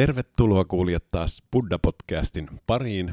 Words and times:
Tervetuloa 0.00 0.64
kuulijat 0.64 1.04
taas 1.10 1.42
Buddha-podcastin 1.56 2.58
pariin. 2.66 3.12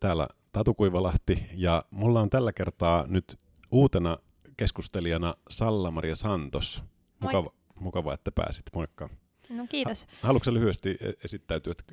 Täällä 0.00 0.28
Tatu 0.52 0.74
Kuivalahti 0.74 1.46
ja 1.54 1.84
mulla 1.90 2.20
on 2.20 2.30
tällä 2.30 2.52
kertaa 2.52 3.06
nyt 3.06 3.38
uutena 3.70 4.18
keskustelijana 4.56 5.34
Salla-Maria 5.50 6.14
Santos. 6.14 6.84
Mukava, 7.20 7.50
mukava, 7.80 8.14
että 8.14 8.30
pääsit. 8.32 8.64
Moikka. 8.74 9.08
No 9.50 9.66
kiitos. 9.68 10.06
Haluatko 10.22 10.54
lyhyesti 10.54 10.90
e- 11.00 11.12
esittäytyä, 11.24 11.70
että 11.70 11.84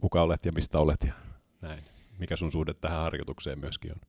kuka 0.00 0.22
olet 0.22 0.44
ja 0.44 0.52
mistä 0.52 0.78
olet 0.78 1.04
ja 1.06 1.12
näin? 1.60 1.84
Mikä 2.18 2.36
sun 2.36 2.52
suhde 2.52 2.74
tähän 2.74 3.00
harjoitukseen 3.00 3.58
myöskin 3.58 3.92
on? 3.92 4.00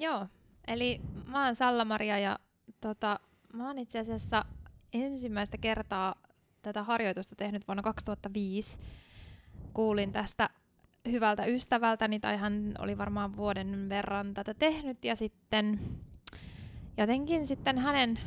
Joo, 0.00 0.26
eli 0.66 1.00
mä 1.26 1.44
oon 1.44 1.54
Salla-Maria 1.54 2.18
ja 2.18 2.38
tota, 2.80 3.20
mä 3.52 3.66
oon 3.66 3.78
itse 3.78 3.98
asiassa 3.98 4.44
ensimmäistä 4.92 5.58
kertaa 5.58 6.14
tätä 6.62 6.82
harjoitusta 6.82 7.36
tehnyt 7.36 7.68
vuonna 7.68 7.82
2005. 7.82 8.78
Kuulin 9.74 10.12
tästä 10.12 10.50
hyvältä 11.10 11.44
ystävältäni, 11.44 12.20
tai 12.20 12.36
hän 12.36 12.74
oli 12.78 12.98
varmaan 12.98 13.36
vuoden 13.36 13.88
verran 13.88 14.34
tätä 14.34 14.54
tehnyt, 14.54 15.04
ja 15.04 15.16
sitten 15.16 15.80
jotenkin 16.96 17.46
sitten 17.46 17.78
hänen 17.78 18.20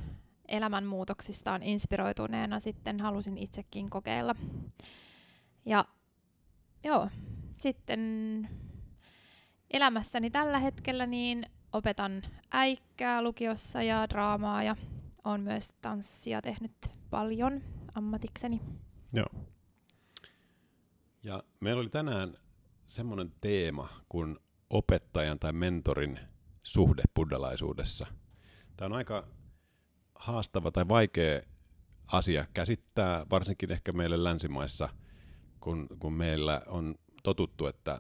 elämänmuutoksistaan 0.47 1.63
inspiroituneena 1.63 2.59
sitten 2.59 2.99
halusin 2.99 3.37
itsekin 3.37 3.89
kokeilla. 3.89 4.35
Ja 5.65 5.85
joo, 6.83 7.09
sitten 7.55 8.49
elämässäni 9.71 10.29
tällä 10.29 10.59
hetkellä 10.59 11.05
niin 11.05 11.45
opetan 11.73 12.21
äikkää 12.51 13.21
lukiossa 13.21 13.83
ja 13.83 14.09
draamaa 14.09 14.63
ja 14.63 14.75
on 15.23 15.41
myös 15.41 15.73
tanssia 15.81 16.41
tehnyt 16.41 16.71
paljon 17.09 17.61
ammatikseni. 17.95 18.61
Joo. 19.13 19.29
Ja 21.23 21.43
meillä 21.59 21.81
oli 21.81 21.89
tänään 21.89 22.37
semmoinen 22.85 23.31
teema 23.41 23.89
kuin 24.09 24.37
opettajan 24.69 25.39
tai 25.39 25.53
mentorin 25.53 26.19
suhde 26.63 27.03
buddhalaisuudessa. 27.15 28.07
Tämä 28.77 28.85
on 28.85 28.93
aika 28.93 29.27
haastava 30.15 30.71
tai 30.71 30.87
vaikea 30.87 31.41
asia 32.07 32.45
käsittää, 32.53 33.25
varsinkin 33.29 33.71
ehkä 33.71 33.91
meille 33.91 34.23
länsimaissa, 34.23 34.89
kun, 35.59 35.87
kun 35.99 36.13
meillä 36.13 36.61
on 36.67 36.95
totuttu, 37.23 37.65
että 37.65 37.99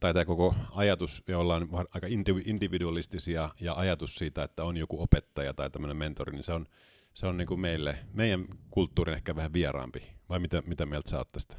tai 0.00 0.14
tämä 0.14 0.24
koko 0.24 0.54
ajatus, 0.70 1.22
jolla 1.28 1.54
on 1.54 1.68
aika 1.94 2.06
individualistisia 2.44 3.50
ja 3.60 3.74
ajatus 3.74 4.14
siitä, 4.14 4.42
että 4.42 4.64
on 4.64 4.76
joku 4.76 5.02
opettaja 5.02 5.54
tai 5.54 5.70
tämmöinen 5.70 5.96
mentori, 5.96 6.32
niin 6.32 6.42
se 6.42 6.52
on, 6.52 6.66
se 7.14 7.26
on 7.26 7.36
niin 7.36 7.48
kuin 7.48 7.60
meille, 7.60 7.98
meidän 8.12 8.44
kulttuurin 8.70 9.14
ehkä 9.14 9.36
vähän 9.36 9.52
vieraampi. 9.52 10.18
Vai 10.28 10.38
mitä, 10.38 10.62
mitä 10.66 10.86
mieltä 10.86 11.10
sä 11.10 11.18
oot 11.18 11.32
tästä? 11.32 11.56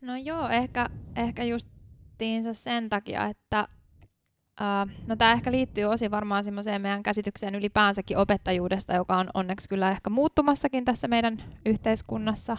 No 0.00 0.16
joo, 0.16 0.48
ehkä, 0.48 0.90
ehkä 1.16 1.44
justiinsa 1.44 2.54
sen 2.54 2.88
takia, 2.88 3.26
että 3.26 3.68
uh, 4.60 5.06
no 5.06 5.16
tämä 5.16 5.32
ehkä 5.32 5.52
liittyy 5.52 5.84
osin 5.84 6.10
varmaan 6.10 6.44
semmoiseen 6.44 6.82
meidän 6.82 7.02
käsitykseen 7.02 7.54
ylipäänsäkin 7.54 8.18
opettajuudesta, 8.18 8.94
joka 8.94 9.16
on 9.16 9.30
onneksi 9.34 9.68
kyllä 9.68 9.90
ehkä 9.90 10.10
muuttumassakin 10.10 10.84
tässä 10.84 11.08
meidän 11.08 11.42
yhteiskunnassa 11.66 12.56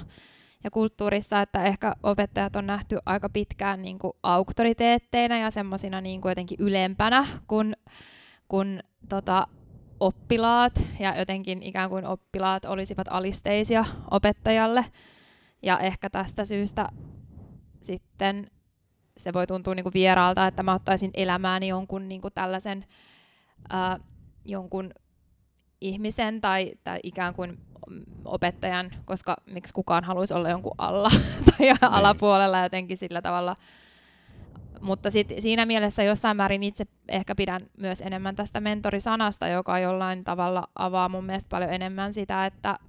ja 0.64 0.72
kulttuurissa, 0.72 1.42
että 1.42 1.64
ehkä 1.64 1.96
opettajat 2.04 2.56
on 2.56 2.68
nähty 2.68 2.98
aika 3.06 3.30
pitkään 3.30 3.82
niin 3.82 4.00
kuin 4.00 4.14
auktoriteetteina 4.24 5.38
ja 5.38 5.52
semmoisina 5.52 6.02
niin 6.02 6.22
jotenkin 6.26 6.58
ylempänä 6.60 7.28
kuin, 7.48 7.76
kuin 8.48 8.84
tota, 9.10 9.48
oppilaat 10.02 10.74
ja 11.00 11.20
jotenkin 11.20 11.64
ikään 11.64 11.90
kuin 11.90 12.06
oppilaat 12.06 12.66
olisivat 12.66 13.08
alisteisia 13.10 13.86
opettajalle. 14.12 14.86
Ja 15.62 15.80
ehkä 15.80 16.10
tästä 16.10 16.46
syystä 16.46 16.90
sitten 17.82 18.52
se 19.18 19.34
voi 19.34 19.48
tuntua 19.48 19.76
niin 19.76 19.84
kuin 19.84 19.94
vieraalta, 19.94 20.48
että 20.48 20.64
mä 20.64 20.74
ottaisin 20.74 21.12
elämääni 21.14 21.68
jonkun 21.68 22.10
niin 22.10 22.22
kuin 22.22 22.34
tällaisen 22.34 22.86
ää, 23.70 24.00
jonkun 24.46 24.92
ihmisen 25.82 26.42
tai, 26.42 26.72
tai 26.84 27.00
ikään 27.04 27.34
kuin 27.34 27.58
opettajan, 28.26 28.92
koska 29.06 29.36
miksi 29.46 29.74
kukaan 29.74 30.04
haluaisi 30.04 30.34
olla 30.34 30.50
jonkun 30.50 30.76
alla 30.78 31.10
tai 31.46 31.56
niin. 31.60 31.78
alapuolella 31.82 32.64
jotenkin 32.64 32.98
sillä 32.98 33.22
tavalla. 33.22 33.56
Mutta 34.82 35.12
sit 35.12 35.28
siinä 35.40 35.66
mielessä 35.66 36.04
jossain 36.04 36.38
määrin 36.38 36.64
itse 36.64 36.86
ehkä 37.08 37.36
pidän 37.36 37.62
myös 37.78 38.02
enemmän 38.02 38.36
tästä 38.36 38.60
mentorisanasta, 38.60 39.48
joka 39.48 39.80
jollain 39.80 40.24
tavalla 40.24 40.68
avaa 40.76 41.10
mun 41.10 41.26
mielestä 41.26 41.50
paljon 41.50 41.74
enemmän 41.74 42.14
sitä, 42.14 42.46
että, 42.46 42.80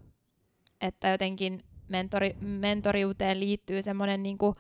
että 0.81 1.09
jotenkin 1.09 1.61
mentori, 1.89 2.37
mentoriuteen 2.41 3.41
liittyy 3.41 3.83
semmoinen 3.83 4.23
niin 4.23 4.39
kuin, 4.39 4.57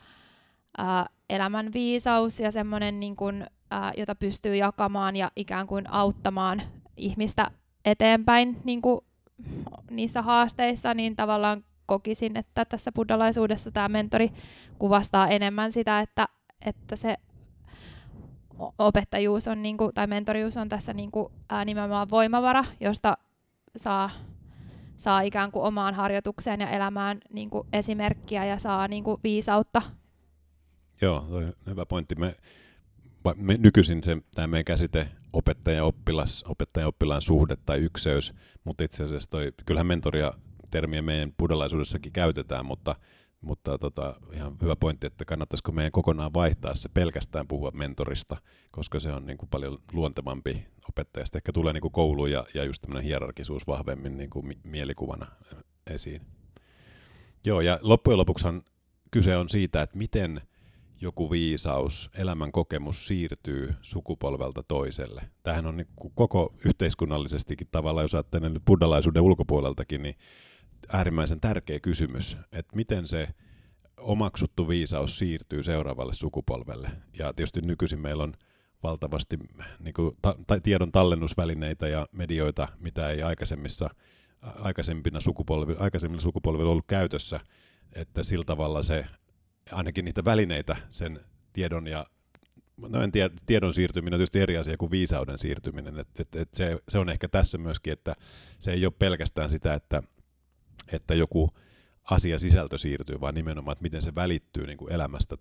ää, 0.79 1.07
elämän 1.31 1.73
viisaus 1.73 2.41
ja 2.41 2.51
semmoinen, 2.51 3.01
niin 3.01 3.17
kuin, 3.17 3.47
ää, 3.71 3.93
jota 3.97 4.15
pystyy 4.15 4.57
jakamaan 4.57 5.17
ja 5.17 5.31
ikään 5.37 5.67
kuin 5.67 5.91
auttamaan 5.91 6.63
ihmistä 6.97 7.51
eteenpäin 7.85 8.61
niin 8.65 8.83
kuin 8.83 9.01
niissä 9.91 10.23
haasteissa, 10.23 10.95
niin 10.95 11.17
tavallaan 11.17 11.65
kokisin, 11.87 12.37
että 12.37 12.65
tässä 12.65 12.93
buddhalaisuudessa 12.93 13.71
tämä 13.71 13.89
mentori 13.89 14.31
kuvastaa 14.79 15.29
enemmän 15.29 15.73
sitä, 15.73 16.01
että, 16.01 16.29
että 16.67 16.97
se 16.97 17.17
opettajuus 18.79 19.49
on, 19.49 19.63
niin 19.63 19.77
kuin, 19.77 19.95
tai 19.95 20.07
mentorius 20.07 20.57
on 20.57 20.69
tässä 20.69 20.93
niin 20.93 21.11
kuin, 21.11 21.33
ää, 21.51 21.65
nimenomaan 21.65 22.11
voimavara, 22.11 22.65
josta 22.81 23.19
saa, 23.77 24.11
saa 24.97 25.21
ikään 25.21 25.53
kuin 25.53 25.65
omaan 25.65 25.95
harjoitukseen 25.95 26.61
ja 26.61 26.71
elämään 26.71 27.21
niin 27.33 27.51
kuin 27.51 27.69
esimerkkiä 27.73 28.45
ja 28.45 28.59
saa 28.59 28.89
niin 28.89 29.05
kuin 29.05 29.21
viisautta. 29.25 29.83
Joo, 31.01 31.21
toi 31.21 31.53
hyvä 31.67 31.87
pointti. 31.87 32.15
Me, 32.15 32.37
me 33.37 33.57
nykyisin 33.57 34.01
tämä 34.35 34.47
meidän 34.47 34.65
käsite 34.65 35.09
opettaja-oppilas, 35.33 36.45
opettaja-oppilaan 36.49 37.23
suhde 37.23 37.57
tai 37.67 37.79
ykseys, 37.79 38.35
mutta 38.65 38.85
itse 38.85 39.05
asiassa 39.05 39.31
toi, 39.31 39.53
kyllähän 39.67 39.87
mentoria 39.87 40.33
termiä 40.71 41.03
meidän 41.03 41.33
buddhalaisuudessakin 41.39 42.13
käytetään, 42.13 42.67
mutta, 42.67 42.97
mutta 43.43 43.79
tota, 43.79 44.15
ihan 44.33 44.57
hyvä 44.63 44.77
pointti, 44.77 45.07
että 45.07 45.25
kannattaisiko 45.25 45.73
meidän 45.73 45.93
kokonaan 45.93 46.35
vaihtaa 46.35 46.75
se 46.75 46.89
pelkästään 46.89 47.49
puhua 47.49 47.71
mentorista, 47.75 48.37
koska 48.73 49.01
se 49.01 49.13
on 49.13 49.27
niin 49.27 49.39
kuin 49.39 49.49
paljon 49.49 49.79
luontevampi 49.93 50.67
opettajasta. 50.89 51.39
Ehkä 51.39 51.53
tulee 51.53 51.73
niin 51.73 51.83
kuin 51.83 51.93
koulu 51.93 52.27
ja, 52.27 52.47
ja 52.55 52.65
just 52.65 52.83
tämmöinen 52.83 53.05
hierarkisuus 53.05 53.67
vahvemmin 53.67 54.17
niin 54.17 54.31
kuin 54.31 54.55
mielikuvana 54.65 55.27
esiin. 55.87 56.23
Joo, 57.45 57.61
ja 57.61 57.79
loppujen 57.83 58.19
lopuksihan 58.19 58.63
kyse 59.11 59.37
on 59.37 59.49
siitä, 59.49 59.83
että 59.83 59.99
miten– 59.99 60.41
joku 61.03 61.31
viisaus, 61.31 62.11
elämän 62.15 62.53
kokemus 62.53 63.07
siirtyy 63.07 63.75
sukupolvelta 63.83 64.63
toiselle. 64.63 65.23
Tähän 65.43 65.67
on 65.67 65.77
niin 65.77 65.87
koko 66.15 66.55
yhteiskunnallisestikin 66.65 67.69
tavallaan, 67.71 68.05
jos 68.05 68.15
ajattelee 68.15 68.49
nyt 68.49 68.65
buddhalaisuuden 68.67 69.23
ulkopuoleltakin, 69.23 70.03
niin 70.03 70.15
äärimmäisen 70.89 71.41
tärkeä 71.41 71.81
kysymys, 71.81 72.39
että 72.53 72.77
miten 72.77 73.09
se 73.09 73.29
omaksuttu 73.97 74.69
viisaus 74.69 75.19
siirtyy 75.19 75.63
seuraavalle 75.63 76.13
sukupolvelle. 76.13 76.91
Ja 77.19 77.33
tietysti 77.33 77.61
nykyisin 77.61 78.01
meillä 78.01 78.23
on 78.23 78.35
valtavasti 78.83 79.39
niin 79.79 79.95
kuin, 79.95 80.17
ta- 80.23 80.37
tai 80.47 80.61
tiedon 80.61 80.93
tallennusvälineitä 80.93 81.89
ja 81.89 82.07
medioita, 82.13 82.69
mitä 82.79 83.09
ei 83.11 83.23
aikaisemmissa, 83.23 83.91
aikaisempina 84.41 85.21
sukupolvi, 85.21 85.75
aikaisemmilla 85.79 86.23
sukupolvilla 86.23 86.71
ollut 86.71 86.87
käytössä, 86.87 87.41
että 87.93 88.23
sillä 88.23 88.45
tavalla 88.45 88.83
se 88.83 89.07
ainakin 89.73 90.05
niitä 90.05 90.25
välineitä 90.25 90.77
sen 90.91 91.21
tiedon 91.53 91.87
ja 91.87 92.07
no 92.89 93.03
en 93.03 93.13
tiedä, 93.13 93.35
tiedon 93.47 93.75
siirtyminen 93.75 94.15
on 94.15 94.19
tietysti 94.19 94.41
eri 94.41 94.59
asia 94.59 94.77
kuin 94.77 94.91
viisauden 94.91 95.39
siirtyminen. 95.39 95.99
Et, 95.99 96.09
et, 96.21 96.37
et 96.37 96.55
se, 96.55 96.79
se 96.89 96.99
on 96.99 97.09
ehkä 97.09 97.29
tässä 97.29 97.59
myöskin, 97.59 97.93
että 97.93 98.17
se 98.59 98.73
ei 98.73 98.87
ole 98.87 98.95
pelkästään 98.99 99.51
sitä, 99.51 99.75
että, 99.75 100.03
että 100.93 101.15
joku 101.15 101.51
asia 102.11 102.39
sisältö 102.39 102.79
siirtyy, 102.79 103.21
vaan 103.21 103.35
nimenomaan, 103.35 103.73
että 103.73 103.83
miten 103.83 104.03
se 104.03 104.15
välittyy 104.15 104.67
niin 104.67 104.79
kuin 104.79 104.93
elämästä 104.93 105.37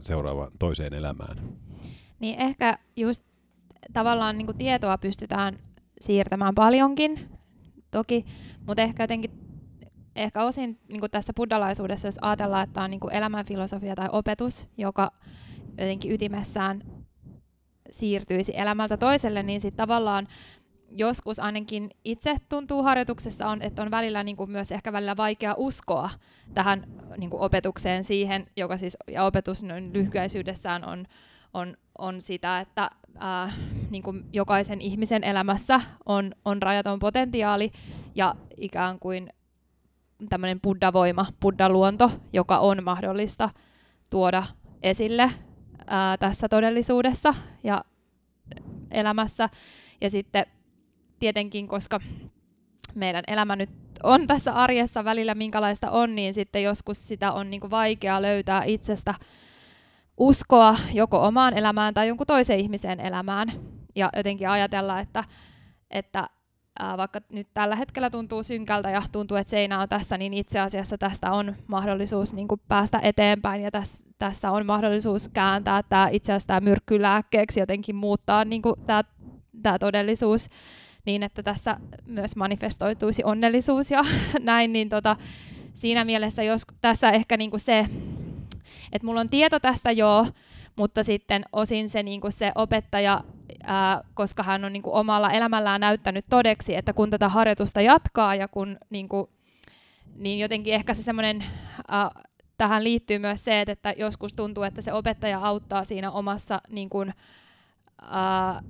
seuraavaan 0.00 0.52
toiseen 0.58 0.94
elämään. 0.94 1.38
Niin 2.18 2.38
ehkä 2.38 2.78
just 2.96 3.22
tavallaan 3.92 4.38
niin 4.38 4.46
kuin 4.46 4.58
tietoa 4.58 4.98
pystytään 4.98 5.58
siirtämään 6.00 6.54
paljonkin, 6.54 7.28
toki, 7.90 8.24
mutta 8.66 8.82
ehkä 8.82 9.02
jotenkin 9.02 9.30
ehkä 10.16 10.44
osin 10.44 10.78
niin 10.88 11.00
kuin 11.00 11.10
tässä 11.10 11.32
buddhalaisuudessa, 11.36 12.08
jos 12.08 12.18
ajatellaan, 12.22 12.64
että 12.64 12.82
on 12.82 12.90
niin 12.90 13.00
kuin 13.00 13.14
elämänfilosofia 13.14 13.94
tai 13.94 14.08
opetus, 14.12 14.68
joka 14.78 15.12
jotenkin 15.78 16.12
ytimessään 16.12 16.82
siirtyisi 17.90 18.52
elämältä 18.56 18.96
toiselle, 18.96 19.42
niin 19.42 19.60
sitten 19.60 19.76
tavallaan 19.76 20.28
joskus 20.96 21.40
ainakin 21.40 21.90
itse 22.04 22.36
tuntuu 22.48 22.82
harjoituksessa 22.82 23.46
on, 23.46 23.62
että 23.62 23.82
on 23.82 23.90
välillä 23.90 24.24
niin 24.24 24.36
kuin 24.36 24.50
myös 24.50 24.72
ehkä 24.72 24.92
välillä 24.92 25.16
vaikea 25.16 25.54
uskoa 25.56 26.10
tähän 26.54 26.86
niin 27.18 27.30
kuin 27.30 27.42
opetukseen 27.42 28.04
siihen, 28.04 28.46
joka 28.56 28.76
siis, 28.76 28.96
ja 29.10 29.24
opetus 29.24 29.62
noin 29.62 29.92
lyhykäisyydessään 29.92 30.84
on, 30.84 31.06
on, 31.54 31.76
on 31.98 32.22
sitä, 32.22 32.60
että 32.60 32.90
ää, 33.18 33.52
niin 33.90 34.02
kuin 34.02 34.24
jokaisen 34.32 34.80
ihmisen 34.80 35.24
elämässä 35.24 35.80
on, 36.06 36.32
on 36.44 36.62
rajaton 36.62 36.98
potentiaali 36.98 37.72
ja 38.14 38.34
ikään 38.56 38.98
kuin 38.98 39.30
tämmöinen 40.28 40.60
buddha-voima, 40.60 41.26
buddha-luonto, 41.40 42.10
joka 42.32 42.58
on 42.58 42.84
mahdollista 42.84 43.50
tuoda 44.10 44.46
esille 44.82 45.30
ää, 45.86 46.16
tässä 46.16 46.48
todellisuudessa 46.48 47.34
ja 47.64 47.84
elämässä. 48.90 49.48
Ja 50.00 50.10
sitten 50.10 50.46
tietenkin, 51.22 51.68
koska 51.68 52.00
meidän 52.94 53.24
elämä 53.26 53.56
nyt 53.56 53.70
on 54.02 54.26
tässä 54.26 54.52
arjessa 54.52 55.04
välillä 55.04 55.34
minkälaista 55.34 55.90
on, 55.90 56.14
niin 56.14 56.34
sitten 56.34 56.62
joskus 56.62 57.08
sitä 57.08 57.32
on 57.32 57.50
niin 57.50 57.60
kuin 57.60 57.70
vaikea 57.70 58.22
löytää 58.22 58.64
itsestä 58.64 59.14
uskoa 60.16 60.76
joko 60.92 61.22
omaan 61.22 61.58
elämään 61.58 61.94
tai 61.94 62.08
jonkun 62.08 62.26
toisen 62.26 62.58
ihmisen 62.58 63.00
elämään. 63.00 63.52
Ja 63.94 64.10
jotenkin 64.16 64.48
ajatella, 64.48 65.00
että, 65.00 65.24
että 65.90 66.28
vaikka 66.96 67.20
nyt 67.32 67.48
tällä 67.54 67.76
hetkellä 67.76 68.10
tuntuu 68.10 68.42
synkältä 68.42 68.90
ja 68.90 69.02
tuntuu, 69.12 69.36
että 69.36 69.50
seinä 69.50 69.80
on 69.80 69.88
tässä, 69.88 70.18
niin 70.18 70.34
itse 70.34 70.60
asiassa 70.60 70.98
tästä 70.98 71.32
on 71.32 71.56
mahdollisuus 71.66 72.34
niin 72.34 72.48
kuin 72.48 72.60
päästä 72.68 73.00
eteenpäin 73.02 73.62
ja 73.62 73.70
tässä, 73.70 74.04
tässä 74.18 74.50
on 74.50 74.66
mahdollisuus 74.66 75.28
kääntää 75.28 75.82
tämä 75.82 76.08
itse 76.12 76.32
asiassa 76.32 76.46
tämä 76.46 76.60
myrkky 76.60 77.02
lääkkeeksi, 77.02 77.60
jotenkin 77.60 77.96
muuttaa 77.96 78.44
niin 78.44 78.62
kuin 78.62 78.74
tämä, 78.86 79.02
tämä 79.62 79.78
todellisuus 79.78 80.48
niin, 81.04 81.22
että 81.22 81.42
tässä 81.42 81.76
myös 82.06 82.36
manifestoituisi 82.36 83.24
onnellisuus 83.24 83.90
ja 83.90 84.04
näin, 84.40 84.72
niin 84.72 84.88
tota, 84.88 85.16
siinä 85.74 86.04
mielessä 86.04 86.42
jos 86.42 86.62
tässä 86.80 87.10
ehkä 87.10 87.36
niin 87.36 87.50
kuin 87.50 87.60
se, 87.60 87.86
että 88.92 89.06
mulla 89.06 89.20
on 89.20 89.28
tieto 89.28 89.60
tästä 89.60 89.90
joo, 89.90 90.26
mutta 90.76 91.02
sitten 91.02 91.42
osin 91.52 91.88
se, 91.88 92.02
niin 92.02 92.20
kuin 92.20 92.32
se 92.32 92.52
opettaja, 92.54 93.24
ää, 93.62 94.00
koska 94.14 94.42
hän 94.42 94.64
on 94.64 94.72
niin 94.72 94.82
kuin 94.82 94.94
omalla 94.94 95.30
elämällään 95.30 95.80
näyttänyt 95.80 96.24
todeksi, 96.30 96.76
että 96.76 96.92
kun 96.92 97.10
tätä 97.10 97.28
harjoitusta 97.28 97.80
jatkaa 97.80 98.34
ja 98.34 98.48
kun 98.48 98.78
niin, 98.90 99.08
kuin, 99.08 99.26
niin 100.16 100.38
jotenkin 100.38 100.74
ehkä 100.74 100.94
se 100.94 101.02
semmoinen, 101.02 101.44
tähän 102.58 102.84
liittyy 102.84 103.18
myös 103.18 103.44
se, 103.44 103.60
että, 103.60 103.72
että 103.72 103.94
joskus 103.96 104.34
tuntuu, 104.34 104.62
että 104.62 104.82
se 104.82 104.92
opettaja 104.92 105.38
auttaa 105.38 105.84
siinä 105.84 106.10
omassa 106.10 106.60
niin 106.70 106.90
kuin, 106.90 107.14
ää, 108.02 108.62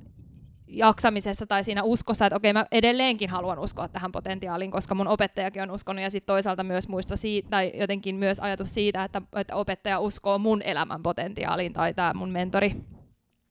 jaksamisessa 0.72 1.46
tai 1.46 1.64
siinä 1.64 1.82
uskossa, 1.82 2.26
että 2.26 2.36
okei, 2.36 2.52
mä 2.52 2.66
edelleenkin 2.72 3.30
haluan 3.30 3.58
uskoa 3.58 3.88
tähän 3.88 4.12
potentiaaliin, 4.12 4.70
koska 4.70 4.94
mun 4.94 5.08
opettajakin 5.08 5.62
on 5.62 5.70
uskonut, 5.70 6.02
ja 6.02 6.10
sitten 6.10 6.34
toisaalta 6.34 6.64
myös 6.64 6.88
muisto 6.88 7.16
siitä, 7.16 7.50
tai 7.50 7.72
jotenkin 7.74 8.16
myös 8.16 8.40
ajatus 8.40 8.74
siitä, 8.74 9.04
että, 9.04 9.22
että 9.36 9.56
opettaja 9.56 10.00
uskoo 10.00 10.38
mun 10.38 10.62
elämän 10.62 11.02
potentiaaliin, 11.02 11.72
tai 11.72 11.94
tämä 11.94 12.14
mun 12.14 12.30
mentori. 12.30 12.76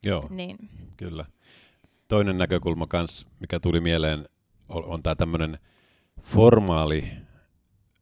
Joo, 0.04 0.26
niin. 0.30 0.56
kyllä. 0.96 1.24
Toinen 2.08 2.38
näkökulma 2.38 2.86
kans, 2.86 3.26
mikä 3.40 3.60
tuli 3.60 3.80
mieleen, 3.80 4.28
on, 4.68 4.84
on 4.84 5.02
tämä 5.02 5.14
tämmöinen 5.14 5.58
formaali 6.22 7.04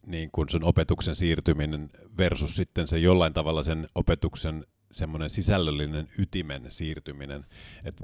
niin 0.06 0.30
kuin 0.32 0.48
sun 0.48 0.64
opetuksen 0.64 1.14
siirtyminen 1.14 1.90
versus 2.18 2.56
sitten 2.56 2.86
se 2.86 2.98
jollain 2.98 3.32
tavalla 3.32 3.62
sen 3.62 3.88
opetuksen 3.94 4.66
semmoinen 4.90 5.30
sisällöllinen 5.30 6.08
ytimen 6.18 6.64
siirtyminen. 6.68 7.46
Et 7.84 7.96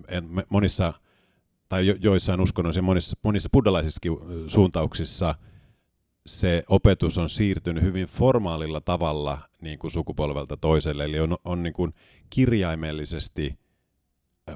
monissa 0.49 0.93
tai 1.69 1.87
jo, 1.87 1.95
joissain 2.01 2.41
uskonnoissa 2.41 2.79
ja 2.79 2.83
monissa, 2.83 3.17
monissa 3.23 3.49
buddhalaisissakin 3.53 4.13
suuntauksissa 4.47 5.35
se 6.27 6.63
opetus 6.69 7.19
on 7.19 7.29
siirtynyt 7.29 7.83
hyvin 7.83 8.07
formaalilla 8.07 8.81
tavalla 8.81 9.39
niin 9.61 9.79
kuin 9.79 9.91
sukupolvelta 9.91 10.57
toiselle, 10.57 11.05
eli 11.05 11.21
on, 11.21 11.37
on 11.45 11.63
niin 11.63 11.73
kuin 11.73 11.95
kirjaimellisesti 12.31 13.59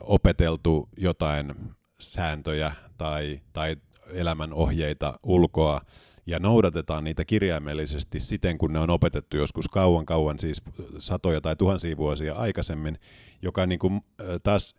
opeteltu 0.01 0.89
jotain 0.97 1.55
sääntöjä 2.01 2.73
tai, 2.99 3.41
tai 3.53 3.77
elämän 4.13 4.53
ohjeita 4.53 5.19
ulkoa, 5.23 5.81
ja 6.27 6.39
noudatetaan 6.39 7.05
niitä 7.05 7.25
kirjaimellisesti 7.25 8.21
siten, 8.21 8.59
kun 8.59 8.73
ne 8.73 8.79
on 8.79 8.91
opetettu 8.91 9.37
joskus 9.37 9.69
kauan 9.69 10.07
kauan, 10.07 10.39
siis 10.39 10.63
satoja 10.99 11.41
tai 11.41 11.57
tuhansia 11.57 11.97
vuosia 11.97 12.35
aikaisemmin, 12.35 12.99
joka 13.43 13.67
niin 13.67 13.79
kuin, 13.79 14.01
taas 14.43 14.75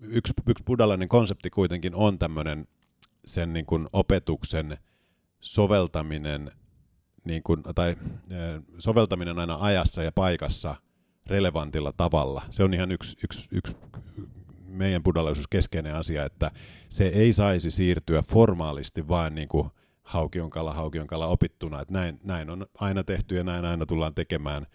yksi, 0.00 0.32
yksi 0.46 0.64
buddhalainen 0.64 1.08
konsepti 1.08 1.50
kuitenkin 1.50 1.94
on 1.94 2.18
tämmöinen 2.18 2.68
sen 3.24 3.52
niin 3.52 3.66
kuin 3.66 3.88
opetuksen 3.92 4.78
soveltaminen, 5.40 6.52
niin 7.24 7.42
kuin, 7.42 7.62
tai 7.74 7.96
soveltaminen 8.78 9.38
aina 9.38 9.58
ajassa 9.60 10.02
ja 10.02 10.12
paikassa 10.12 10.74
relevantilla 11.26 11.92
tavalla. 11.92 12.42
Se 12.50 12.64
on 12.64 12.74
ihan 12.74 12.92
yksi, 12.92 13.16
yksi, 13.24 13.48
yksi 13.52 13.76
meidän 14.66 15.02
buddhalaisuus 15.02 15.48
keskeinen 15.48 15.94
asia, 15.94 16.24
että 16.24 16.50
se 16.88 17.06
ei 17.06 17.32
saisi 17.32 17.70
siirtyä 17.70 18.22
formaalisti 18.22 19.08
vain 19.08 19.34
niin 19.34 19.48
kuin 19.48 19.70
haukion 20.06 20.50
kala, 20.50 20.74
haukion 20.74 21.06
kala 21.06 21.26
opittuna, 21.26 21.80
että 21.80 21.94
näin, 21.94 22.20
näin 22.24 22.50
on 22.50 22.66
aina 22.80 23.04
tehty 23.04 23.36
ja 23.36 23.44
näin 23.44 23.64
aina 23.64 23.86
tullaan 23.86 24.14
tekemään, 24.14 24.66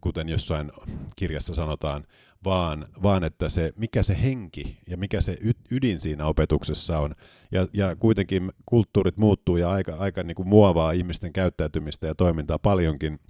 kuten 0.00 0.28
jossain 0.28 0.72
kirjassa 1.16 1.54
sanotaan, 1.54 2.06
vaan, 2.44 2.88
vaan 3.02 3.24
että 3.24 3.48
se, 3.48 3.72
mikä 3.76 4.02
se 4.02 4.22
henki 4.22 4.78
ja 4.88 4.96
mikä 4.96 5.20
se 5.20 5.36
ydin 5.70 6.00
siinä 6.00 6.26
opetuksessa 6.26 6.98
on. 6.98 7.14
Ja, 7.52 7.68
ja 7.72 7.96
kuitenkin 7.96 8.52
kulttuurit 8.66 9.16
muuttuu 9.16 9.56
ja 9.56 9.70
aika, 9.70 9.94
aika 9.98 10.22
niin 10.22 10.34
kuin 10.34 10.48
muovaa 10.48 10.92
ihmisten 10.92 11.32
käyttäytymistä 11.32 12.06
ja 12.06 12.14
toimintaa 12.14 12.58
paljonkin, 12.58 13.20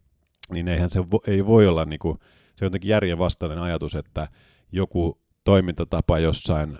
niin 0.50 0.68
eihän 0.68 0.90
se 0.90 1.10
vo, 1.10 1.20
ei 1.26 1.46
voi 1.46 1.66
olla, 1.66 1.84
niin 1.84 1.98
kuin, 1.98 2.18
se 2.56 2.64
on 2.64 2.66
jotenkin 2.66 2.88
järjenvastainen 2.88 3.58
ajatus, 3.58 3.94
että 3.94 4.28
joku 4.72 5.20
toimintatapa 5.44 6.18
jossain 6.18 6.78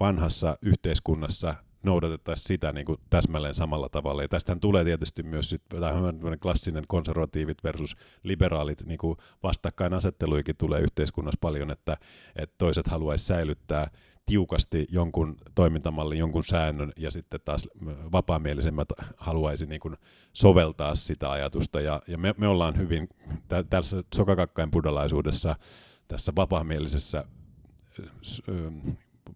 vanhassa 0.00 0.58
yhteiskunnassa 0.62 1.54
noudatettaisiin 1.84 2.46
sitä 2.46 2.72
niin 2.72 2.86
kuin 2.86 2.98
täsmälleen 3.10 3.54
samalla 3.54 3.88
tavalla. 3.88 4.22
Ja 4.22 4.28
tästähän 4.28 4.60
tulee 4.60 4.84
tietysti 4.84 5.22
myös 5.22 5.50
sit, 5.50 5.62
tämä 5.68 6.36
klassinen 6.42 6.84
konservatiivit 6.88 7.64
versus 7.64 7.96
liberaalit 8.22 8.86
niin 8.86 8.98
kuin 8.98 9.16
vastakkainasetteluikin 9.42 10.56
tulee 10.56 10.80
yhteiskunnassa 10.80 11.38
paljon, 11.40 11.70
että, 11.70 11.96
että 12.36 12.54
toiset 12.58 12.86
haluaisi 12.86 13.24
säilyttää 13.24 13.90
tiukasti 14.26 14.86
jonkun 14.90 15.36
toimintamallin, 15.54 16.18
jonkun 16.18 16.44
säännön, 16.44 16.92
ja 16.96 17.10
sitten 17.10 17.40
taas 17.44 17.68
vapaamielisemmät 18.12 18.88
haluaisi 19.16 19.66
niin 19.66 19.80
kuin 19.80 19.96
soveltaa 20.32 20.94
sitä 20.94 21.30
ajatusta. 21.30 21.80
Ja, 21.80 22.02
ja 22.06 22.18
me, 22.18 22.34
me 22.36 22.48
ollaan 22.48 22.78
hyvin 22.78 23.08
tä, 23.48 23.64
tässä 23.64 24.02
sokakakkain 24.14 24.70
buddhalaisuudessa, 24.70 25.56
tässä 26.08 26.32
vapaamielisessä 26.36 27.24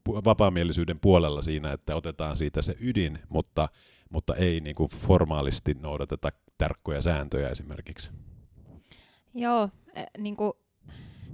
vapaamielisyyden 0.08 1.00
puolella 1.00 1.42
siinä, 1.42 1.72
että 1.72 1.96
otetaan 1.96 2.36
siitä 2.36 2.62
se 2.62 2.76
ydin, 2.80 3.18
mutta, 3.28 3.68
mutta 4.10 4.34
ei 4.34 4.60
niin 4.60 4.76
kuin 4.76 4.90
formaalisti 4.90 5.74
noudateta 5.74 6.28
tarkkoja 6.58 7.02
sääntöjä 7.02 7.48
esimerkiksi. 7.48 8.10
Joo, 9.34 9.68
e, 9.94 10.04
niin 10.18 10.36
kuin, 10.36 10.52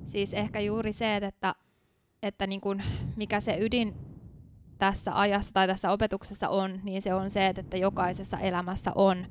siis 0.07 0.35
ehkä 0.35 0.61
juuri 0.61 0.93
se, 0.93 1.17
että, 1.17 1.55
että 2.23 2.47
niin 2.47 2.61
kuin, 2.61 2.83
mikä 3.17 3.41
se 3.41 3.57
ydin 3.61 3.95
tässä 4.79 5.21
ajassa 5.21 5.53
tai 5.53 5.67
tässä 5.67 5.91
opetuksessa 5.91 6.49
on, 6.49 6.81
niin 6.83 7.03
se 7.03 7.15
on 7.15 7.31
se, 7.31 7.47
että 7.47 7.77
jokaisessa 7.77 8.39
elämässä 8.39 8.93
on 8.95 9.27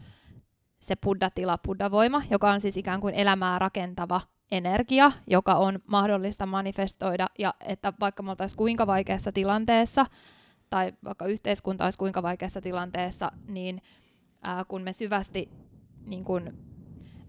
se 0.79 0.95
buddha-tila, 0.95 1.57
buddha-voima, 1.57 2.23
joka 2.29 2.51
on 2.51 2.61
siis 2.61 2.77
ikään 2.77 3.01
kuin 3.01 3.13
elämää 3.13 3.59
rakentava 3.59 4.21
energia, 4.53 5.11
joka 5.27 5.55
on 5.55 5.79
mahdollista 5.87 6.45
manifestoida, 6.45 7.27
ja 7.39 7.53
että 7.59 7.93
vaikka 7.99 8.23
me 8.23 8.29
oltaisiin 8.29 8.57
kuinka 8.57 8.87
vaikeassa 8.87 9.31
tilanteessa, 9.31 10.05
tai 10.69 10.93
vaikka 11.03 11.25
yhteiskunta 11.25 11.83
olisi 11.83 11.99
kuinka 11.99 12.23
vaikeassa 12.23 12.61
tilanteessa, 12.61 13.31
niin 13.47 13.81
ää, 14.41 14.65
kun 14.65 14.81
me 14.81 14.93
syvästi 14.93 15.49
niin 16.05 16.23
kun 16.23 16.53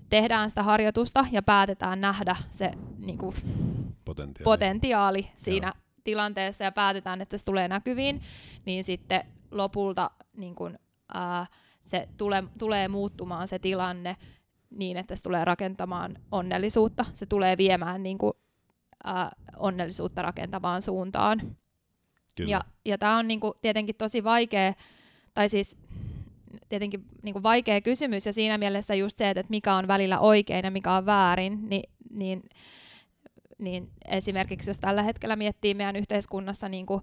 tehdään 0.09 0.49
sitä 0.49 0.63
harjoitusta 0.63 1.27
ja 1.33 1.43
päätetään 1.43 2.01
nähdä 2.01 2.37
se 2.51 2.73
niin 2.99 3.19
kun, 3.19 3.35
potentiaali. 4.05 4.45
potentiaali 4.45 5.31
siinä 5.37 5.67
Joo. 5.67 5.85
tilanteessa 6.05 6.65
ja 6.65 6.73
päätetään, 6.73 7.21
että 7.21 7.39
se 7.39 7.45
tulee 7.45 7.69
näkyviin, 7.69 8.23
niin 8.65 8.85
sitten 8.85 9.25
lopulta 9.51 10.11
niin 10.37 10.55
kun, 10.55 10.79
ää, 11.15 11.47
se 11.85 12.09
tule, 12.17 12.45
tulee 12.59 12.89
muuttumaan 12.89 13.49
se 13.49 13.59
tilanne 13.59 14.17
niin, 14.71 14.97
että 14.97 15.17
se 15.17 15.23
tulee 15.23 15.45
rakentamaan 15.45 16.17
onnellisuutta. 16.33 17.05
Se 17.15 17.27
tulee 17.27 17.57
viemään 17.57 18.03
niin 18.03 18.19
kuin, 18.19 18.33
äh, 19.09 19.31
onnellisuutta 19.57 20.23
rakentavaan 20.23 20.83
suuntaan. 20.83 21.57
Kyllä. 22.35 22.51
Ja, 22.51 22.61
ja 22.85 22.99
tämä 22.99 23.19
on 23.19 23.29
niin 23.29 23.41
kuin, 23.41 23.55
tietenkin 23.63 23.95
tosi 23.95 24.25
vaikea, 24.25 24.75
tai 25.35 25.49
siis 25.49 25.77
tietenkin 26.69 27.05
niin 27.23 27.33
kuin 27.33 27.43
vaikea 27.43 27.81
kysymys, 27.81 28.27
ja 28.27 28.33
siinä 28.33 28.59
mielessä 28.59 28.95
just 28.95 29.19
se, 29.19 29.31
että 29.31 29.45
mikä 29.49 29.75
on 29.75 29.89
välillä 29.89 30.19
oikein 30.19 30.65
ja 30.65 30.71
mikä 30.71 30.93
on 30.93 31.07
väärin, 31.07 31.69
niin, 31.69 31.91
niin, 32.11 32.43
niin 33.59 33.91
esimerkiksi 34.09 34.71
jos 34.71 34.79
tällä 34.79 35.03
hetkellä 35.03 35.37
miettii 35.37 35.75
meidän 35.75 35.97
yhteiskunnassa 35.97 36.69
niin 36.69 36.87
kuin, 36.87 37.03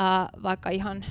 äh, 0.00 0.28
vaikka 0.42 0.70
ihan 0.70 1.04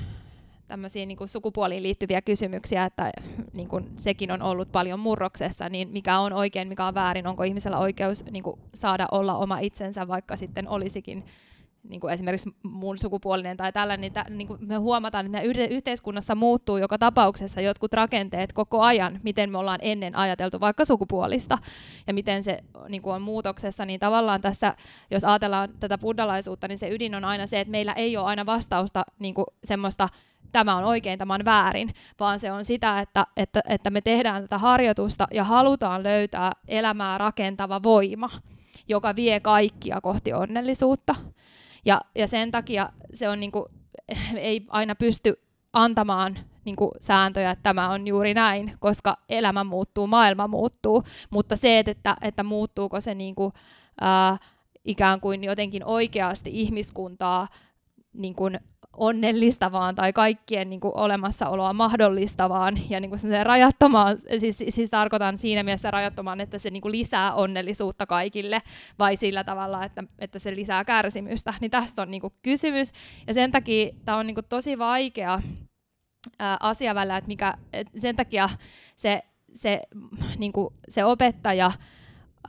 tämmöisiä 0.68 1.06
niin 1.06 1.18
kuin 1.18 1.28
sukupuoliin 1.28 1.84
liittyviä 1.84 2.22
kysymyksiä, 2.22 2.86
että 2.86 3.12
niin 3.54 3.68
kuin 3.68 3.92
sekin 3.98 4.32
on 4.32 4.42
ollut 4.42 4.72
paljon 4.72 5.00
murroksessa, 5.00 5.70
niin 5.70 5.90
mikä 5.90 6.20
on 6.20 6.34
oikein, 6.34 6.68
mikä 6.68 6.86
on 6.86 6.94
väärin, 6.94 7.28
onko 7.28 7.44
ihmisellä 7.44 7.78
oikeus 7.78 8.26
niin 8.32 8.44
kuin 8.44 8.60
saada 8.74 9.08
olla 9.12 9.38
oma 9.38 9.60
itsensä, 9.60 10.08
vaikka 10.08 10.36
sitten 10.36 10.68
olisikin 10.68 11.24
niin 11.90 12.02
kuin 12.02 12.14
esimerkiksi 12.14 12.50
mun 12.64 12.98
sukupuolinen 12.98 13.58
tai 13.58 13.74
tällainen, 13.74 14.02
niin, 14.02 14.14
tä, 14.14 14.26
niin 14.30 14.48
kuin 14.48 14.68
me 14.68 14.76
huomataan, 14.76 15.26
että 15.26 15.42
yhteiskunnassa 15.70 16.36
muuttuu 16.36 16.78
joka 16.78 16.98
tapauksessa 16.98 17.62
jotkut 17.62 17.94
rakenteet 17.94 18.54
koko 18.54 18.82
ajan, 18.82 19.20
miten 19.24 19.52
me 19.52 19.58
ollaan 19.58 19.80
ennen 19.82 20.16
ajateltu 20.16 20.60
vaikka 20.60 20.86
sukupuolista 20.86 21.58
ja 22.08 22.14
miten 22.14 22.44
se 22.44 22.60
niin 22.90 23.02
kuin 23.02 23.14
on 23.14 23.22
muutoksessa, 23.22 23.86
niin 23.86 24.00
tavallaan 24.00 24.42
tässä, 24.42 24.76
jos 25.12 25.24
ajatellaan 25.24 25.70
tätä 25.80 25.98
buddhalaisuutta, 25.98 26.68
niin 26.68 26.78
se 26.78 26.90
ydin 26.90 27.16
on 27.16 27.26
aina 27.26 27.48
se, 27.48 27.60
että 27.60 27.72
meillä 27.72 27.94
ei 27.94 28.18
ole 28.18 28.26
aina 28.26 28.46
vastausta 28.46 29.04
niin 29.20 29.34
kuin 29.34 29.46
semmoista 29.64 30.10
tämä 30.52 30.76
on 30.76 30.84
oikein, 30.84 31.20
tämä 31.20 31.34
on 31.34 31.46
väärin, 31.46 31.94
vaan 32.20 32.40
se 32.40 32.52
on 32.52 32.66
sitä, 32.66 33.00
että, 33.00 33.28
että, 33.38 33.62
että 33.70 33.90
me 33.90 34.02
tehdään 34.02 34.42
tätä 34.42 34.58
harjoitusta 34.58 35.28
ja 35.32 35.44
halutaan 35.44 36.04
löytää 36.04 36.52
elämää 36.68 37.18
rakentava 37.18 37.84
voima, 37.84 38.30
joka 38.88 39.16
vie 39.16 39.40
kaikkia 39.40 40.02
kohti 40.02 40.34
onnellisuutta. 40.34 41.16
Ja, 41.86 42.02
ja 42.16 42.28
sen 42.28 42.52
takia 42.52 42.90
se 43.14 43.30
on 43.30 43.40
niinku, 43.40 43.66
ei 44.38 44.66
aina 44.68 44.96
pysty 44.96 45.34
antamaan 45.74 46.38
niinku 46.66 46.92
sääntöjä, 47.00 47.52
että 47.52 47.64
tämä 47.64 47.90
on 47.90 48.08
juuri 48.08 48.34
näin, 48.34 48.78
koska 48.80 49.18
elämä 49.30 49.64
muuttuu, 49.64 50.08
maailma 50.08 50.48
muuttuu, 50.48 51.04
mutta 51.30 51.56
se, 51.56 51.80
että, 51.80 52.18
että 52.22 52.44
muuttuuko 52.44 53.02
se 53.02 53.16
niinku, 53.16 53.54
ää, 54.02 54.38
ikään 54.86 55.22
kuin 55.22 55.44
jotenkin 55.44 55.86
oikeasti 55.86 56.50
ihmiskuntaa 56.54 57.48
niin 58.14 58.36
kuin 58.36 58.60
onnellistavaan 58.98 59.96
tai 59.96 60.14
kaikkien 60.14 60.70
niin 60.70 60.80
kuin, 60.80 60.98
olemassaoloa 60.98 61.74
mahdollistavaan 61.74 62.90
ja 62.90 63.00
niin 63.00 63.10
kuin, 63.10 63.20
rajattomaan, 63.44 64.18
siis, 64.38 64.64
siis 64.70 64.90
tarkoitan 64.90 65.38
siinä 65.38 65.64
mielessä 65.64 65.92
rajattomaan, 65.92 66.42
että 66.42 66.58
se 66.58 66.70
niin 66.70 66.82
kuin, 66.82 66.92
lisää 66.92 67.34
onnellisuutta 67.34 68.06
kaikille 68.06 68.62
vai 69.00 69.16
sillä 69.16 69.44
tavalla, 69.44 69.84
että, 69.84 70.04
että 70.20 70.40
se 70.40 70.56
lisää 70.56 70.86
kärsimystä, 70.86 71.54
niin 71.62 71.72
tästä 71.72 72.02
on 72.02 72.12
niin 72.12 72.22
kuin, 72.22 72.34
kysymys. 72.42 72.92
Ja 73.28 73.34
sen 73.34 73.52
takia 73.52 73.90
tämä 74.06 74.18
on 74.18 74.28
niin 74.28 74.36
kuin, 74.36 74.46
tosi 74.50 74.80
vaikea 74.80 75.42
asia 76.60 76.96
välillä, 76.96 77.18
että 77.18 77.28
mikä, 77.28 77.54
et 77.74 77.88
sen 77.98 78.16
takia 78.16 78.50
se, 78.96 79.24
se, 79.54 79.82
niin 80.38 80.54
kuin, 80.54 80.74
se 80.90 81.06
opettaja 81.06 81.72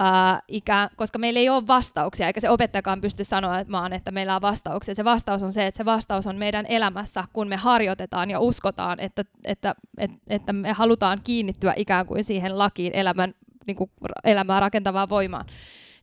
Uh, 0.00 0.42
ikään, 0.49 0.88
koska 0.97 1.18
meillä 1.18 1.40
ei 1.40 1.49
ole 1.49 1.66
vastauksia, 1.66 2.26
eikä 2.26 2.40
se 2.40 2.50
opettajakaan 2.50 3.00
pysty 3.00 3.25
sanomaan, 3.25 3.92
että 3.92 4.11
meillä 4.11 4.35
on 4.35 4.42
vastauksia. 4.42 4.95
Se 4.95 5.04
vastaus 5.04 5.42
on 5.42 5.52
se, 5.52 5.66
että 5.66 5.78
se 5.78 5.85
vastaus 5.85 6.26
on 6.26 6.37
meidän 6.37 6.66
elämässä, 6.68 7.25
kun 7.33 7.49
me 7.49 7.57
harjoitetaan 7.57 8.30
ja 8.30 8.40
uskotaan, 8.40 9.00
että, 9.00 9.25
että, 9.45 9.75
että, 9.99 10.18
että 10.26 10.52
me 10.52 10.73
halutaan 10.73 11.18
kiinnittyä 11.25 11.73
ikään 11.76 12.07
kuin 12.07 12.25
siihen 12.25 12.59
lakiin 12.59 12.95
elämän, 12.95 13.35
niin 13.66 13.76
kuin 13.76 13.90
elämää 14.25 14.61
rakentavaan 14.61 15.09
voimaan. 15.09 15.47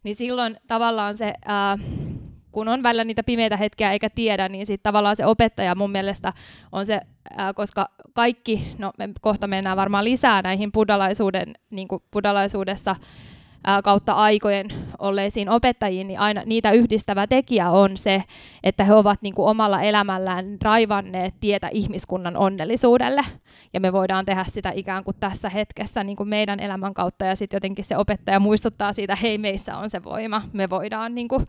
Niin 0.04 0.16
silloin 0.16 0.58
tavallaan 0.68 1.18
se, 1.18 1.34
uh, 1.46 1.80
kun 2.52 2.68
on 2.68 2.84
välillä 2.84 3.04
niitä 3.04 3.24
pimeitä 3.24 3.58
hetkiä 3.58 3.92
eikä 3.92 4.10
tiedä, 4.10 4.50
niin 4.50 4.66
sitten 4.66 4.84
tavallaan 4.84 5.16
se 5.16 5.26
opettaja 5.26 5.76
mun 5.76 5.92
mielestä 5.92 6.34
on 6.72 6.86
se, 6.86 7.02
uh, 7.32 7.56
koska 7.56 7.90
kaikki, 8.14 8.76
no 8.78 8.92
me 8.98 9.10
kohta 9.22 9.48
mennään 9.48 9.78
varmaan 9.78 10.06
lisää 10.06 10.42
näihin 10.42 10.72
buddhalaisuuden, 10.72 11.54
niin 11.70 11.88
kuin 11.88 12.04
buddhalaisuudessa, 12.12 12.96
kautta 13.84 14.14
aikojen 14.14 14.66
olleisiin 15.00 15.50
opettajiin, 15.50 16.08
niin 16.08 16.20
aina 16.20 16.44
niitä 16.46 16.72
yhdistävä 16.72 17.28
tekijä 17.28 17.70
on 17.70 17.98
se, 17.98 18.24
että 18.64 18.84
he 18.84 18.94
ovat 18.94 19.22
niin 19.22 19.36
kuin 19.36 19.48
omalla 19.48 19.82
elämällään 19.82 20.58
raivanneet 20.62 21.34
tietä 21.40 21.70
ihmiskunnan 21.72 22.38
onnellisuudelle. 22.38 23.22
Ja 23.74 23.80
me 23.80 23.94
voidaan 23.94 24.26
tehdä 24.26 24.46
sitä 24.48 24.72
ikään 24.76 25.04
kuin 25.04 25.18
tässä 25.20 25.50
hetkessä 25.50 26.04
niin 26.04 26.16
kuin 26.16 26.30
meidän 26.30 26.60
elämän 26.60 26.94
kautta, 26.94 27.26
ja 27.26 27.36
sitten 27.36 27.58
jotenkin 27.58 27.86
se 27.86 27.98
opettaja 27.98 28.40
muistuttaa 28.40 28.94
siitä, 28.94 29.16
hei 29.16 29.38
meissä 29.38 29.78
on 29.78 29.90
se 29.90 30.04
voima, 30.04 30.42
me 30.54 30.70
voidaan 30.70 31.16
niin 31.16 31.28
kuin, 31.28 31.48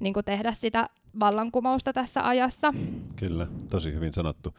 niin 0.00 0.14
kuin 0.14 0.24
tehdä 0.24 0.52
sitä 0.52 0.88
vallankumousta 1.20 1.92
tässä 1.92 2.28
ajassa. 2.28 2.74
Kyllä, 3.16 3.46
tosi 3.70 3.92
hyvin 3.92 4.12
sanottu. 4.12 4.54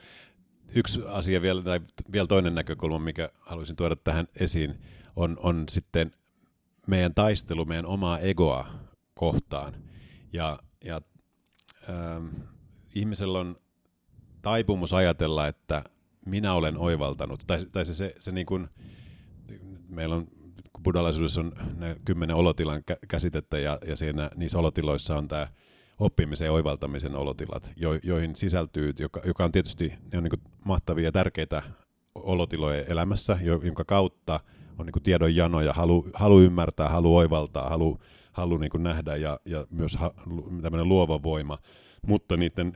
Yksi 0.75 1.01
asia 1.07 1.41
vielä, 1.41 1.61
tai 1.61 1.79
vielä 2.11 2.27
toinen 2.27 2.55
näkökulma, 2.55 2.99
mikä 2.99 3.29
haluaisin 3.39 3.75
tuoda 3.75 3.95
tähän 3.95 4.27
esiin, 4.35 4.75
on, 5.15 5.37
on 5.43 5.63
sitten 5.69 6.11
meidän 6.89 7.13
taistelu 7.13 7.65
meidän 7.65 7.85
omaa 7.85 8.19
egoa 8.19 8.67
kohtaan. 9.13 9.73
Ja, 10.33 10.59
ja 10.85 11.01
ähm, 11.89 12.27
ihmisellä 12.95 13.39
on 13.39 13.55
taipumus 14.41 14.93
ajatella, 14.93 15.47
että 15.47 15.83
minä 16.25 16.53
olen 16.53 16.77
oivaltanut. 16.77 17.43
Tai, 17.47 17.65
tai 17.71 17.85
se, 17.85 17.93
se, 17.93 18.15
se 18.19 18.31
niin 18.31 18.45
kuin, 18.45 18.67
meillä 19.89 20.15
on 20.15 20.27
buddhalaisuudessa 20.83 21.41
on 21.41 21.53
ne 21.77 21.95
kymmenen 22.05 22.35
olotilan 22.35 22.83
käsitettä 23.07 23.59
ja, 23.59 23.79
ja 23.85 23.95
siinä, 23.95 24.29
niissä 24.35 24.59
olotiloissa 24.59 25.17
on 25.17 25.27
tämä 25.27 25.47
oppimisen 25.99 26.45
ja 26.45 26.51
oivaltamisen 26.51 27.15
olotilat, 27.15 27.73
jo, 27.75 27.93
joihin 28.03 28.35
sisältyy, 28.35 28.93
joka, 28.99 29.21
joka 29.25 29.43
on 29.43 29.51
tietysti 29.51 29.93
ne 30.11 30.17
on 30.17 30.23
niin 30.23 30.41
mahtavia 30.65 31.05
ja 31.05 31.11
tärkeitä 31.11 31.61
olotiloja 32.15 32.83
elämässä, 32.83 33.37
jonka 33.41 33.85
kautta 33.85 34.39
on 34.79 34.85
niin 34.85 35.03
tiedon 35.03 35.35
jano 35.35 35.61
ja 35.61 35.73
halu, 35.73 36.09
halu 36.13 36.41
ymmärtää, 36.41 36.89
halu 36.89 37.17
oivaltaa, 37.17 37.69
halu, 37.69 37.99
halu 38.31 38.57
niin 38.57 38.71
nähdä 38.77 39.15
ja, 39.15 39.39
ja 39.45 39.67
myös 39.69 39.95
ha, 39.95 40.13
tämmöinen 40.61 40.89
luova 40.89 41.23
voima. 41.23 41.57
Mutta 42.07 42.37
niiden 42.37 42.73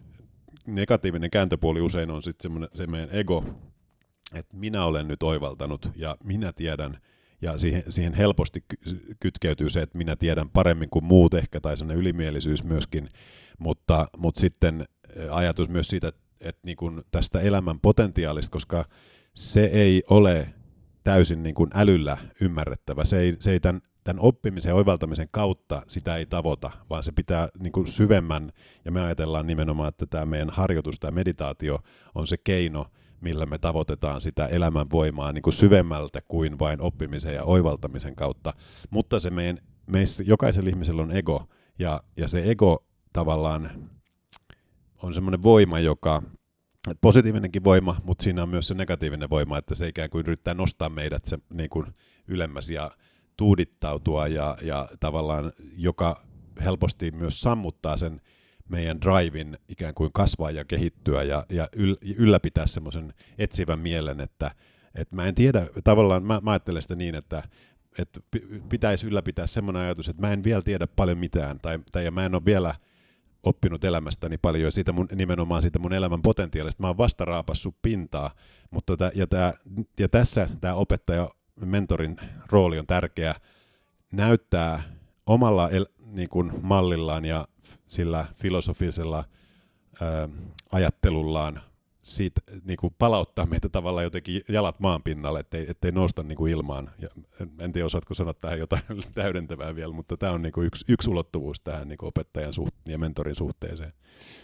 negatiivinen 0.68 1.30
kääntöpuoli 1.30 1.82
usein 1.82 2.12
on 2.12 2.24
sitten 2.24 2.52
se 2.74 2.88
meidän 2.88 3.10
ego, 3.12 3.46
että 4.34 4.58
minä 4.58 4.86
olen 4.86 5.08
nyt 5.08 5.24
oivaltanut 5.24 5.90
ja 5.96 6.18
minä 6.24 6.54
tiedän, 6.54 6.98
ja 7.42 7.58
siihen, 7.58 7.84
siihen 7.90 8.14
helposti 8.14 8.64
kytkeytyy 9.20 9.70
se, 9.70 9.82
että 9.82 9.98
minä 9.98 10.16
tiedän 10.16 10.50
paremmin 10.50 10.90
kuin 10.90 11.06
muut 11.06 11.34
ehkä, 11.34 11.60
tai 11.60 11.78
sellainen 11.78 12.02
ylimielisyys 12.02 12.64
myöskin, 12.64 13.10
mutta, 13.60 14.06
mutta 14.18 14.42
sitten 14.42 14.86
ajatus 15.32 15.70
myös 15.70 15.88
siitä, 15.88 16.08
että, 16.08 16.22
että 16.42 16.62
niin 16.66 16.78
kuin 16.78 17.02
tästä 17.12 17.40
elämän 17.40 17.80
potentiaalista, 17.80 18.54
koska 18.54 18.86
se 19.34 19.64
ei 19.64 20.04
ole 20.10 20.54
täysin 21.04 21.44
niin 21.44 21.56
kuin 21.56 21.70
älyllä 21.74 22.18
ymmärrettävä. 22.42 23.06
Se 23.06 23.20
ei, 23.20 23.36
se 23.40 23.52
ei 23.52 23.60
tämän, 23.60 23.82
tämän 24.04 24.24
oppimisen 24.24 24.70
ja 24.70 24.76
oivaltamisen 24.76 25.28
kautta 25.32 25.82
sitä 25.88 26.16
ei 26.16 26.26
tavoita, 26.26 26.72
vaan 26.90 27.04
se 27.04 27.12
pitää 27.12 27.50
niin 27.60 27.72
kuin 27.72 27.88
syvemmän, 27.88 28.52
ja 28.86 28.92
me 28.92 29.02
ajatellaan 29.02 29.48
nimenomaan, 29.48 29.90
että 29.90 30.06
tämä 30.06 30.26
meidän 30.26 30.50
harjoitus, 30.50 31.00
tämä 31.00 31.12
meditaatio 31.12 31.80
on 32.16 32.28
se 32.28 32.38
keino, 32.38 32.86
millä 33.22 33.46
me 33.46 33.58
tavoitetaan 33.58 34.22
sitä 34.22 34.46
elämän 34.46 34.90
voimaa 34.92 35.32
niin 35.32 35.42
kuin 35.42 35.54
syvemmältä 35.54 36.22
kuin 36.28 36.60
vain 36.60 36.82
oppimisen 36.82 37.34
ja 37.34 37.44
oivaltamisen 37.44 38.16
kautta. 38.16 38.54
Mutta 38.90 39.20
se 39.20 39.30
meidän, 39.30 39.58
meissä, 39.88 40.24
jokaisella 40.28 40.70
ihmisellä 40.70 41.02
on 41.02 41.12
ego, 41.12 41.48
ja, 41.80 42.04
ja 42.18 42.28
se 42.28 42.44
ego 42.52 42.86
tavallaan 43.14 43.70
on 45.04 45.14
semmoinen 45.14 45.44
voima, 45.44 45.80
joka 45.80 46.22
positiivinenkin 47.02 47.64
voima, 47.64 48.02
mutta 48.04 48.24
siinä 48.24 48.44
on 48.44 48.50
myös 48.50 48.68
se 48.68 48.74
negatiivinen 48.74 49.30
voima, 49.30 49.58
että 49.58 49.76
se 49.76 49.88
ikään 49.88 50.10
kuin 50.10 50.26
yrittää 50.28 50.54
nostaa 50.54 50.90
meidät 50.90 51.26
se, 51.26 51.38
niin 51.54 51.70
kuin 51.70 51.86
ylemmäs 52.28 52.70
ja 52.70 52.92
tuudittautua 53.38 54.28
ja, 54.28 54.58
ja 54.62 54.90
tavallaan 55.00 55.52
joka 55.78 56.22
helposti 56.64 57.12
myös 57.12 57.42
sammuttaa 57.42 57.98
sen 57.98 58.22
meidän 58.70 59.02
drivein 59.02 59.58
ikään 59.70 59.94
kuin 59.94 60.10
kasvaa 60.14 60.52
ja 60.52 60.66
kehittyä 60.66 61.24
ja, 61.24 61.46
ja 61.50 61.70
yl, 61.74 61.96
ylläpitää 62.16 62.66
semmoisen 62.66 63.14
etsivän 63.38 63.80
mielen, 63.80 64.20
että, 64.22 64.52
että 64.96 65.16
mä 65.16 65.26
en 65.26 65.36
tiedä, 65.36 65.68
tavallaan 65.84 66.24
mä, 66.24 66.40
mä 66.44 66.52
ajattelen 66.52 66.82
sitä 66.82 66.96
niin, 66.96 67.16
että, 67.16 67.44
että 67.98 68.20
pitäisi 68.70 69.08
ylläpitää 69.08 69.48
semmoinen 69.48 69.82
ajatus, 69.82 70.10
että 70.10 70.22
mä 70.22 70.34
en 70.34 70.44
vielä 70.44 70.62
tiedä 70.62 70.88
paljon 70.88 71.18
mitään 71.18 71.60
tai, 71.60 71.80
tai 71.92 72.06
ja 72.06 72.12
mä 72.12 72.26
en 72.26 72.36
ole 72.36 72.46
vielä– 72.46 72.76
oppinut 73.44 73.84
elämästäni 73.84 74.38
paljon 74.38 74.64
ja 74.64 74.72
siitä 74.72 74.92
mun, 74.92 75.08
nimenomaan 75.16 75.62
siitä 75.62 75.80
mun 75.80 75.94
elämän 75.94 76.22
potentiaalista. 76.22 76.84
Mä 76.84 76.88
oon 76.88 76.98
vasta 76.98 77.26
raapassut 77.26 77.76
pintaa, 77.82 78.32
mutta 78.72 78.98
tää, 78.98 79.12
ja, 79.16 79.28
tää, 79.28 79.54
ja 80.00 80.10
tässä 80.10 80.50
tämä 80.62 80.74
opettaja, 80.74 81.30
mentorin 81.56 82.18
rooli 82.52 82.80
on 82.80 82.88
tärkeä 82.88 83.36
näyttää 84.12 84.84
omalla 85.26 85.70
el, 85.70 85.86
niin 86.06 86.30
kuin 86.30 86.52
mallillaan 86.62 87.26
ja 87.26 87.48
sillä 87.88 88.26
filosofisella 88.36 89.24
ää, 90.02 90.30
ajattelullaan 90.72 91.62
siitä, 92.04 92.42
niin 92.64 92.78
kuin 92.78 92.96
palauttaa 93.00 93.46
meitä 93.46 93.70
tavallaan 93.70 94.04
jotenkin 94.04 94.42
jalat 94.50 94.80
maan 94.80 95.04
pinnalle, 95.04 95.40
ettei, 95.40 95.66
ettei 95.70 95.92
nousta 95.92 96.24
niin 96.24 96.36
kuin 96.36 96.52
ilmaan. 96.52 96.92
Ja 97.00 97.10
en, 97.60 97.72
tiedä, 97.72 97.86
osaatko 97.86 98.14
sanoa 98.14 98.34
tähän 98.34 98.60
jotain 98.60 98.84
täydentävää 99.16 99.76
vielä, 99.76 99.94
mutta 99.94 100.18
tämä 100.18 100.32
on 100.32 100.42
niin 100.42 100.52
kuin 100.52 100.68
yksi, 100.68 100.86
yksi 100.88 101.10
ulottuvuus 101.10 101.62
tähän 101.62 101.88
niin 101.88 101.98
kuin 101.98 102.08
opettajan 102.08 102.54
suht, 102.54 102.76
ja 102.86 102.98
mentorin 102.98 103.36
suhteeseen. 103.36 103.94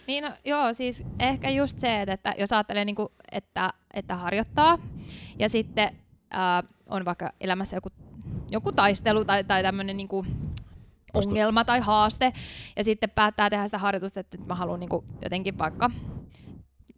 Niin, 0.06 0.24
no, 0.24 0.30
joo, 0.44 0.72
siis 0.72 1.04
ehkä 1.18 1.50
just 1.50 1.80
se, 1.80 2.02
että 2.02 2.34
jos 2.38 2.52
ajattelee, 2.52 2.84
niin 2.84 2.96
kuin, 2.96 3.08
että, 3.32 3.72
että 3.94 4.16
harjoittaa, 4.16 4.78
ja 5.38 5.48
sitten 5.48 5.96
äh, 6.34 6.70
on 6.86 7.04
vaikka 7.04 7.32
elämässä 7.40 7.76
joku, 7.76 7.88
joku 8.50 8.72
taistelu 8.72 9.24
tai, 9.24 9.44
tai 9.44 9.62
tämmöinen 9.62 9.96
niin 9.96 10.08
kuin, 10.08 10.26
ongelma 11.14 11.64
tai 11.64 11.80
haaste, 11.80 12.32
ja 12.76 12.84
sitten 12.84 13.10
päättää 13.10 13.50
tehdä 13.50 13.66
sitä 13.66 13.78
harjoitusta, 13.78 14.20
että 14.20 14.38
mä 14.46 14.54
haluan 14.54 14.80
niin 14.80 14.90
kuin, 14.90 15.04
jotenkin 15.22 15.58
vaikka 15.58 15.90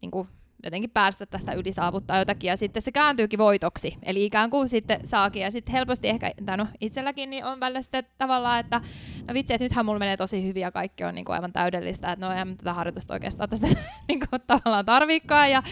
niin 0.00 0.11
kuin, 0.11 0.28
jotenkin 0.62 0.90
päästä 0.90 1.26
tästä 1.26 1.52
yli 1.52 1.73
saavuttaa 1.73 2.19
jotakin, 2.19 2.49
ja 2.49 2.57
sitten 2.57 2.83
se 2.83 2.92
kääntyykin 2.92 3.38
voitoksi, 3.38 3.97
eli 4.02 4.25
ikään 4.25 4.50
kuin 4.50 4.69
sitten 4.69 5.00
saakin, 5.04 5.42
ja 5.42 5.50
sitten 5.50 5.73
helposti 5.73 6.09
ehkä, 6.09 6.33
tai 6.47 6.57
no 6.57 6.66
itselläkin 6.81 7.31
niin 7.31 7.45
on 7.45 7.61
välillä 7.61 7.83
sitten 7.83 8.07
tavallaan, 8.19 8.61
että 8.61 8.81
no 9.28 9.35
vitsi, 9.35 9.54
että 9.54 9.64
nythän 9.64 9.87
mulla 9.87 9.99
menee 9.99 10.16
tosi 10.16 10.47
hyvin, 10.47 10.61
ja 10.61 10.73
kaikki 10.73 11.04
on 11.04 11.14
niin 11.14 11.25
kuin 11.25 11.35
aivan 11.35 11.52
täydellistä, 11.52 12.12
että 12.12 12.26
no 12.26 12.33
eihän 12.33 12.57
tätä 12.57 12.75
harjoitusta 12.75 13.14
oikeastaan 13.14 13.49
tässä 13.49 13.69
niin 14.09 14.21
kuin, 14.21 14.42
tavallaan 14.47 14.87
tarviikaan, 14.87 15.50
ja, 15.50 15.62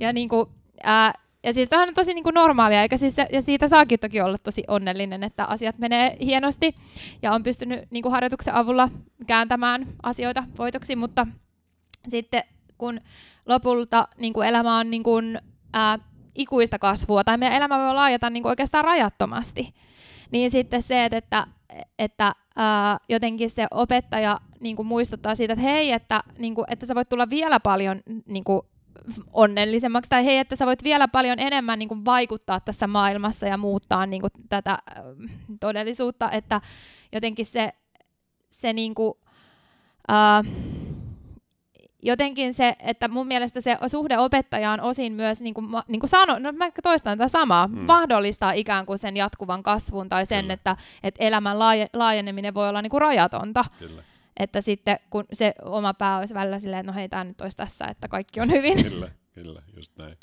ja 0.00 0.12
niin 0.12 0.28
kuin, 0.28 0.46
ää, 0.82 1.12
ja 1.42 1.52
siis 1.52 1.68
on 1.72 1.94
tosi 1.94 2.14
niin 2.14 2.24
kuin 2.24 2.34
normaalia, 2.34 2.82
eikä 2.82 2.96
siis, 2.96 3.16
ja 3.32 3.42
siitä 3.42 3.68
saakin 3.68 4.00
toki 4.00 4.20
olla 4.20 4.38
tosi 4.38 4.64
onnellinen, 4.68 5.24
että 5.24 5.44
asiat 5.44 5.78
menee 5.78 6.16
hienosti 6.20 6.74
ja 7.22 7.32
on 7.32 7.42
pystynyt 7.42 7.90
niin 7.90 8.02
kuin 8.02 8.12
harjoituksen 8.12 8.54
avulla 8.54 8.88
kääntämään 9.26 9.86
asioita 10.02 10.44
voitoksi, 10.58 10.96
mutta 10.96 11.26
sitten 12.08 12.42
kun 12.80 13.00
lopulta 13.46 14.08
niin 14.16 14.32
kuin 14.32 14.48
elämä 14.48 14.78
on 14.78 14.90
niin 14.90 15.02
kuin, 15.02 15.38
ää, 15.72 15.98
ikuista 16.34 16.78
kasvua, 16.78 17.24
tai 17.24 17.38
meidän 17.38 17.56
elämä 17.56 17.78
voi 17.78 17.94
laajata 17.94 18.30
niin 18.30 18.42
kuin 18.42 18.50
oikeastaan 18.50 18.84
rajattomasti, 18.84 19.74
niin 20.30 20.50
sitten 20.50 20.82
se, 20.82 21.04
että, 21.04 21.16
että, 21.16 21.46
että 21.98 22.32
ää, 22.56 22.98
jotenkin 23.08 23.50
se 23.50 23.66
opettaja 23.70 24.40
niin 24.60 24.76
kuin 24.76 24.86
muistuttaa 24.86 25.34
siitä, 25.34 25.52
että 25.52 25.62
hei, 25.62 25.92
että, 25.92 26.22
niin 26.38 26.54
kuin, 26.54 26.64
että 26.68 26.86
sä 26.86 26.94
voit 26.94 27.08
tulla 27.08 27.30
vielä 27.30 27.60
paljon 27.60 28.00
niin 28.26 28.44
kuin, 28.44 28.62
onnellisemmaksi, 29.32 30.08
tai 30.08 30.24
hei, 30.24 30.38
että 30.38 30.56
sä 30.56 30.66
voit 30.66 30.84
vielä 30.84 31.08
paljon 31.08 31.38
enemmän 31.38 31.78
niin 31.78 31.88
kuin, 31.88 32.04
vaikuttaa 32.04 32.60
tässä 32.60 32.86
maailmassa 32.86 33.46
ja 33.46 33.56
muuttaa 33.56 34.06
niin 34.06 34.20
kuin, 34.20 34.30
tätä 34.48 34.70
äh, 34.70 35.04
todellisuutta, 35.60 36.30
että 36.30 36.60
jotenkin 37.12 37.46
se, 37.46 37.72
se 38.50 38.72
niin 38.72 38.94
kuin, 38.94 39.14
äh, 40.10 40.52
jotenkin 42.02 42.54
se, 42.54 42.76
että 42.78 43.08
mun 43.08 43.26
mielestä 43.26 43.60
se 43.60 43.78
suhde 43.86 44.18
opettajaan 44.18 44.80
osin 44.80 45.12
myös, 45.12 45.40
niin 45.40 45.54
kuin, 45.54 45.66
niin 45.88 46.00
kuin 46.00 46.10
sano, 46.10 46.38
no 46.38 46.52
mä 46.52 46.70
toistan 46.82 47.18
tätä 47.18 47.28
samaa, 47.28 47.66
hmm. 47.66 47.84
mahdollistaa 47.84 48.52
ikään 48.52 48.86
kuin 48.86 48.98
sen 48.98 49.16
jatkuvan 49.16 49.62
kasvun 49.62 50.08
tai 50.08 50.26
sen, 50.26 50.40
Kyllä. 50.44 50.54
että, 50.54 50.76
että 51.02 51.24
elämän 51.24 51.58
laajeneminen 51.92 52.54
voi 52.54 52.68
olla 52.68 52.82
niin 52.82 52.90
kuin 52.90 53.00
rajatonta. 53.00 53.64
Kyllä. 53.78 54.02
Että 54.36 54.60
sitten 54.60 54.98
kun 55.10 55.24
se 55.32 55.54
oma 55.62 55.94
pää 55.94 56.18
olisi 56.18 56.34
välillä 56.34 56.58
silleen, 56.58 56.86
no 56.86 56.92
hei, 56.92 57.08
tämä 57.08 57.24
nyt 57.24 57.40
olisi 57.40 57.56
tässä, 57.56 57.84
että 57.84 58.08
kaikki 58.08 58.40
on 58.40 58.50
hyvin. 58.50 58.84
Kyllä, 58.84 59.10
kyllä, 59.32 59.62
just 59.76 59.98
näin. 59.98 60.16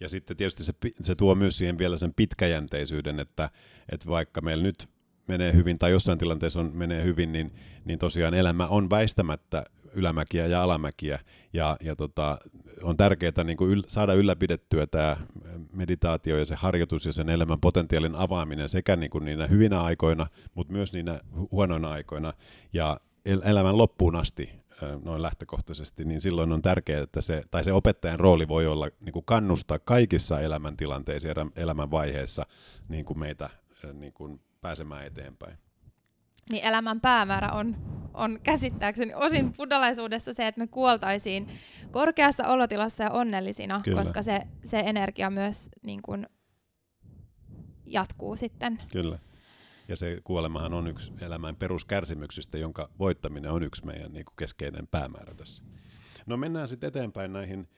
Ja 0.00 0.08
sitten 0.08 0.36
tietysti 0.36 0.64
se, 0.64 0.72
se 1.02 1.14
tuo 1.14 1.34
myös 1.34 1.58
siihen 1.58 1.78
vielä 1.78 1.96
sen 1.96 2.14
pitkäjänteisyyden, 2.14 3.20
että, 3.20 3.50
että 3.92 4.08
vaikka 4.08 4.40
meillä 4.40 4.62
nyt 4.62 4.88
menee 5.28 5.52
hyvin 5.52 5.78
tai 5.78 5.90
jossain 5.90 6.18
tilanteessa 6.18 6.60
on, 6.60 6.70
menee 6.74 7.04
hyvin, 7.04 7.32
niin, 7.32 7.52
niin 7.84 7.98
tosiaan 7.98 8.34
elämä 8.34 8.66
on 8.66 8.90
väistämättä 8.90 9.64
ylämäkiä 9.94 10.46
ja 10.46 10.62
alamäkiä. 10.62 11.18
Ja, 11.52 11.76
ja 11.80 11.96
tota, 11.96 12.38
on 12.82 12.96
tärkeää 12.96 13.44
niin 13.44 13.56
kuin 13.56 13.70
yl, 13.70 13.82
saada 13.86 14.14
ylläpidettyä 14.14 14.86
tämä 14.86 15.16
meditaatio 15.72 16.38
ja 16.38 16.44
se 16.44 16.54
harjoitus 16.54 17.06
ja 17.06 17.12
sen 17.12 17.28
elämän 17.28 17.60
potentiaalin 17.60 18.16
avaaminen 18.16 18.68
sekä 18.68 18.96
niin 18.96 19.10
kuin 19.10 19.24
niinä 19.24 19.46
hyvinä 19.46 19.82
aikoina, 19.82 20.26
mutta 20.54 20.72
myös 20.72 20.92
niinä 20.92 21.20
huonoina 21.52 21.90
aikoina. 21.90 22.32
Ja 22.72 23.00
elämän 23.24 23.78
loppuun 23.78 24.16
asti 24.16 24.62
noin 25.04 25.22
lähtökohtaisesti, 25.22 26.04
niin 26.04 26.20
silloin 26.20 26.52
on 26.52 26.62
tärkeää, 26.62 27.02
että 27.02 27.20
se, 27.20 27.42
tai 27.50 27.64
se 27.64 27.72
opettajan 27.72 28.20
rooli 28.20 28.48
voi 28.48 28.66
olla 28.66 28.88
niin 29.00 29.12
kuin 29.12 29.24
kannustaa 29.24 29.78
kaikissa 29.78 30.40
elämäntilanteissa 30.40 31.28
ja 31.28 31.34
elämän 31.56 31.90
vaiheissa 31.90 32.46
niin 32.88 33.04
kuin 33.04 33.18
meitä 33.18 33.50
niin 33.92 34.12
kuin 34.12 34.40
pääsemään 34.60 35.06
eteenpäin. 35.06 35.58
Niin 36.50 36.64
elämän 36.64 37.00
päämäärä 37.00 37.52
on, 37.52 37.76
on 38.14 38.40
käsittääkseni 38.42 39.14
osin 39.14 39.52
buddhalaisuudessa 39.56 40.32
se, 40.32 40.46
että 40.46 40.58
me 40.58 40.66
kuoltaisiin 40.66 41.48
korkeassa 41.90 42.48
olotilassa 42.48 43.04
ja 43.04 43.10
onnellisina, 43.10 43.80
Kyllä. 43.84 43.98
koska 43.98 44.22
se, 44.22 44.40
se 44.62 44.80
energia 44.80 45.30
myös 45.30 45.70
niin 45.82 46.02
kuin, 46.02 46.26
jatkuu 47.86 48.36
sitten. 48.36 48.82
Kyllä. 48.92 49.18
Ja 49.88 49.96
se 49.96 50.20
kuolemahan 50.24 50.74
on 50.74 50.86
yksi 50.86 51.12
elämän 51.20 51.56
peruskärsimyksistä, 51.56 52.58
jonka 52.58 52.88
voittaminen 52.98 53.50
on 53.50 53.62
yksi 53.62 53.86
meidän 53.86 54.12
niin 54.12 54.24
kuin 54.24 54.34
keskeinen 54.38 54.86
päämäärä 54.86 55.34
tässä. 55.34 55.62
No 56.26 56.36
mennään 56.36 56.68
sitten 56.68 56.88
eteenpäin 56.88 57.32
näihin 57.32 57.68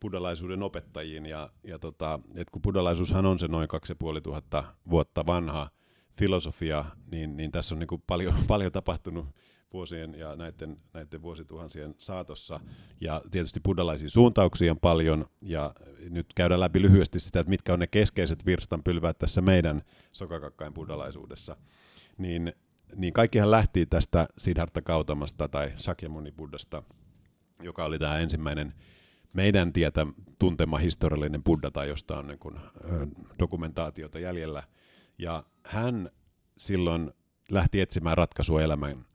buddhalaisuuden 0.00 0.62
opettajiin. 0.62 1.26
Ja, 1.26 1.50
ja 1.64 1.78
tota, 1.78 2.20
et 2.34 2.50
kun 2.50 2.62
buddhalaisuushan 2.62 3.26
on 3.26 3.38
se 3.38 3.48
noin 3.48 3.68
2500 3.68 4.76
vuotta 4.90 5.26
vanha 5.26 5.70
filosofia, 6.18 6.84
niin, 7.10 7.36
niin 7.36 7.50
tässä 7.50 7.74
on 7.74 7.78
niin 7.78 7.88
kuin 7.88 8.02
paljon, 8.06 8.34
paljon 8.48 8.72
tapahtunut 8.72 9.26
vuosien 9.72 10.14
ja 10.14 10.36
näiden, 10.36 10.76
näiden 10.92 11.22
vuosituhansien 11.22 11.94
saatossa. 11.98 12.60
Ja 13.00 13.22
tietysti 13.30 13.60
buddhalaisia 13.60 14.08
suuntauksia 14.08 14.72
on 14.72 14.80
paljon, 14.80 15.26
ja 15.42 15.74
nyt 16.10 16.26
käydään 16.34 16.60
läpi 16.60 16.82
lyhyesti 16.82 17.20
sitä, 17.20 17.40
että 17.40 17.50
mitkä 17.50 17.72
on 17.72 17.78
ne 17.78 17.86
keskeiset 17.86 18.46
virstanpylväät 18.46 19.18
tässä 19.18 19.40
meidän 19.40 19.82
sokakakkain 20.12 20.74
buddhalaisuudessa. 20.74 21.56
Niin, 22.18 22.52
niin 22.96 23.12
kaikkihan 23.12 23.50
lähti 23.50 23.86
tästä 23.86 24.28
Siddhartha 24.38 24.82
Kautamasta 24.82 25.48
tai 25.48 25.72
Sakyamuni 25.76 26.32
Buddhasta, 26.32 26.82
joka 27.62 27.84
oli 27.84 27.98
tämä 27.98 28.18
ensimmäinen 28.18 28.74
meidän 29.34 29.72
tietä 29.72 30.06
tuntema 30.38 30.78
historiallinen 30.78 31.42
buddha, 31.42 31.70
tai 31.70 31.88
josta 31.88 32.18
on 32.18 32.26
niin 32.26 32.38
kuin, 32.38 32.60
dokumentaatiota 33.38 34.18
jäljellä. 34.18 34.62
Ja 35.18 35.44
hän 35.64 36.10
silloin 36.56 37.10
lähti 37.50 37.80
etsimään 37.80 38.16
ratkaisua 38.18 38.62
elämän 38.62 39.06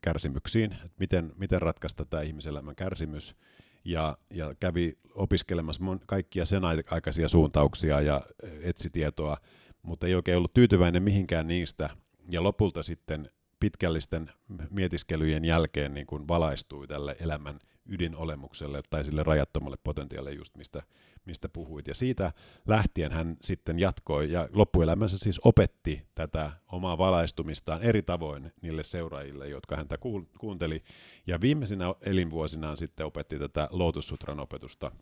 kärsimyksiin, 0.00 0.72
että 0.72 0.96
miten, 0.98 1.32
miten 1.36 1.62
ratkaista 1.62 2.04
tämä 2.04 2.22
ihmiselämän 2.22 2.76
kärsimys, 2.76 3.36
ja, 3.84 4.18
ja 4.30 4.54
kävi 4.60 4.98
opiskelemassa 5.14 5.82
mon, 5.82 6.00
kaikkia 6.06 6.44
sen 6.44 6.62
aikaisia 6.90 7.28
suuntauksia 7.28 8.00
ja 8.00 8.22
etsi 8.62 8.90
tietoa, 8.90 9.36
mutta 9.82 10.06
ei 10.06 10.14
oikein 10.14 10.36
ollut 10.36 10.54
tyytyväinen 10.54 11.02
mihinkään 11.02 11.46
niistä, 11.46 11.90
ja 12.30 12.42
lopulta 12.42 12.82
sitten 12.82 13.30
pitkällisten 13.60 14.30
mietiskelyjen 14.70 15.44
jälkeen 15.44 15.94
niin 15.94 16.06
kuin 16.06 16.28
valaistui 16.28 16.88
tälle 16.88 17.16
elämän 17.20 17.58
ydinolemukselle 17.86 18.82
tai 18.90 19.04
sille 19.04 19.22
rajattomalle 19.22 19.76
potentiaalille 19.84 20.36
just 20.36 20.56
mistä, 20.56 20.82
mistä 21.24 21.48
puhuit. 21.48 21.88
Ja 21.88 21.94
siitä 21.94 22.32
lähtien 22.66 23.12
hän 23.12 23.36
sitten 23.40 23.78
jatkoi 23.78 24.32
ja 24.32 24.48
loppuelämänsä 24.52 25.18
siis 25.18 25.40
opetti 25.44 26.02
tätä 26.14 26.52
omaa 26.72 26.98
valaistumistaan 26.98 27.82
eri 27.82 28.02
tavoin 28.02 28.52
niille 28.62 28.82
seuraajille, 28.82 29.48
jotka 29.48 29.76
häntä 29.76 29.98
kuunteli. 30.38 30.82
Ja 31.26 31.40
viimeisinä 31.40 31.94
elinvuosinaan 32.00 32.76
sitten 32.76 33.06
opetti 33.06 33.38
tätä 33.38 33.68
Lotussutran 33.70 34.40
opetusta, 34.40 34.92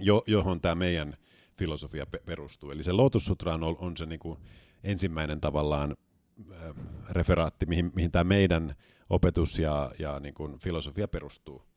jo, 0.00 0.22
johon 0.26 0.60
tämä 0.60 0.74
meidän 0.74 1.16
filosofia 1.58 2.06
perustuu. 2.24 2.70
Eli 2.70 2.82
se 2.82 2.92
Lotussutra 2.92 3.54
on, 3.54 3.76
on 3.78 3.96
se 3.96 4.06
niin 4.06 4.20
kuin 4.20 4.38
ensimmäinen 4.84 5.40
tavallaan 5.40 5.96
äh, 6.52 6.74
referaatti, 7.10 7.66
mihin, 7.66 7.92
mihin 7.94 8.10
tämä 8.10 8.24
meidän 8.24 8.74
opetus 9.10 9.58
ja, 9.58 9.92
ja 9.98 10.20
niin 10.20 10.34
kuin 10.34 10.58
filosofia 10.58 11.08
perustuu. 11.08 11.69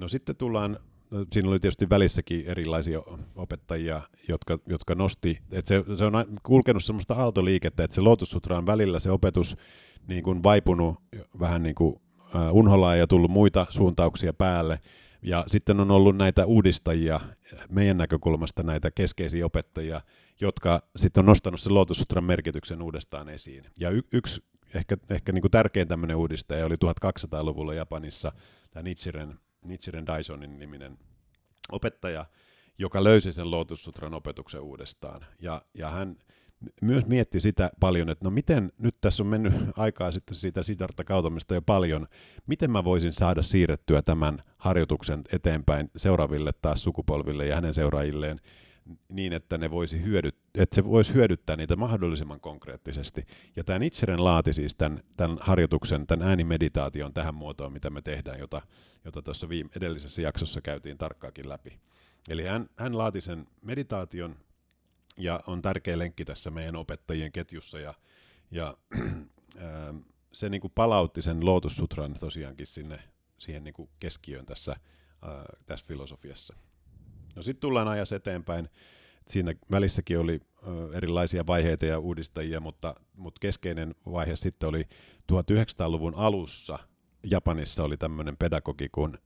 No 0.00 0.08
sitten 0.08 0.36
tullaan, 0.36 0.78
no 1.10 1.24
siinä 1.32 1.48
oli 1.48 1.60
tietysti 1.60 1.90
välissäkin 1.90 2.46
erilaisia 2.46 3.02
opettajia, 3.36 4.02
jotka, 4.28 4.58
jotka 4.66 4.94
nosti, 4.94 5.38
että 5.52 5.68
se, 5.68 5.96
se 5.96 6.04
on 6.04 6.12
kulkenut 6.42 6.84
semmoista 6.84 7.14
aaltoliikettä, 7.14 7.84
että 7.84 7.94
se 7.94 8.00
on 8.50 8.66
välillä 8.66 8.98
se 8.98 9.10
opetus 9.10 9.56
niin 10.08 10.22
kuin 10.22 10.42
vaipunut 10.42 10.96
vähän 11.40 11.62
niin 11.62 11.74
kuin 11.74 12.00
unholaan 12.52 12.98
ja 12.98 13.06
tullut 13.06 13.30
muita 13.30 13.66
suuntauksia 13.70 14.32
päälle, 14.32 14.80
ja 15.22 15.44
sitten 15.46 15.80
on 15.80 15.90
ollut 15.90 16.16
näitä 16.16 16.46
uudistajia 16.46 17.20
meidän 17.70 17.96
näkökulmasta, 17.96 18.62
näitä 18.62 18.90
keskeisiä 18.90 19.46
opettajia, 19.46 20.00
jotka 20.40 20.82
sitten 20.96 21.20
on 21.20 21.26
nostanut 21.26 21.60
sen 21.60 21.74
Lotus 21.74 22.04
merkityksen 22.20 22.82
uudestaan 22.82 23.28
esiin. 23.28 23.64
Ja 23.76 23.90
y- 23.90 24.02
yksi 24.12 24.44
ehkä, 24.74 24.96
ehkä 25.10 25.32
niin 25.32 25.42
kuin 25.42 25.50
tärkein 25.50 25.88
tämmöinen 25.88 26.16
uudistaja 26.16 26.66
oli 26.66 26.74
1200-luvulla 26.74 27.74
Japanissa, 27.74 28.32
tämä 28.70 28.82
Nichiren 28.82 29.38
Nichiren 29.64 30.06
Dysonin 30.06 30.58
niminen 30.58 30.98
opettaja, 31.72 32.26
joka 32.78 33.04
löysi 33.04 33.32
sen 33.32 33.50
Lotus-sutran 33.50 34.14
opetuksen 34.14 34.60
uudestaan. 34.60 35.26
Ja, 35.38 35.62
ja 35.74 35.90
hän 35.90 36.16
myös 36.82 37.06
mietti 37.06 37.40
sitä 37.40 37.70
paljon, 37.80 38.10
että 38.10 38.24
no 38.24 38.30
miten, 38.30 38.72
nyt 38.78 38.96
tässä 39.00 39.22
on 39.22 39.26
mennyt 39.26 39.52
aikaa 39.76 40.12
sitten 40.12 40.36
siitä 40.36 40.62
Siddhartha 40.62 41.04
Kautamista 41.04 41.54
jo 41.54 41.62
paljon, 41.62 42.06
miten 42.46 42.70
mä 42.70 42.84
voisin 42.84 43.12
saada 43.12 43.42
siirrettyä 43.42 44.02
tämän 44.02 44.42
harjoituksen 44.56 45.22
eteenpäin 45.32 45.90
seuraaville 45.96 46.52
taas 46.62 46.82
sukupolville 46.82 47.46
ja 47.46 47.54
hänen 47.54 47.74
seuraajilleen, 47.74 48.40
niin, 49.08 49.32
että, 49.32 49.58
ne 49.58 49.70
voisi 49.70 50.02
hyödyt, 50.02 50.36
että 50.54 50.74
se 50.74 50.84
voisi 50.84 51.14
hyödyttää 51.14 51.56
niitä 51.56 51.76
mahdollisimman 51.76 52.40
konkreettisesti. 52.40 53.26
Ja 53.56 53.64
tämä 53.64 53.78
Nietzscheren 53.78 54.24
laati 54.24 54.52
siis 54.52 54.74
tämän, 54.74 55.02
tämän 55.16 55.38
harjoituksen, 55.40 56.06
tämän 56.06 56.28
äänimeditaation 56.28 57.14
tähän 57.14 57.34
muotoon, 57.34 57.72
mitä 57.72 57.90
me 57.90 58.02
tehdään, 58.02 58.38
jota, 58.38 58.62
jota 59.04 59.22
tuossa 59.22 59.48
viime, 59.48 59.70
edellisessä 59.76 60.22
jaksossa 60.22 60.60
käytiin 60.60 60.98
tarkkaakin 60.98 61.48
läpi. 61.48 61.78
Eli 62.28 62.44
hän, 62.44 62.68
hän 62.76 62.98
laati 62.98 63.20
sen 63.20 63.46
meditaation 63.62 64.36
ja 65.18 65.40
on 65.46 65.62
tärkeä 65.62 65.98
lenkki 65.98 66.24
tässä 66.24 66.50
meidän 66.50 66.76
opettajien 66.76 67.32
ketjussa 67.32 67.80
ja, 67.80 67.94
ja 68.50 68.76
se 70.32 70.48
niin 70.48 70.60
kuin 70.60 70.72
palautti 70.74 71.22
sen 71.22 71.46
Lotus 71.46 71.76
Sutran 71.76 72.14
tosiaankin 72.14 72.66
sinne 72.66 73.02
siihen 73.38 73.64
niin 73.64 73.74
kuin 73.74 73.88
keskiöön 74.00 74.46
tässä, 74.46 74.76
ää, 75.22 75.44
tässä 75.66 75.86
filosofiassa. 75.86 76.56
No 77.40 77.44
sitten 77.44 77.60
tullaan 77.60 77.88
ajassa 77.88 78.16
eteenpäin. 78.16 78.68
Siinä 79.28 79.54
välissäkin 79.70 80.18
oli 80.18 80.40
erilaisia 80.92 81.46
vaiheita 81.46 81.86
ja 81.86 81.98
uudistajia, 81.98 82.60
mutta, 82.60 82.94
mutta 83.16 83.38
keskeinen 83.40 83.94
vaihe 84.12 84.36
sitten 84.36 84.68
oli 84.68 84.82
1900-luvun 85.32 86.14
alussa. 86.14 86.78
Japanissa 87.30 87.84
oli 87.84 87.96
tämmöinen 87.96 88.36
pedagogi 88.36 88.88
kuin 88.92 89.18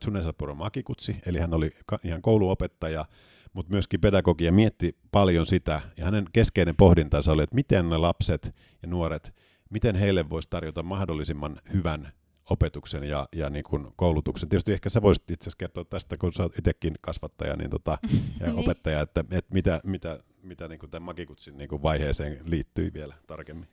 Tsunesapuro 0.00 0.54
Makikutsi, 0.54 1.16
eli 1.26 1.38
hän 1.38 1.54
oli 1.54 1.70
ihan 2.04 2.22
kouluopettaja, 2.22 3.04
mutta 3.52 3.72
myöskin 3.72 4.00
pedagogia 4.00 4.52
mietti 4.52 4.96
paljon 5.10 5.46
sitä, 5.46 5.80
ja 5.96 6.04
hänen 6.04 6.24
keskeinen 6.32 6.76
pohdintansa 6.76 7.32
oli, 7.32 7.42
että 7.42 7.54
miten 7.54 7.88
ne 7.88 7.96
lapset 7.96 8.54
ja 8.82 8.88
nuoret, 8.88 9.34
miten 9.70 9.96
heille 9.96 10.30
voisi 10.30 10.50
tarjota 10.50 10.82
mahdollisimman 10.82 11.60
hyvän 11.72 12.12
opetuksen 12.50 13.04
ja, 13.04 13.28
ja 13.36 13.50
niin 13.50 13.64
kuin 13.64 13.86
koulutuksen. 13.96 14.48
Tietysti 14.48 14.72
ehkä 14.72 14.88
sä 14.88 15.02
voisit 15.02 15.30
itse 15.30 15.42
asiassa 15.42 15.58
kertoa 15.58 15.84
tästä, 15.84 16.16
kun 16.16 16.32
sä 16.32 16.42
oot 16.42 16.58
itsekin 16.58 16.94
kasvattaja 17.00 17.56
niin 17.56 17.70
tota, 17.70 17.98
ja 18.40 18.46
niin. 18.46 18.58
opettaja, 18.58 19.00
että, 19.00 19.24
että 19.30 19.54
mitä, 19.54 19.80
mitä, 19.84 20.18
mitä 20.42 20.68
niin 20.68 20.78
kuin 20.78 20.90
tämän 20.90 21.06
Makikutsin 21.06 21.58
niin 21.58 21.68
kuin 21.68 21.82
vaiheeseen 21.82 22.40
liittyy 22.44 22.92
vielä 22.92 23.14
tarkemmin. 23.26 23.68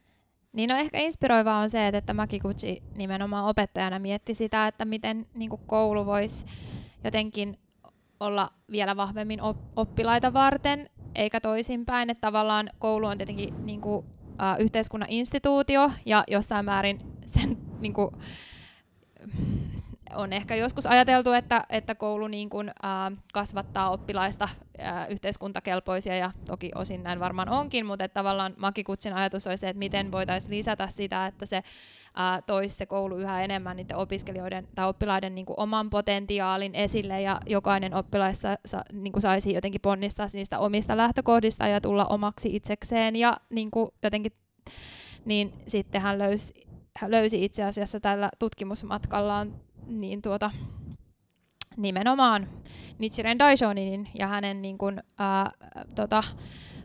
Niin 0.53 0.69
no 0.69 0.77
ehkä 0.77 0.99
inspiroivaa 0.99 1.59
on 1.59 1.69
se, 1.69 1.87
että 1.87 2.13
Makikuchi 2.13 2.83
nimenomaan 2.95 3.45
opettajana 3.45 3.99
mietti 3.99 4.35
sitä, 4.35 4.67
että 4.67 4.85
miten 4.85 5.25
niin 5.33 5.49
kuin 5.49 5.61
koulu 5.65 6.05
voisi 6.05 6.45
jotenkin 7.03 7.57
olla 8.19 8.49
vielä 8.71 8.97
vahvemmin 8.97 9.39
oppilaita 9.75 10.33
varten, 10.33 10.89
eikä 11.15 11.41
toisinpäin, 11.41 12.09
että 12.09 12.21
tavallaan 12.21 12.69
koulu 12.79 13.05
on 13.05 13.17
tietenkin 13.17 13.65
niin 13.65 13.81
kuin, 13.81 14.05
äh, 14.41 14.59
yhteiskunnan 14.59 15.09
instituutio 15.09 15.91
ja 16.05 16.23
jossain 16.27 16.65
määrin 16.65 17.01
sen 17.25 17.57
niin 17.79 17.93
kuin, 17.93 18.11
on 20.15 20.33
ehkä 20.33 20.55
joskus 20.55 20.87
ajateltu, 20.87 21.31
että, 21.31 21.63
että 21.69 21.95
koulu 21.95 22.27
niin 22.27 22.49
kuin, 22.49 22.69
äh, 22.69 23.23
kasvattaa 23.33 23.89
oppilaista 23.89 24.49
äh, 24.81 25.09
yhteiskuntakelpoisia, 25.09 26.15
ja 26.15 26.31
toki 26.45 26.71
osin 26.75 27.03
näin 27.03 27.19
varmaan 27.19 27.49
onkin, 27.49 27.85
mutta 27.85 28.05
että 28.05 28.13
tavallaan 28.13 28.53
Makikutsin 28.57 29.13
ajatus 29.13 29.47
oli 29.47 29.57
se, 29.57 29.69
että 29.69 29.79
miten 29.79 30.11
voitaisiin 30.11 30.51
lisätä 30.51 30.87
sitä, 30.87 31.25
että 31.25 31.45
se 31.45 31.57
äh, 31.57 31.63
toisi 32.45 32.75
se 32.75 32.85
koulu 32.85 33.17
yhä 33.17 33.43
enemmän 33.43 33.77
niiden 33.77 33.97
opiskelijoiden 33.97 34.67
tai 34.75 34.87
oppilaiden 34.87 35.35
niin 35.35 35.45
kuin 35.45 35.59
oman 35.59 35.89
potentiaalin 35.89 36.75
esille, 36.75 37.21
ja 37.21 37.39
jokainen 37.45 37.93
oppilaissa 37.93 38.55
sa, 38.65 38.83
niin 38.93 39.13
kuin 39.13 39.21
saisi 39.21 39.53
jotenkin 39.53 39.81
ponnistaa 39.81 40.27
niistä 40.33 40.59
omista 40.59 40.97
lähtökohdista 40.97 41.67
ja 41.67 41.81
tulla 41.81 42.05
omaksi 42.05 42.55
itsekseen, 42.55 43.15
ja 43.15 43.37
niin 43.49 43.71
kuin 43.71 43.89
jotenkin 44.03 44.31
niin 45.25 45.53
sitten 45.67 46.01
hän 46.01 46.19
löysi 46.19 46.66
löysi 47.05 47.45
itse 47.45 47.63
asiassa 47.63 47.99
tällä 47.99 48.29
tutkimusmatkallaan 48.39 49.53
niin 49.87 50.21
tuota, 50.21 50.51
nimenomaan 51.77 52.49
Nichiren 52.99 53.39
Daishoninin 53.39 54.09
ja 54.19 54.27
hänen 54.27 54.61
niin 54.61 54.77
kuin, 54.77 55.03
ää, 55.17 55.51
tota, 55.95 56.23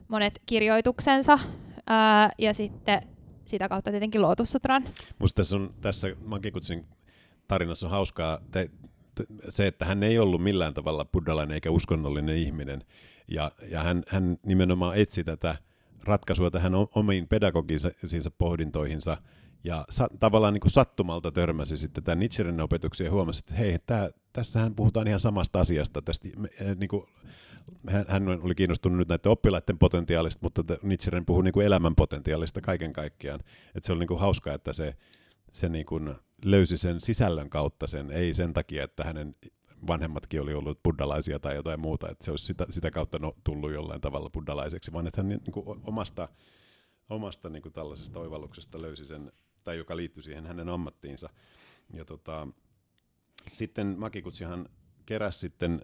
monet 0.09 0.43
kirjoituksensa 0.47 1.39
ää, 1.87 2.31
ja 2.39 2.55
sitten 2.55 3.03
sitä 3.45 3.69
kautta 3.69 3.91
tietenkin 3.91 4.23
Lotussutran. 4.23 4.85
Musta 5.19 5.37
tässä, 5.37 5.57
on, 5.57 5.75
tässä 5.81 6.09
Makikutsin 6.25 6.87
tarinassa 7.49 7.87
on 7.87 7.91
hauskaa 7.91 8.39
te, 8.51 8.71
te, 9.15 9.25
se, 9.49 9.67
että 9.67 9.85
hän 9.85 10.03
ei 10.03 10.19
ollut 10.19 10.43
millään 10.43 10.75
tavalla 10.75 11.05
buddhalainen 11.05 11.55
eikä 11.55 11.71
uskonnollinen 11.71 12.37
ihminen. 12.37 12.85
Ja, 13.29 13.51
ja 13.71 13.83
hän, 13.83 14.03
hän 14.09 14.39
nimenomaan 14.47 14.97
etsi 14.97 15.25
tätä 15.25 15.57
ratkaisua 16.05 16.51
tähän 16.51 16.73
omiin 16.95 17.29
pedagogisiinsa 17.29 18.31
pohdintoihinsa– 18.39 19.17
ja 19.65 19.85
sa- 19.91 20.09
tavallaan 20.21 20.55
niin 20.55 20.61
kuin 20.61 20.73
sattumalta 20.73 21.33
törmäsi 21.33 21.77
sitten 21.77 22.05
tämän 22.05 22.19
Nietzscherin 22.19 22.61
opetuksia 22.61 23.07
ja 23.07 23.13
huomasi, 23.13 23.39
että 23.39 23.55
hei, 23.55 23.79
tää, 23.87 24.11
tässähän 24.33 24.75
puhutaan 24.75 25.07
ihan 25.07 25.21
samasta 25.21 25.61
asiasta. 25.61 26.03
Tästä, 26.03 26.29
eh, 26.61 26.77
niin 26.77 26.89
kuin, 26.89 27.07
hän, 27.89 28.05
hän 28.09 28.29
oli 28.29 28.55
kiinnostunut 28.55 28.99
nyt 28.99 29.09
näiden 29.09 29.33
oppilaiden 29.33 29.79
potentiaalista, 29.79 30.41
mutta 30.43 30.63
Nietzscherin 30.83 31.27
puhui 31.27 31.45
niin 31.45 31.53
kuin 31.53 31.67
elämän 31.67 31.95
potentiaalista 31.95 32.61
kaiken 32.61 32.93
kaikkiaan. 32.93 33.41
Et 33.75 33.85
se 33.85 33.93
oli 33.93 33.99
niin 33.99 34.09
kuin 34.09 34.21
hauskaa, 34.21 34.55
että 34.55 34.73
se, 34.73 34.95
se 35.51 35.69
niin 35.69 35.87
kuin 35.87 36.15
löysi 36.45 36.77
sen 36.77 37.01
sisällön 37.01 37.51
kautta 37.51 37.87
sen, 37.87 38.11
ei 38.11 38.35
sen 38.35 38.53
takia, 38.53 38.85
että 38.85 39.05
hänen 39.05 39.35
vanhemmatkin 39.87 40.41
oli 40.41 40.55
ollut 40.55 40.83
buddalaisia 40.83 41.39
tai 41.39 41.55
jotain 41.55 41.81
muuta, 41.81 42.11
että 42.11 42.25
se 42.25 42.31
olisi 42.31 42.47
sitä, 42.47 42.67
sitä 42.71 42.91
kautta 42.91 43.19
no, 43.19 43.35
tullut 43.45 43.73
jollain 43.73 44.01
tavalla 44.01 44.31
buddalaiseksi, 44.31 44.93
vaan 44.93 45.07
että 45.07 45.23
hän 45.23 45.29
niin 45.29 45.53
kuin 45.53 45.67
omasta, 45.85 46.29
omasta 47.11 47.49
niin 47.49 47.63
kuin 47.63 47.73
tällaisesta 47.73 48.21
oivalluksesta 48.21 48.83
löysi 48.83 49.07
sen 49.07 49.33
tai 49.65 49.79
joka 49.79 49.97
liittyi 49.97 50.23
siihen 50.23 50.47
hänen 50.47 50.69
ammattiinsa. 50.69 51.29
Ja 51.93 52.05
tota, 52.05 52.49
sitten 53.53 53.95
Makikutsihan 53.99 54.69
keräsi 55.07 55.39
sitten, 55.39 55.81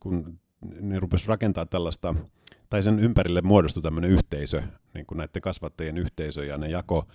kun 0.00 0.40
ne 0.80 1.00
rupesi 1.00 1.28
rakentaa 1.28 1.66
tällaista, 1.66 2.14
tai 2.70 2.82
sen 2.82 2.98
ympärille 2.98 3.42
muodostui 3.42 3.82
tämmöinen 3.82 4.10
yhteisö, 4.10 4.62
niin 4.94 5.06
kuin 5.06 5.18
näiden 5.18 5.42
kasvattajien 5.42 5.98
yhteisö, 5.98 6.44
ja 6.44 6.58
ne 6.58 6.68
jako 6.68 7.08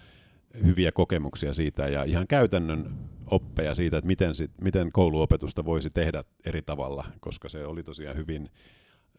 hyviä 0.65 0.91
kokemuksia 0.91 1.53
siitä 1.53 1.87
ja 1.87 2.03
ihan 2.03 2.27
käytännön 2.27 2.95
oppeja 3.25 3.75
siitä, 3.75 3.97
että 3.97 4.07
miten, 4.07 4.35
sit, 4.35 4.51
miten 4.61 4.91
kouluopetusta 4.91 5.65
voisi 5.65 5.89
tehdä 5.89 6.23
eri 6.45 6.61
tavalla, 6.61 7.05
koska 7.19 7.49
se 7.49 7.65
oli 7.65 7.83
tosiaan 7.83 8.17
hyvin 8.17 8.49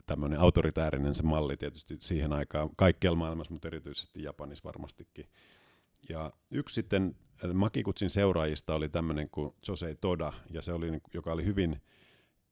tämmöinen 0.06 0.40
autoritäärinen 0.40 1.14
se 1.14 1.22
malli 1.22 1.56
tietysti 1.56 1.96
siihen 2.00 2.32
aikaan 2.32 2.70
kaikkialla 2.76 3.18
maailmassa, 3.18 3.52
mutta 3.52 3.68
erityisesti 3.68 4.22
Japanissa 4.22 4.64
varmastikin. 4.64 5.26
Ja 6.08 6.32
yksi 6.50 6.74
sitten 6.74 7.14
äh, 7.44 7.50
Makikutsin 7.52 8.10
seuraajista 8.10 8.74
oli 8.74 8.88
tämmöinen 8.88 9.30
kuin 9.30 9.54
Jose 9.68 9.94
Toda, 9.94 10.32
ja 10.50 10.62
se 10.62 10.72
oli, 10.72 11.00
joka 11.14 11.32
oli 11.32 11.44
hyvin, 11.44 11.80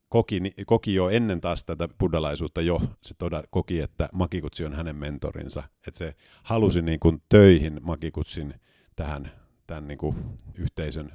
koki, 0.08 0.40
koki 0.66 0.94
jo 0.94 1.08
ennen 1.08 1.40
taas 1.40 1.64
tätä 1.64 1.88
buddhalaisuutta 1.98 2.60
jo, 2.60 2.80
se 3.02 3.14
Toda 3.18 3.44
koki, 3.50 3.80
että 3.80 4.08
Makikutsi 4.12 4.64
on 4.64 4.74
hänen 4.74 4.96
mentorinsa, 4.96 5.62
että 5.86 5.98
se 5.98 6.14
halusi 6.42 6.82
niin 6.82 7.00
kuin 7.00 7.22
töihin 7.28 7.80
Makikutsin 7.82 8.54
tähän 8.96 9.32
tämän 9.66 9.88
niin 9.88 9.98
kuin 9.98 10.16
yhteisön 10.54 11.12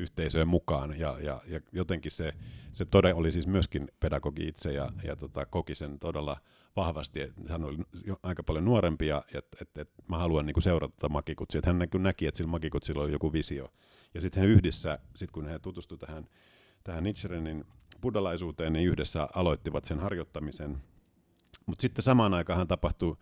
yhteisöön 0.00 0.48
mukaan. 0.48 0.98
Ja, 0.98 1.18
ja, 1.20 1.42
ja 1.46 1.60
jotenkin 1.72 2.12
se, 2.12 2.32
se 2.72 2.84
todella 2.84 3.20
oli 3.20 3.32
siis 3.32 3.46
myöskin 3.46 3.88
pedagogi 4.00 4.48
itse 4.48 4.72
ja, 4.72 4.92
ja 5.02 5.16
tota, 5.16 5.46
koki 5.46 5.74
sen 5.74 5.98
todella 5.98 6.40
vahvasti. 6.76 7.20
Hän 7.48 7.64
oli 7.64 7.78
aika 8.22 8.42
paljon 8.42 8.64
nuorempi 8.64 9.06
ja 9.06 9.22
että 9.34 9.56
et, 9.60 9.78
et, 9.78 9.90
mä 10.08 10.18
haluan 10.18 10.46
niinku 10.46 10.60
seurata 10.60 11.08
Makikutsia. 11.08 11.58
Että 11.58 11.70
hän 11.70 11.78
niin 11.78 12.02
näki, 12.02 12.26
että 12.26 12.38
sillä 12.38 12.50
Makikutsilla 12.50 13.02
oli 13.02 13.12
joku 13.12 13.32
visio. 13.32 13.72
Ja 14.14 14.20
sitten 14.20 14.42
he 14.42 14.48
yhdessä, 14.48 14.98
sit 15.16 15.30
kun 15.30 15.46
he 15.46 15.58
tutustuivat 15.58 16.06
tähän, 16.06 16.28
tähän 16.84 17.04
Nietzscherenin 17.04 17.64
buddhalaisuuteen, 18.00 18.72
niin 18.72 18.88
yhdessä 18.88 19.28
aloittivat 19.34 19.84
sen 19.84 20.00
harjoittamisen. 20.00 20.78
Mutta 21.66 21.82
sitten 21.82 22.02
samaan 22.02 22.34
aikaan 22.34 22.68
tapahtui, 22.68 23.16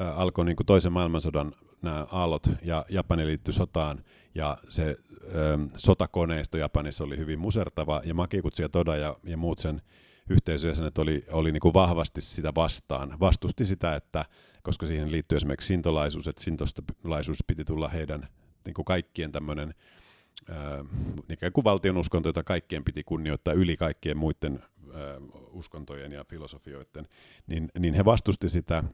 äh, 0.00 0.18
alkoi 0.18 0.44
niin 0.44 0.56
kuin 0.56 0.66
toisen 0.66 0.92
maailmansodan 0.92 1.52
nämä 1.82 2.06
aallot 2.12 2.42
ja 2.62 2.84
Japani 2.88 3.26
liittyi 3.26 3.54
sotaan 3.54 4.04
ja 4.34 4.58
se 4.68 4.88
äh, 4.90 5.68
sotakoneisto 5.74 6.58
Japanissa 6.58 7.04
oli 7.04 7.16
hyvin 7.16 7.38
musertava 7.38 8.00
ja 8.04 8.14
Makikutsi 8.14 8.62
ja 8.62 8.68
Toda 8.68 8.96
ja, 8.96 9.16
ja 9.24 9.36
muut 9.36 9.58
sen 9.58 9.82
yhteisöjäsenet 10.30 10.98
oli, 10.98 11.24
oli 11.30 11.52
niin 11.52 11.60
kuin 11.60 11.74
vahvasti 11.74 12.20
sitä 12.20 12.52
vastaan. 12.54 13.20
Vastusti 13.20 13.64
sitä, 13.64 13.96
että 13.96 14.24
koska 14.62 14.86
siihen 14.86 15.12
liittyy 15.12 15.36
esimerkiksi 15.36 15.66
sintolaisuus, 15.66 16.28
että 16.28 16.42
sintolaisuus 16.42 17.38
piti 17.46 17.64
tulla 17.64 17.88
heidän 17.88 18.28
niin 18.64 18.74
kuin 18.74 18.84
kaikkien 18.84 19.32
tämmöinen 19.32 19.74
ikään 21.28 21.52
kuin 21.52 21.64
valtion 21.64 21.96
uskonto, 21.96 22.28
jota 22.28 22.44
kaikkien 22.44 22.84
piti 22.84 23.04
kunnioittaa 23.04 23.54
yli 23.54 23.76
kaikkien 23.76 24.16
muiden 24.16 24.62
uskontojen 25.50 26.12
ja 26.12 26.24
filosofioiden, 26.24 27.08
niin, 27.46 27.68
niin 27.78 27.94
he 27.94 28.04
vastusti 28.04 28.48
sitä 28.48 28.84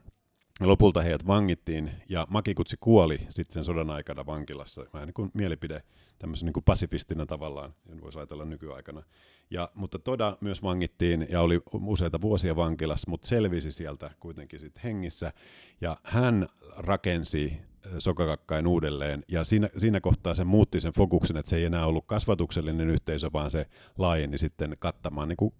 lopulta 0.61 1.01
heidät 1.01 1.27
vangittiin 1.27 1.91
ja 2.09 2.27
Makikutsi 2.29 2.77
kuoli 2.79 3.19
sitten 3.29 3.53
sen 3.53 3.65
sodan 3.65 3.89
aikana 3.89 4.25
vankilassa, 4.25 4.85
vähän 4.93 5.07
niin 5.07 5.13
kuin 5.13 5.31
mielipide 5.33 5.83
tämmöisen 6.19 6.45
niin 6.45 6.53
kuin 6.53 6.63
pasifistina 6.63 7.25
tavallaan, 7.25 7.73
voisi 8.01 8.19
ajatella 8.19 8.45
nykyaikana. 8.45 9.03
Ja, 9.49 9.71
mutta 9.75 9.99
Toda 9.99 10.37
myös 10.41 10.63
vangittiin 10.63 11.27
ja 11.29 11.41
oli 11.41 11.61
useita 11.73 12.21
vuosia 12.21 12.55
vankilassa, 12.55 13.09
mutta 13.09 13.27
selvisi 13.27 13.71
sieltä 13.71 14.11
kuitenkin 14.19 14.59
sitten 14.59 14.83
hengissä. 14.83 15.33
Ja 15.81 15.97
hän 16.03 16.47
rakensi 16.77 17.57
Sokakakkain 17.97 18.67
uudelleen, 18.67 19.23
ja 19.27 19.43
siinä, 19.43 19.69
siinä 19.77 20.01
kohtaa 20.01 20.35
se 20.35 20.43
muutti 20.43 20.79
sen 20.79 20.93
fokuksen, 20.93 21.37
että 21.37 21.49
se 21.49 21.55
ei 21.55 21.65
enää 21.65 21.85
ollut 21.85 22.05
kasvatuksellinen 22.07 22.89
yhteisö, 22.89 23.29
vaan 23.33 23.51
se 23.51 23.65
laajeni 23.97 24.37
sitten 24.37 24.73
kattamaan 24.79 25.27
niin 25.27 25.37
kuin, 25.37 25.53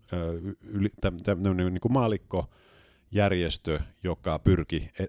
yli, 0.61 0.89
täm, 1.01 1.17
täm, 1.17 1.39
niin 1.57 1.81
kuin 1.81 1.93
maalikko, 1.93 2.49
järjestö, 3.13 3.79
joka 4.03 4.39
pyrki 4.39 4.89
e, 4.99 5.05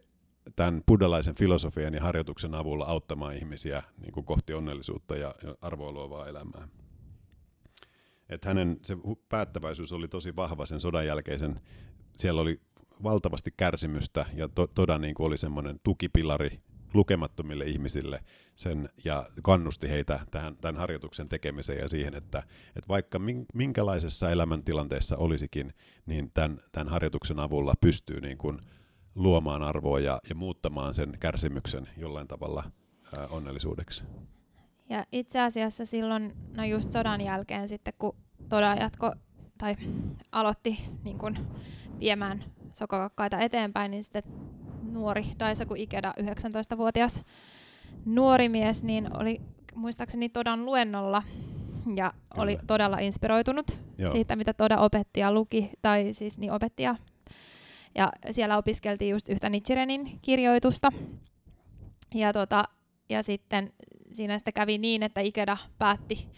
tämän 0.56 0.82
buddhalaisen 0.86 1.34
filosofian 1.34 1.94
ja 1.94 2.02
harjoituksen 2.02 2.54
avulla 2.54 2.84
auttamaan 2.84 3.36
ihmisiä 3.36 3.82
niin 4.00 4.12
kuin 4.12 4.26
kohti 4.26 4.54
onnellisuutta 4.54 5.16
ja, 5.16 5.34
arvoa 5.60 5.92
luovaa 5.92 6.28
elämää. 6.28 6.68
Et 8.28 8.44
hänen 8.44 8.78
se 8.82 8.96
päättäväisyys 9.28 9.92
oli 9.92 10.08
tosi 10.08 10.36
vahva 10.36 10.66
sen 10.66 10.80
sodan 10.80 11.06
jälkeisen. 11.06 11.60
Siellä 12.16 12.40
oli 12.40 12.60
valtavasti 13.02 13.54
kärsimystä 13.56 14.26
ja 14.34 14.48
to, 14.48 14.66
Toda 14.66 14.98
niin 14.98 15.14
kuin 15.14 15.26
oli 15.26 15.38
semmoinen 15.38 15.80
tukipilari 15.82 16.60
lukemattomille 16.94 17.64
ihmisille 17.64 18.20
sen 18.56 18.88
ja 19.04 19.26
kannusti 19.42 19.88
heitä 19.88 20.20
tähän, 20.30 20.56
tämän 20.56 20.76
harjoituksen 20.76 21.28
tekemiseen 21.28 21.78
ja 21.78 21.88
siihen, 21.88 22.14
että, 22.14 22.38
että 22.68 22.88
vaikka 22.88 23.20
minkälaisessa 23.54 24.30
elämäntilanteessa 24.30 25.16
olisikin, 25.16 25.74
niin 26.06 26.30
tämän, 26.34 26.60
tämän 26.72 26.88
harjoituksen 26.88 27.40
avulla 27.40 27.74
pystyy 27.80 28.20
niin 28.20 28.38
kuin 28.38 28.58
luomaan 29.14 29.62
arvoa 29.62 30.00
ja, 30.00 30.20
ja 30.28 30.34
muuttamaan 30.34 30.94
sen 30.94 31.16
kärsimyksen 31.20 31.88
jollain 31.96 32.28
tavalla 32.28 32.70
ää, 33.18 33.26
onnellisuudeksi. 33.26 34.04
Ja 34.88 35.04
itse 35.12 35.40
asiassa 35.40 35.86
silloin, 35.86 36.32
no 36.56 36.64
just 36.64 36.90
sodan 36.90 37.20
jälkeen 37.20 37.68
sitten, 37.68 37.94
kun 37.98 38.16
Toda 38.48 38.74
jatko 38.74 39.12
tai 39.58 39.76
aloitti 40.32 40.78
niin 41.04 41.18
kun, 41.18 41.36
viemään 42.00 42.44
sokokakkaita 42.72 43.38
eteenpäin, 43.38 43.90
niin 43.90 44.04
sitten 44.04 44.22
nuori 44.94 45.26
Daisaku 45.38 45.74
Ikeda, 45.76 46.14
19-vuotias 46.20 47.22
nuori 48.04 48.48
mies, 48.48 48.84
niin 48.84 49.16
oli 49.16 49.40
muistaakseni 49.74 50.28
Todan 50.28 50.64
luennolla 50.64 51.22
ja 51.94 52.12
Kyllä. 52.12 52.42
oli 52.42 52.58
todella 52.66 52.98
inspiroitunut 52.98 53.80
Joo. 53.98 54.12
siitä, 54.12 54.36
mitä 54.36 54.54
Toda 54.54 54.78
opetti 54.78 55.20
ja 55.20 55.32
luki, 55.32 55.70
tai 55.82 56.08
siis 56.12 56.38
niin 56.38 56.52
opetti 56.52 56.82
ja, 56.82 56.96
ja 57.94 58.12
siellä 58.30 58.58
opiskeltiin 58.58 59.10
just 59.10 59.28
yhtä 59.28 59.48
Nichirenin 59.48 60.18
kirjoitusta. 60.22 60.92
Ja, 62.14 62.32
tota, 62.32 62.64
ja 63.08 63.22
sitten 63.22 63.72
siinä 64.12 64.38
sitten 64.38 64.54
kävi 64.54 64.78
niin, 64.78 65.02
että 65.02 65.20
Ikeda 65.20 65.56
päätti 65.78 66.28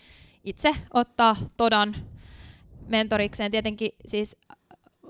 itse 0.45 0.73
ottaa 0.95 1.37
Todan 1.57 1.97
mentorikseen. 2.89 3.51
Tietenkin 3.51 3.91
siis 4.07 4.37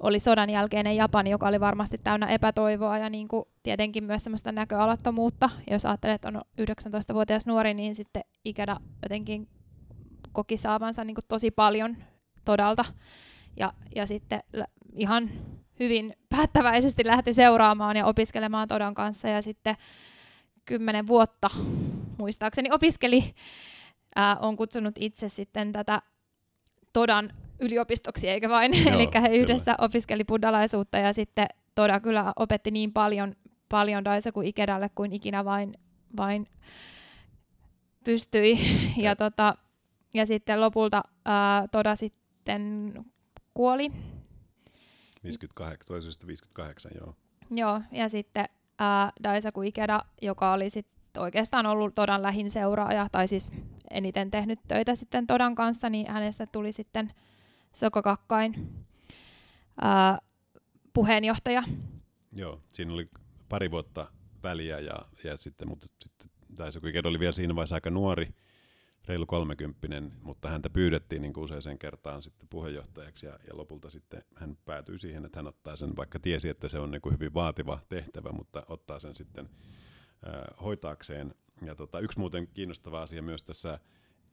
oli 0.00 0.20
sodan 0.20 0.50
jälkeinen 0.50 0.96
Japani, 0.96 1.30
joka 1.30 1.48
oli 1.48 1.60
varmasti 1.60 1.98
täynnä 1.98 2.26
epätoivoa 2.26 2.98
ja 2.98 3.10
niin 3.10 3.28
kuin 3.28 3.44
tietenkin 3.62 4.04
myös 4.04 4.24
semmoista 4.24 4.52
näköalattomuutta. 4.52 5.50
Jos 5.70 5.86
ajattelet, 5.86 6.14
että 6.14 6.28
on 6.28 6.42
19-vuotias 6.60 7.46
nuori, 7.46 7.74
niin 7.74 7.94
sitten 7.94 8.22
Ikeda 8.44 8.76
jotenkin 9.02 9.48
koki 10.32 10.56
saavansa 10.56 11.04
niin 11.04 11.14
kuin 11.14 11.24
tosi 11.28 11.50
paljon 11.50 11.96
todalta. 12.44 12.84
Ja, 13.56 13.72
ja 13.94 14.06
sitten 14.06 14.42
ihan 14.92 15.30
hyvin 15.80 16.16
päättäväisesti 16.28 17.06
lähti 17.06 17.32
seuraamaan 17.32 17.96
ja 17.96 18.06
opiskelemaan 18.06 18.68
Todan 18.68 18.94
kanssa. 18.94 19.28
Ja 19.28 19.42
sitten 19.42 19.76
kymmenen 20.64 21.06
vuotta 21.06 21.50
muistaakseni 22.18 22.68
opiskeli, 22.72 23.34
ää, 24.16 24.36
on 24.36 24.56
kutsunut 24.56 24.94
itse 24.98 25.28
sitten 25.28 25.72
tätä 25.72 26.02
Todan 26.92 27.32
yliopistoksi, 27.60 28.28
eikä 28.28 28.48
vain. 28.48 28.74
Eli 28.94 29.08
he 29.22 29.36
yhdessä 29.36 29.74
kyllä. 29.74 29.86
opiskeli 29.86 30.24
buddhalaisuutta 30.24 30.98
ja 30.98 31.12
sitten 31.12 31.46
Toda 31.74 32.00
kyllä 32.00 32.32
opetti 32.36 32.70
niin 32.70 32.92
paljon, 32.92 33.34
paljon 33.68 34.04
Daisaku 34.04 34.40
Ikedalle 34.40 34.90
kuin 34.94 35.12
ikinä 35.12 35.44
vain, 35.44 35.74
vain 36.16 36.48
pystyi. 38.04 38.58
Ja, 38.96 39.16
tota, 39.16 39.54
ja 40.14 40.26
sitten 40.26 40.60
lopulta 40.60 41.02
ää, 41.24 41.68
Toda 41.68 41.96
sitten 41.96 42.92
kuoli. 43.54 43.92
58, 45.24 45.86
toisesta 45.86 46.26
58, 46.26 46.92
joo. 47.00 47.14
Joo, 47.50 47.80
ja 47.92 48.08
sitten 48.08 48.48
ää, 48.78 49.12
Daisaku 49.22 49.62
Ikeda, 49.62 50.02
joka 50.22 50.52
oli 50.52 50.70
sitten 50.70 51.22
oikeastaan 51.22 51.66
ollut 51.66 51.94
Todan 51.94 52.22
lähin 52.22 52.50
seuraaja, 52.50 53.08
tai 53.12 53.28
siis 53.28 53.52
eniten 53.90 54.30
tehnyt 54.30 54.60
töitä 54.68 54.94
sitten 54.94 55.26
Todan 55.26 55.54
kanssa, 55.54 55.90
niin 55.90 56.10
hänestä 56.10 56.46
tuli 56.46 56.72
sitten 56.72 57.12
Sokokakkain 57.76 58.68
ää, 59.80 60.18
puheenjohtaja. 60.92 61.62
Joo, 62.32 62.60
siinä 62.72 62.92
oli 62.92 63.10
pari 63.48 63.70
vuotta 63.70 64.12
väliä, 64.42 64.80
ja, 64.80 64.98
ja 65.24 65.36
sitten, 65.36 65.68
mutta 65.68 65.86
sitten 66.02 66.30
Daisaku 66.58 66.86
oli 67.04 67.20
vielä 67.20 67.32
siinä 67.32 67.54
vaiheessa 67.54 67.74
aika 67.74 67.90
nuori, 67.90 68.28
reilu 69.08 69.26
kolmekymppinen, 69.26 70.12
mutta 70.22 70.48
häntä 70.48 70.70
pyydettiin 70.70 71.22
niin 71.22 71.38
useaseen 71.38 71.78
kertaan 71.78 72.22
sitten 72.22 72.48
puheenjohtajaksi 72.48 73.26
ja, 73.26 73.32
ja 73.32 73.56
lopulta 73.56 73.90
sitten 73.90 74.22
hän 74.36 74.58
päätyi 74.64 74.98
siihen, 74.98 75.24
että 75.24 75.38
hän 75.38 75.46
ottaa 75.46 75.76
sen, 75.76 75.96
vaikka 75.96 76.18
tiesi, 76.18 76.48
että 76.48 76.68
se 76.68 76.78
on 76.78 76.90
niin 76.90 77.02
kuin 77.02 77.12
hyvin 77.12 77.34
vaativa 77.34 77.80
tehtävä, 77.88 78.32
mutta 78.32 78.62
ottaa 78.68 78.98
sen 78.98 79.14
sitten 79.14 79.48
äh, 80.26 80.62
hoitaakseen. 80.62 81.34
Ja 81.62 81.74
tota, 81.74 82.00
yksi 82.00 82.18
muuten 82.18 82.48
kiinnostava 82.54 83.02
asia 83.02 83.22
myös 83.22 83.42
tässä 83.42 83.80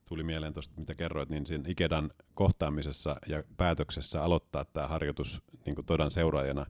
tuli 0.06 0.24
mieleen 0.24 0.54
tuosta, 0.54 0.80
mitä 0.80 0.96
kerroit, 0.96 1.30
niin 1.30 1.46
siinä 1.46 1.64
Ikedan 1.68 2.12
kohtaamisessa 2.34 3.16
ja 3.28 3.44
päätöksessä 3.58 4.24
aloittaa 4.24 4.66
tämä 4.66 4.88
harjoitus 4.88 5.44
niin 5.66 5.76
kuin 5.76 5.86
Todan 5.86 6.12
seuraajana 6.12 6.66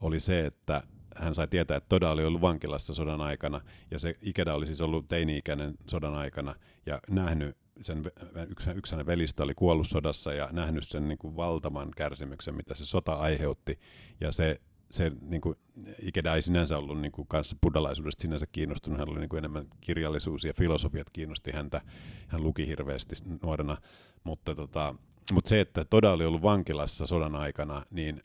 oli 0.00 0.20
se, 0.20 0.46
että 0.46 0.82
hän 1.16 1.34
sai 1.34 1.48
tietää, 1.48 1.76
että 1.76 1.88
Toda 1.88 2.10
oli 2.10 2.24
ollut 2.24 2.40
vankilassa 2.40 2.94
sodan 2.94 3.20
aikana, 3.20 3.60
ja 3.90 3.98
se 3.98 4.14
Ikeda 4.22 4.54
oli 4.54 4.66
siis 4.66 4.80
ollut 4.80 5.08
teini-ikäinen 5.08 5.74
sodan 5.90 6.14
aikana, 6.14 6.54
ja 6.86 7.00
nähnyt 7.10 7.56
sen, 7.80 8.02
yksi, 8.48 8.70
yksi 8.70 8.92
hänen 8.92 9.06
velistä 9.06 9.42
oli 9.42 9.54
kuollut 9.54 9.88
sodassa, 9.88 10.32
ja 10.32 10.48
nähnyt 10.52 10.88
sen 10.88 11.08
niin 11.08 11.18
kuin 11.18 11.36
valtavan 11.36 11.90
kärsimyksen, 11.96 12.54
mitä 12.54 12.74
se 12.74 12.86
sota 12.86 13.12
aiheutti, 13.12 13.78
ja 14.20 14.32
se 14.32 14.60
se 14.90 15.12
niin 15.20 15.40
kuin, 15.40 15.56
Ikeda 16.02 16.34
ei 16.34 16.42
sinänsä 16.42 16.78
ollut 16.78 17.00
niin 17.00 17.12
kuin, 17.12 17.28
kanssa 17.28 17.56
buddhalaisuudesta 17.62 18.22
sinänsä 18.22 18.46
kiinnostunut, 18.52 18.98
hän 18.98 19.08
oli 19.08 19.18
niin 19.18 19.28
kuin, 19.28 19.38
enemmän 19.38 19.66
kirjallisuus 19.80 20.44
ja 20.44 20.52
filosofiat 20.52 21.10
kiinnosti 21.10 21.52
häntä, 21.52 21.80
hän 22.28 22.42
luki 22.42 22.66
hirveästi 22.66 23.14
nuorena, 23.42 23.76
mutta, 24.24 24.54
tota, 24.54 24.94
mutta 25.32 25.48
se, 25.48 25.60
että 25.60 25.84
Toda 25.84 26.12
oli 26.12 26.24
ollut 26.24 26.42
vankilassa 26.42 27.06
sodan 27.06 27.34
aikana, 27.34 27.82
niin 27.90 28.22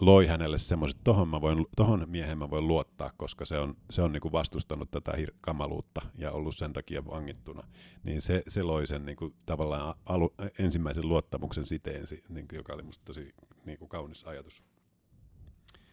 loi 0.00 0.26
hänelle 0.26 0.58
semmoiset, 0.58 1.00
tohon, 1.04 1.28
mä 1.28 1.40
voin, 1.40 1.66
tohon 1.76 2.04
miehen 2.06 2.38
mä 2.38 2.50
voin 2.50 2.68
luottaa, 2.68 3.10
koska 3.16 3.44
se 3.44 3.58
on, 3.58 3.76
se 3.90 4.02
on 4.02 4.12
niinku 4.12 4.32
vastustanut 4.32 4.90
tätä 4.90 5.12
hir- 5.12 5.34
kamaluutta 5.40 6.00
ja 6.18 6.32
ollut 6.32 6.56
sen 6.56 6.72
takia 6.72 7.04
vangittuna. 7.04 7.68
Niin 8.02 8.22
se, 8.22 8.42
se 8.48 8.62
loi 8.62 8.86
sen 8.86 9.04
niinku 9.04 9.34
tavallaan 9.46 9.94
alu, 10.06 10.34
ensimmäisen 10.58 11.08
luottamuksen 11.08 11.66
siteen, 11.66 12.04
niinku, 12.28 12.54
joka 12.54 12.74
oli 12.74 12.82
musta 12.82 13.04
tosi 13.04 13.34
niinku 13.64 13.86
kaunis 13.86 14.24
ajatus. 14.24 14.62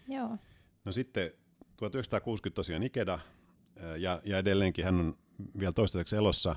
Joo. 0.08 0.38
No 0.86 0.92
sitten 0.92 1.32
1960 1.78 2.56
tosiaan 2.56 2.84
Ikeda, 2.84 3.20
ja, 3.98 4.22
ja 4.26 4.38
edelleenkin 4.38 4.86
hän 4.86 5.00
on 5.00 5.18
vielä 5.60 5.74
toistaiseksi 5.74 6.16
elossa, 6.16 6.56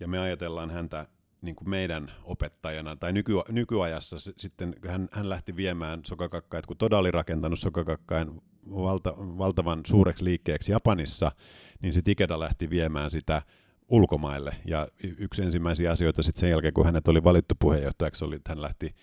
ja 0.00 0.08
me 0.08 0.18
ajatellaan 0.18 0.70
häntä 0.70 1.06
niin 1.42 1.56
kuin 1.56 1.70
meidän 1.70 2.12
opettajana, 2.24 2.96
tai 2.96 3.12
nyky, 3.12 3.32
nykyajassa 3.48 4.16
sitten 4.18 4.74
hän, 4.88 5.08
hän 5.12 5.28
lähti 5.28 5.56
viemään 5.56 6.00
Sokakakkaa, 6.06 6.62
kun 6.66 6.76
Toda 6.76 6.98
oli 6.98 7.10
rakentanut 7.10 7.58
Sokakakkain 7.58 8.42
valta, 8.70 9.14
valtavan 9.18 9.80
suureksi 9.86 10.24
liikkeeksi 10.24 10.72
Japanissa, 10.72 11.32
niin 11.82 11.92
sitten 11.92 12.12
Ikeda 12.12 12.40
lähti 12.40 12.70
viemään 12.70 13.10
sitä 13.10 13.42
ulkomaille. 13.88 14.56
Ja 14.64 14.88
yksi 15.18 15.42
ensimmäisiä 15.42 15.92
asioita 15.92 16.22
sitten 16.22 16.40
sen 16.40 16.50
jälkeen, 16.50 16.74
kun 16.74 16.84
hänet 16.84 17.08
oli 17.08 17.24
valittu 17.24 17.54
puheenjohtajaksi, 17.58 18.24
oli, 18.24 18.36
että 18.36 18.50
hän 18.50 18.62
lähti, 18.62 18.94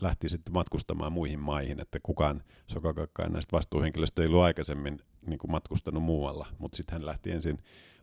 lähti 0.00 0.28
sitten 0.28 0.54
matkustamaan 0.54 1.12
muihin 1.12 1.40
maihin, 1.40 1.80
että 1.80 1.98
kukaan 2.02 2.42
Sokakakkaan 2.66 3.32
näistä 3.32 3.56
vastuuhenkilöistä 3.56 4.22
ei 4.22 4.28
ollut 4.28 4.42
aikaisemmin 4.42 5.00
niin 5.26 5.38
kuin 5.38 5.50
matkustanut 5.50 6.02
muualla, 6.02 6.46
mutta 6.58 6.76
sitten 6.76 6.92
hän 6.92 7.06
lähti 7.06 7.30
ensin 7.30 7.58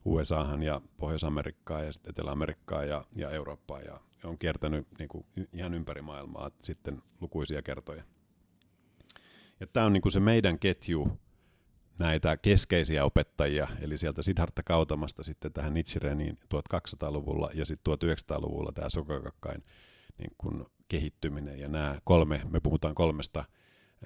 USAhan 0.06 0.64
ja 0.64 0.82
Pohjois-Amerikkaan 0.98 1.86
ja 1.86 1.94
sitten 1.94 2.10
Etelä-Amerikkaan 2.10 2.88
ja, 2.88 3.06
ja 3.16 3.30
Eurooppaan 3.30 3.86
ja, 3.86 4.00
ja 4.24 4.30
on 4.30 4.38
kiertänyt 4.38 4.88
niin 5.00 5.10
kuin 5.10 5.26
ihan 5.54 5.74
ympäri 5.74 6.02
maailmaa 6.02 6.52
sitten 6.60 7.02
lukuisia 7.22 7.62
kertoja. 7.62 8.04
Ja 9.60 9.68
tämä 9.68 9.86
on 9.86 9.94
niin 9.94 10.02
kuin 10.02 10.12
se 10.12 10.20
meidän 10.20 10.60
ketju 10.60 11.20
näitä 12.00 12.38
keskeisiä 12.38 13.06
opettajia, 13.06 13.68
eli 13.82 13.98
sieltä 13.98 14.22
Siddhartha 14.24 14.64
Kautamasta 14.64 15.24
sitten 15.24 15.54
tähän 15.54 15.74
Nichireniin 15.74 16.38
1200-luvulla 16.56 17.50
ja 17.54 17.66
sitten 17.66 17.94
1900-luvulla 17.94 18.72
tämä 18.72 18.90
Sokakakkain 18.90 19.64
niin 20.20 20.32
kuin 20.38 20.66
kehittyminen. 20.88 21.60
Ja 21.60 21.68
nämä 21.68 22.00
kolme, 22.04 22.42
me 22.50 22.60
puhutaan 22.60 22.96
kolmesta 22.96 23.46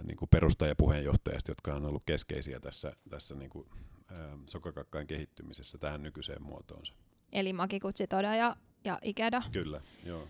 niin 0.04 0.18
kuin 0.18 0.30
perustajapuheenjohtajasta, 0.30 1.52
jotka 1.52 1.74
on 1.74 1.86
ollut 1.86 2.04
keskeisiä 2.06 2.60
tässä, 2.60 2.94
tässä 3.10 3.36
niin 3.36 3.50
kuin, 3.50 3.70
ää, 4.12 4.38
Sokakakkain 4.48 5.08
kehittymisessä 5.08 5.78
tähän 5.78 6.04
nykyiseen 6.04 6.44
muotoonsa. 6.44 6.94
Eli 7.32 7.54
Makikutsi 7.54 8.08
Toda 8.08 8.36
ja, 8.36 8.56
ja 8.84 9.00
Ikeda. 9.02 9.42
Kyllä, 9.52 9.82
joo. 10.06 10.28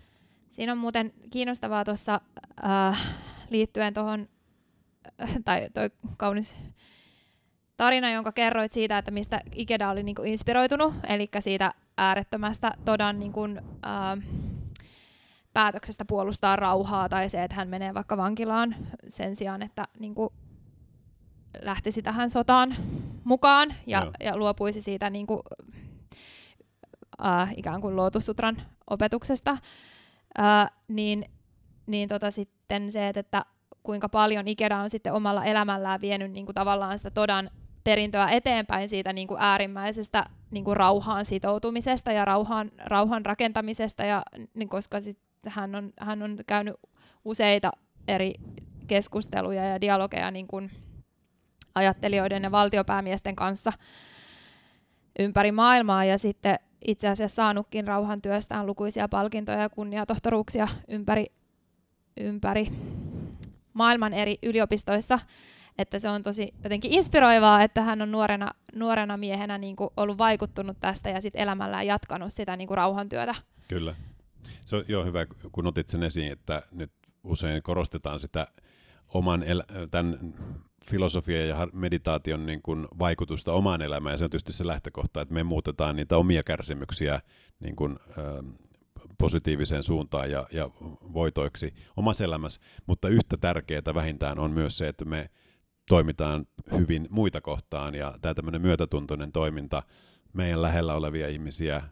Siinä 0.50 0.72
on 0.72 0.78
muuten 0.78 1.12
kiinnostavaa 1.30 1.84
tuossa 1.84 2.20
äh, 2.64 3.16
liittyen 3.50 3.94
tuohon, 3.94 4.28
äh, 5.22 5.36
tai 5.44 5.70
toi 5.74 5.90
kaunis 6.16 6.56
tarina, 7.76 8.10
jonka 8.12 8.32
kerroit 8.32 8.72
siitä, 8.72 8.98
että 8.98 9.10
mistä 9.10 9.40
Ikeda 9.54 9.90
oli 9.90 10.02
niinku 10.02 10.22
inspiroitunut, 10.22 10.94
eli 11.08 11.28
siitä 11.38 11.74
äärettömästä 11.96 12.72
Todan 12.84 13.18
niinku, 13.18 13.40
äh, 13.44 14.43
päätöksestä 15.54 16.04
puolustaa 16.04 16.56
rauhaa 16.56 17.08
tai 17.08 17.28
se, 17.28 17.44
että 17.44 17.56
hän 17.56 17.68
menee 17.68 17.94
vaikka 17.94 18.16
vankilaan 18.16 18.76
sen 19.08 19.36
sijaan, 19.36 19.62
että 19.62 19.84
niinku, 20.00 20.32
lähtisi 21.62 22.02
tähän 22.02 22.30
sotaan 22.30 22.76
mukaan 23.24 23.74
ja, 23.86 24.12
ja 24.20 24.36
luopuisi 24.36 24.80
siitä 24.80 25.10
niinku, 25.10 25.42
äh, 27.24 27.52
ikään 27.56 27.80
kuin 27.80 27.96
Lootussutran 27.96 28.62
opetuksesta, 28.90 29.58
äh, 30.38 30.70
niin, 30.88 31.24
niin 31.86 32.08
tota 32.08 32.30
sitten 32.30 32.92
se, 32.92 33.08
että 33.08 33.44
kuinka 33.82 34.08
paljon 34.08 34.48
Ikeda 34.48 34.78
on 34.78 34.90
sitten 34.90 35.12
omalla 35.12 35.44
elämällään 35.44 36.00
vienyt 36.00 36.32
niin 36.32 36.46
kuin 36.46 36.54
tavallaan 36.54 36.98
sitä 36.98 37.10
Todan 37.10 37.50
perintöä 37.84 38.28
eteenpäin 38.28 38.88
siitä 38.88 39.12
niin 39.12 39.28
kuin 39.28 39.40
äärimmäisestä 39.40 40.24
niin 40.50 40.64
kuin 40.64 40.76
rauhaan 40.76 41.24
sitoutumisesta 41.24 42.12
ja 42.12 42.24
rauhan, 42.24 42.70
rauhan 42.84 43.26
rakentamisesta, 43.26 44.04
ja, 44.04 44.22
niin 44.54 44.68
koska 44.68 45.00
sit 45.00 45.18
hän, 45.50 45.74
on, 45.74 45.92
hän 46.00 46.22
on 46.22 46.38
käynyt 46.46 46.76
useita 47.24 47.70
eri 48.08 48.34
keskusteluja 48.86 49.64
ja 49.64 49.80
dialogeja 49.80 50.30
niin 50.30 50.46
kuin 50.46 50.70
ajattelijoiden 51.74 52.42
ja 52.42 52.50
valtiopäämiesten 52.50 53.36
kanssa 53.36 53.72
ympäri 55.18 55.52
maailmaa 55.52 56.04
ja 56.04 56.18
sitten 56.18 56.58
itse 56.84 57.08
asiassa 57.08 57.34
saanutkin 57.34 57.86
rauhantyöstään 57.86 58.66
lukuisia 58.66 59.08
palkintoja 59.08 59.58
ja 59.58 59.68
kunniatohtoruuksia 59.68 60.68
ympäri, 60.88 61.26
ympäri 62.16 62.68
maailman 63.74 64.12
eri 64.12 64.38
yliopistoissa. 64.42 65.18
Että 65.78 65.98
se 65.98 66.08
on 66.08 66.22
tosi 66.22 66.54
jotenkin 66.62 66.92
inspiroivaa, 66.92 67.62
että 67.62 67.82
hän 67.82 68.02
on 68.02 68.12
nuorena, 68.12 68.50
nuorena 68.74 69.16
miehenä 69.16 69.58
niin 69.58 69.76
kuin 69.76 69.90
ollut 69.96 70.18
vaikuttunut 70.18 70.76
tästä 70.80 71.10
ja 71.10 71.20
sitten 71.20 71.42
elämällään 71.42 71.86
jatkanut 71.86 72.32
sitä 72.32 72.56
niin 72.56 72.68
kuin 72.68 72.76
rauhantyötä. 72.76 73.34
Kyllä. 73.68 73.94
Se 74.64 74.76
on 74.76 74.84
jo 74.88 75.04
hyvä, 75.04 75.26
kun 75.52 75.66
otit 75.66 75.88
sen 75.88 76.02
esiin, 76.02 76.32
että 76.32 76.62
nyt 76.70 76.92
usein 77.24 77.62
korostetaan 77.62 78.20
sitä 78.20 78.46
oman 79.08 79.42
el- 79.42 79.62
tämän 79.90 80.34
filosofian 80.90 81.48
ja 81.48 81.68
meditaation 81.72 82.46
niin 82.46 82.62
kuin 82.62 82.88
vaikutusta 82.98 83.52
omaan 83.52 83.82
elämään. 83.82 84.12
Ja 84.12 84.16
se 84.16 84.24
on 84.24 84.30
tietysti 84.30 84.52
se 84.52 84.66
lähtökohta, 84.66 85.20
että 85.20 85.34
me 85.34 85.42
muutetaan 85.42 85.96
niitä 85.96 86.16
omia 86.16 86.42
kärsimyksiä 86.42 87.20
niin 87.60 87.76
kuin, 87.76 87.98
ö, 88.18 88.42
positiiviseen 89.18 89.82
suuntaan 89.82 90.30
ja, 90.30 90.46
ja 90.52 90.70
voitoiksi 91.12 91.74
omassa 91.96 92.24
elämässä. 92.24 92.60
Mutta 92.86 93.08
yhtä 93.08 93.36
tärkeää 93.36 93.94
vähintään 93.94 94.38
on 94.38 94.50
myös 94.50 94.78
se, 94.78 94.88
että 94.88 95.04
me 95.04 95.30
toimitaan 95.88 96.46
hyvin 96.78 97.06
muita 97.10 97.40
kohtaan 97.40 97.94
ja 97.94 98.18
tämä 98.20 98.34
tämmöinen 98.34 98.62
myötätuntoinen 98.62 99.32
toiminta 99.32 99.82
meidän 100.32 100.62
lähellä 100.62 100.94
olevia 100.94 101.28
ihmisiä 101.28 101.82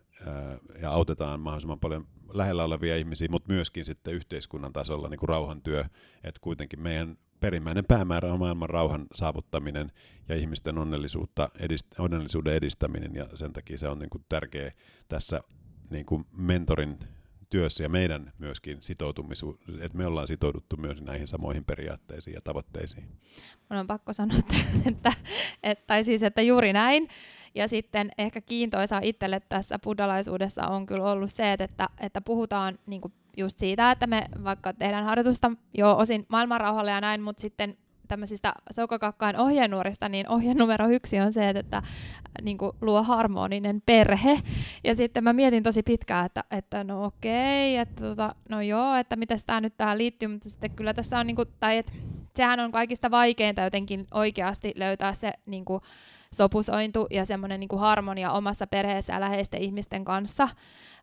ja 0.81 0.91
autetaan 0.91 1.41
mahdollisimman 1.41 1.81
paljon 1.81 2.07
lähellä 2.33 2.65
olevia 2.65 2.97
ihmisiä, 2.97 3.29
mutta 3.31 3.53
myöskin 3.53 3.85
sitten 3.85 4.15
yhteiskunnan 4.15 4.73
tasolla 4.73 5.09
niin 5.09 5.19
kuin 5.19 5.29
rauhantyö, 5.29 5.85
että 6.25 6.41
kuitenkin 6.41 6.81
meidän 6.81 7.17
perimmäinen 7.41 7.85
päämäärä 7.85 8.33
on 8.33 8.39
maailman 8.39 8.71
rauhan 8.71 9.07
saavuttaminen 9.15 9.93
ja 10.29 10.37
ihmisten 10.37 10.79
onnellisuutta, 10.79 11.49
edist, 11.59 11.87
onnellisuuden 11.99 12.55
edistäminen 12.55 13.15
ja 13.15 13.29
sen 13.35 13.53
takia 13.53 13.79
se 13.79 13.89
on 13.89 13.99
niin 13.99 14.11
kuin 14.11 14.25
tärkeä 14.29 14.73
tässä 15.09 15.41
niin 15.91 16.07
kuin 16.07 16.27
mentorin 16.33 16.99
työssä 17.53 17.85
ja 17.85 17.89
meidän 17.89 18.33
myöskin 18.39 18.79
sitoutumisuus, 18.81 19.57
että 19.81 19.99
me 19.99 20.07
ollaan 20.07 20.29
sitouduttu 20.29 20.77
myös 20.77 21.03
näihin 21.03 21.27
samoihin 21.27 21.65
periaatteisiin 21.65 22.35
ja 22.35 22.41
tavoitteisiin. 22.41 23.05
Mun 23.71 23.79
on 23.79 23.87
pakko 23.87 24.13
sanoa, 24.13 24.39
että, 24.39 24.55
että, 24.91 25.13
että, 25.63 25.85
tai 25.87 26.05
siis, 26.05 26.23
että 26.23 26.43
juuri 26.43 26.73
näin. 26.73 27.09
Ja 27.55 27.69
sitten 27.69 28.11
ehkä 28.19 28.41
kiintoisa 28.41 29.01
itselle 29.03 29.41
tässä 29.49 29.79
buddhalaisuudessa 29.79 30.67
on 30.67 30.87
kyllä 30.87 31.11
ollut 31.11 31.33
se, 31.33 31.53
että, 31.53 31.89
että 32.01 32.21
puhutaan 32.21 32.79
niin 32.87 33.01
kuin 33.01 33.13
just 33.37 33.59
siitä, 33.59 33.91
että 33.91 34.07
me 34.07 34.27
vaikka 34.45 34.73
tehdään 34.73 35.05
harjoitusta 35.05 35.51
jo 35.75 35.97
osin 35.97 36.27
maailmanrauhalle 36.29 36.91
ja 36.91 37.01
näin, 37.01 37.23
mutta 37.23 37.41
sitten 37.41 37.77
tämmöisistä 38.09 38.53
Soukakakkain 38.71 39.37
ohjenuorista, 39.37 40.09
niin 40.09 40.29
ohje 40.29 40.55
numero 40.55 40.89
yksi 40.89 41.21
on 41.21 41.33
se, 41.33 41.49
että, 41.49 41.83
niin 42.43 42.59
kuin 42.59 42.73
luo 42.81 43.03
harmoninen 43.03 43.83
perhe. 43.87 44.41
Ja 44.85 44.95
sitten 44.95 45.25
mä 45.25 45.33
mietin 45.33 45.63
tosi 45.63 45.83
pitkään, 45.83 46.27
että, 46.27 46.45
että 46.51 46.85
no 46.85 47.05
okei, 47.05 47.77
että 47.77 48.03
tota, 48.03 48.35
no 48.49 48.61
joo, 48.61 48.95
että 48.95 49.17
mitä 49.17 49.37
tämä 49.47 49.61
nyt 49.61 49.77
tähän 49.77 49.99
liittyy, 49.99 50.29
mutta 50.29 50.49
sitten 50.49 50.71
kyllä 50.71 50.95
tässä 50.95 51.19
on, 51.19 51.27
niin 51.27 51.37
kuin, 51.37 51.49
tai 51.61 51.79
että 51.79 51.93
sehän 52.35 52.61
on 52.61 52.73
kaikista 52.73 53.11
vaikeinta 53.11 53.63
jotenkin 53.63 54.07
oikeasti 54.15 54.73
löytää 54.77 55.15
se 55.15 55.33
niin 55.47 55.65
kuin, 55.65 55.83
sopusointu 56.35 57.07
ja 57.11 57.25
semmoinen 57.25 57.61
niin 57.61 57.79
harmonia 57.79 58.33
omassa 58.33 58.67
perheessä 58.67 59.13
ja 59.13 59.21
läheisten 59.21 59.63
ihmisten 59.63 60.05
kanssa, 60.05 60.49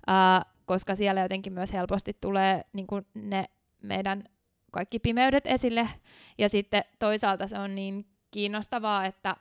ää, 0.08 0.46
koska 0.66 0.96
siellä 0.96 1.22
jotenkin 1.22 1.54
myös 1.54 1.74
helposti 1.74 2.18
tulee 2.22 2.62
niin 2.74 2.88
kuin 2.88 3.06
ne 3.14 3.46
meidän 3.82 4.24
kaikki 4.72 5.00
pimeydet 5.00 5.48
esille. 5.48 5.90
Ja 6.38 6.50
sitten 6.50 6.84
toisaalta 7.00 7.48
se 7.48 7.60
on 7.60 7.76
niin 7.76 8.06
kiinnostavaa, 8.32 9.06
että, 9.06 9.36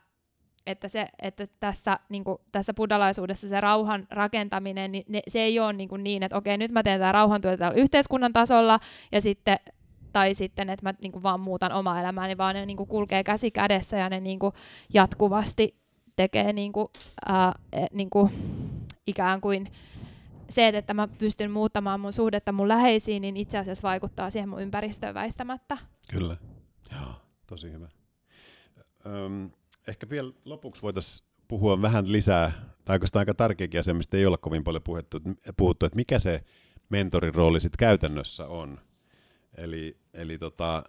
että, 0.67 0.89
se, 0.89 1.09
että 1.23 1.47
tässä, 1.61 1.99
niin 2.09 2.25
kuin, 2.25 2.39
tässä 2.53 2.75
buddhalaisuudessa 2.75 3.49
se 3.49 3.61
rauhan 3.61 4.07
rakentaminen, 4.11 4.93
niin 4.93 5.05
ne, 5.09 5.23
se 5.29 5.41
ei 5.41 5.61
ole 5.61 5.73
niin, 5.73 5.89
kuin 5.89 6.05
niin, 6.05 6.23
että 6.23 6.37
okei, 6.37 6.59
nyt 6.59 6.71
mä 6.71 6.83
teen 6.83 7.01
tätä 7.01 7.13
rauhantyötä 7.13 7.57
täällä 7.57 7.81
yhteiskunnan 7.81 8.33
tasolla, 8.33 8.81
ja 9.13 9.21
sitten 9.21 9.59
tai 10.13 10.35
sitten, 10.35 10.71
että 10.71 10.87
mä 10.87 10.95
niin 11.03 11.13
kuin 11.13 11.23
vaan 11.23 11.41
muutan 11.41 11.73
omaa 11.73 12.01
elämääni, 12.01 12.39
vaan 12.39 12.55
ne 12.55 12.67
niin 12.67 12.77
kuin 12.77 12.89
kulkee 12.89 13.25
käsi 13.25 13.51
kädessä 13.51 13.97
ja 13.97 14.09
ne 14.09 14.21
niin 14.21 14.39
kuin 14.39 14.53
jatkuvasti 14.95 15.77
tekee 16.17 16.53
niin 16.53 16.73
kuin, 16.73 16.89
ää, 17.27 17.53
e, 17.73 17.87
niin 17.93 18.11
kuin 18.11 18.31
ikään 19.07 19.41
kuin 19.41 19.73
se, 20.49 20.69
että 20.69 20.95
mä 20.95 21.09
pystyn 21.09 21.51
muuttamaan 21.51 22.01
mun 22.01 22.13
suhdetta 22.13 22.53
mun 22.53 22.69
läheisiin, 22.69 23.23
niin 23.23 23.37
itse 23.37 23.59
asiassa 23.59 23.89
vaikuttaa 23.89 24.31
siihen 24.31 24.49
mun 24.49 24.63
ympäristöön 24.63 25.15
väistämättä. 25.15 25.79
Kyllä. 26.11 26.37
Joo, 26.93 27.15
tosi 27.47 27.73
hyvä. 27.73 27.89
Öm, 29.07 29.51
ehkä 29.89 30.11
vielä 30.11 30.33
lopuksi 30.45 30.83
voitaisiin 30.83 31.29
puhua 31.49 31.83
vähän 31.83 32.13
lisää, 32.13 32.53
tai 32.85 32.95
oikeastaan 32.95 33.21
aika 33.21 33.35
tärkeäkin 33.35 33.81
asia, 33.81 33.95
mistä 33.95 34.17
ei 34.17 34.27
ole 34.27 34.37
kovin 34.41 34.65
paljon 34.65 34.83
puhuttu, 34.83 35.21
puhuttu 35.57 35.87
että 35.87 35.97
mikä 35.97 36.19
se 36.19 36.45
mentorin 36.89 37.35
rooli 37.35 37.61
sitten 37.61 37.79
käytännössä 37.79 38.47
on. 38.47 38.81
Eli, 39.59 39.97
eli 40.15 40.39
tota, 40.39 40.83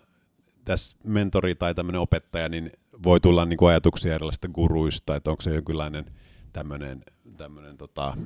tässä 0.66 0.98
mentori 1.04 1.56
tai 1.56 1.76
tämmöinen 1.76 2.02
opettaja, 2.02 2.50
niin 2.50 2.72
voi 3.04 3.20
tulla 3.20 3.46
niin 3.46 3.58
kuin 3.58 3.70
ajatuksia 3.70 4.16
erilaisista 4.16 4.48
guruista, 4.48 5.16
että 5.16 5.32
onko 5.32 5.42
se 5.42 5.56
jonkinlainen 5.56 6.06
tämmöinen, 6.54 7.04
tämmöinen 7.38 7.78
tota, 7.78 8.18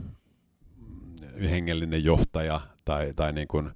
hengellinen 1.42 2.04
johtaja 2.04 2.62
tai, 2.86 3.14
tai 3.16 3.34
niin 3.34 3.48
kuin, 3.48 3.72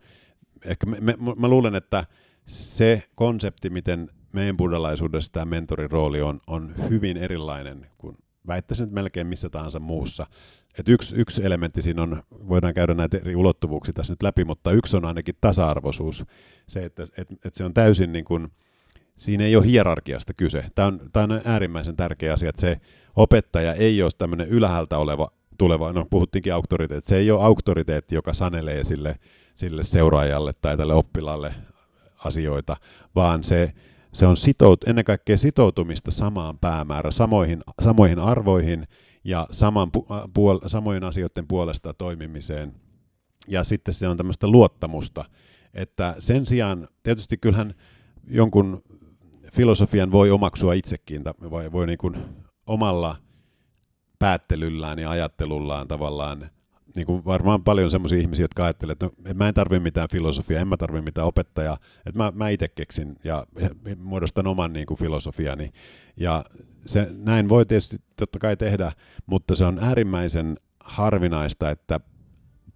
ehkä 0.65 0.85
me, 0.85 0.97
me, 0.99 1.15
mä 1.37 1.47
luulen, 1.47 1.75
että 1.75 2.05
se 2.47 3.03
konsepti, 3.15 3.69
miten 3.69 4.09
meidän 4.33 4.57
buddhalaisuudessa 4.57 5.31
tämä 5.31 5.45
mentorin 5.45 5.91
rooli 5.91 6.21
on, 6.21 6.41
on 6.47 6.75
hyvin 6.89 7.17
erilainen 7.17 7.87
kuin 7.97 8.17
väittäisin, 8.47 8.83
että 8.83 8.93
melkein 8.93 9.27
missä 9.27 9.49
tahansa 9.49 9.79
muussa. 9.79 10.27
Et 10.79 10.89
yksi, 10.89 11.15
yksi 11.15 11.45
elementti 11.45 11.81
siinä 11.81 12.03
on, 12.03 12.23
voidaan 12.31 12.73
käydä 12.73 12.93
näitä 12.93 13.17
eri 13.17 13.35
ulottuvuuksia 13.35 13.93
tässä 13.93 14.13
nyt 14.13 14.23
läpi, 14.23 14.45
mutta 14.45 14.71
yksi 14.71 14.97
on 14.97 15.05
ainakin 15.05 15.35
tasa-arvoisuus. 15.41 16.25
Se, 16.67 16.85
että 16.85 17.03
et, 17.17 17.27
et 17.45 17.55
se 17.55 17.63
on 17.63 17.73
täysin 17.73 18.11
niin 18.11 18.25
kuin, 18.25 18.47
siinä 19.15 19.43
ei 19.43 19.55
ole 19.55 19.65
hierarkiasta 19.65 20.33
kyse. 20.33 20.65
Tämä 20.75 20.87
on, 20.87 20.99
tämä 21.13 21.23
on 21.23 21.41
äärimmäisen 21.45 21.95
tärkeä 21.95 22.33
asia, 22.33 22.49
että 22.49 22.61
se 22.61 22.81
opettaja 23.15 23.73
ei 23.73 24.03
ole 24.03 24.11
tämmöinen 24.17 24.47
ylhäältä 24.47 24.97
oleva 24.97 25.31
tuleva, 25.57 25.93
no 25.93 26.05
puhuttiinkin 26.09 26.53
auktoriteetti, 26.53 27.09
se 27.09 27.17
ei 27.17 27.31
ole 27.31 27.43
auktoriteetti, 27.43 28.15
joka 28.15 28.33
sanelee 28.33 28.83
sille, 28.83 29.19
sille 29.55 29.83
seuraajalle 29.83 30.53
tai 30.61 30.77
tälle 30.77 30.93
oppilaalle 30.93 31.53
asioita, 32.25 32.77
vaan 33.15 33.43
se, 33.43 33.73
se 34.13 34.25
on 34.25 34.37
sitout, 34.37 34.83
ennen 34.87 35.05
kaikkea 35.05 35.37
sitoutumista 35.37 36.11
samaan 36.11 36.57
päämäärään, 36.57 37.13
samoihin, 37.13 37.63
samoihin 37.81 38.19
arvoihin 38.19 38.87
ja 39.27 39.47
saman, 39.51 39.91
puol, 40.33 40.59
samojen 40.65 41.03
asioiden 41.03 41.47
puolesta 41.47 41.93
toimimiseen. 41.93 42.73
Ja 43.47 43.63
sitten 43.63 43.93
se 43.93 44.07
on 44.07 44.17
tämmöistä 44.17 44.47
luottamusta, 44.47 45.25
että 45.73 46.15
sen 46.19 46.45
sijaan, 46.45 46.87
tietysti 47.03 47.37
kyllähän 47.37 47.73
jonkun 48.27 48.83
filosofian 49.53 50.11
voi 50.11 50.31
omaksua 50.31 50.73
itsekin, 50.73 51.23
voi, 51.49 51.71
voi 51.71 51.87
niin 51.87 51.97
kuin 51.97 52.17
omalla 52.67 53.15
päättelyllään 54.19 54.99
ja 54.99 55.09
ajattelullaan 55.09 55.87
tavallaan, 55.87 56.49
niin 56.97 57.05
kuin 57.05 57.25
varmaan 57.25 57.63
paljon 57.63 57.91
semmoisia 57.91 58.19
ihmisiä, 58.19 58.43
jotka 58.43 58.65
ajattelee, 58.65 58.93
että 58.93 59.05
no, 59.05 59.11
mä 59.33 59.47
en 59.47 59.53
tarvitse 59.53 59.83
mitään 59.83 60.07
filosofiaa, 60.11 60.61
en 60.61 60.67
mä 60.67 60.77
tarvitse 60.77 61.05
mitään 61.05 61.27
opettajaa, 61.27 61.77
että 62.05 62.17
mä, 62.17 62.31
mä 62.35 62.49
itse 62.49 62.67
keksin 62.67 63.15
ja 63.23 63.47
muodostan 63.97 64.47
oman 64.47 64.73
niin 64.73 64.85
kuin 64.85 64.97
filosofiani. 64.97 65.71
Ja 66.17 66.45
se, 66.85 67.07
näin 67.11 67.49
voi 67.49 67.65
tietysti 67.65 68.01
totta 68.15 68.39
kai 68.39 68.57
tehdä, 68.57 68.91
mutta 69.25 69.55
se 69.55 69.65
on 69.65 69.79
äärimmäisen 69.79 70.57
harvinaista, 70.83 71.71
että 71.71 71.99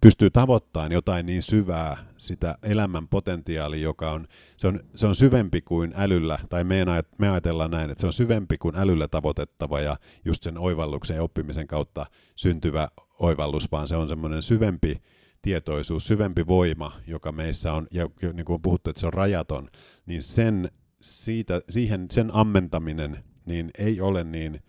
pystyy 0.02 0.30
tavoittamaan 0.30 0.92
jotain 0.92 1.26
niin 1.26 1.42
syvää, 1.42 1.96
sitä 2.18 2.58
elämän 2.62 3.08
potentiaalia, 3.08 3.82
joka 3.82 4.12
on, 4.12 4.26
se 4.56 4.68
on, 4.68 4.80
se 4.94 5.06
on 5.06 5.14
syvempi 5.14 5.60
kuin 5.60 5.92
älyllä, 5.96 6.38
tai 6.48 6.64
me, 6.64 6.84
me 7.18 7.28
ajatellaan 7.28 7.70
näin, 7.70 7.90
että 7.90 8.00
se 8.00 8.06
on 8.06 8.12
syvempi 8.12 8.58
kuin 8.58 8.76
älyllä 8.76 9.08
tavoitettava 9.08 9.80
ja 9.80 9.96
just 10.24 10.42
sen 10.42 10.58
oivalluksen 10.58 11.16
ja 11.16 11.22
oppimisen 11.22 11.66
kautta 11.66 12.06
syntyvä 12.36 12.88
oivallus, 13.18 13.72
vaan 13.72 13.88
se 13.88 13.96
on 13.96 14.08
semmoinen 14.08 14.42
syvempi 14.42 15.02
tietoisuus, 15.42 16.06
syvempi 16.06 16.46
voima, 16.46 16.92
joka 17.06 17.32
meissä 17.32 17.72
on, 17.72 17.86
ja 17.92 18.08
niin 18.32 18.44
kuin 18.44 18.54
on 18.54 18.62
puhuttu, 18.62 18.90
että 18.90 19.00
se 19.00 19.06
on 19.06 19.12
rajaton, 19.12 19.68
niin 20.06 20.22
sen, 20.22 20.70
siitä, 21.00 21.60
siihen, 21.68 22.06
sen 22.10 22.34
ammentaminen 22.34 23.24
niin 23.46 23.70
ei 23.78 24.00
ole 24.00 24.24
niin, 24.24 24.62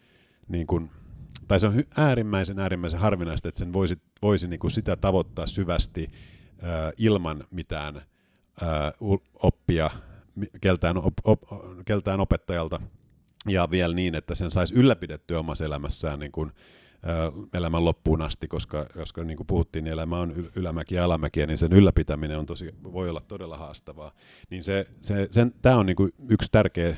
niin 0.48 0.68
kuin, 0.68 0.90
tai 1.48 1.60
se 1.60 1.68
on 1.68 1.84
äärimmäisen 1.98 2.60
äärimmäisen 2.60 3.00
harvinaista, 3.00 3.48
että 3.48 3.60
sen 3.60 3.74
voisi, 3.74 3.98
voisi 4.22 4.48
niin 4.48 4.60
kuin 4.60 4.72
sitä 4.72 4.96
tavoittaa 4.96 5.48
syvästi 5.48 6.08
äh, 6.64 6.94
ilman 6.98 7.44
mitään 7.52 7.98
äh, 7.98 8.94
oppia 9.34 9.89
keltään, 10.62 10.98
op, 10.98 11.14
op, 11.24 11.41
keltään 11.86 12.20
opettajalta. 12.20 12.82
ja 13.48 13.72
vielä 13.72 13.94
niin, 13.94 14.16
että 14.16 14.36
sen 14.36 14.52
saisi 14.52 14.76
ylläpidettyä 14.76 15.39
omassa 15.39 15.66
elämässään 15.66 16.20
niin 16.20 16.32
kuin, 16.32 16.52
elämän 17.54 17.86
loppuun 17.86 18.22
asti, 18.22 18.48
koska, 18.48 18.86
koska 18.94 19.24
niin 19.24 19.38
kuin 19.38 19.48
puhuttiin, 19.48 19.84
niin 19.84 19.94
elämä 19.94 20.20
on 20.20 20.50
ylämäki 20.56 20.96
ja 20.96 21.06
alamäkiä, 21.06 21.48
niin 21.48 21.58
sen 21.58 21.74
ylläpitäminen 21.74 22.39
on 22.39 22.46
tosi, 22.46 22.76
voi 22.84 23.10
olla 23.10 23.22
todella 23.28 23.58
haastavaa. 23.58 24.12
Niin 24.50 24.64
se, 24.64 24.86
se, 25.02 25.28
sen, 25.32 25.54
tämä 25.62 25.76
on 25.76 25.86
niin 25.86 25.96
kuin 25.96 26.12
yksi 26.30 26.52
tärkeä 26.52 26.96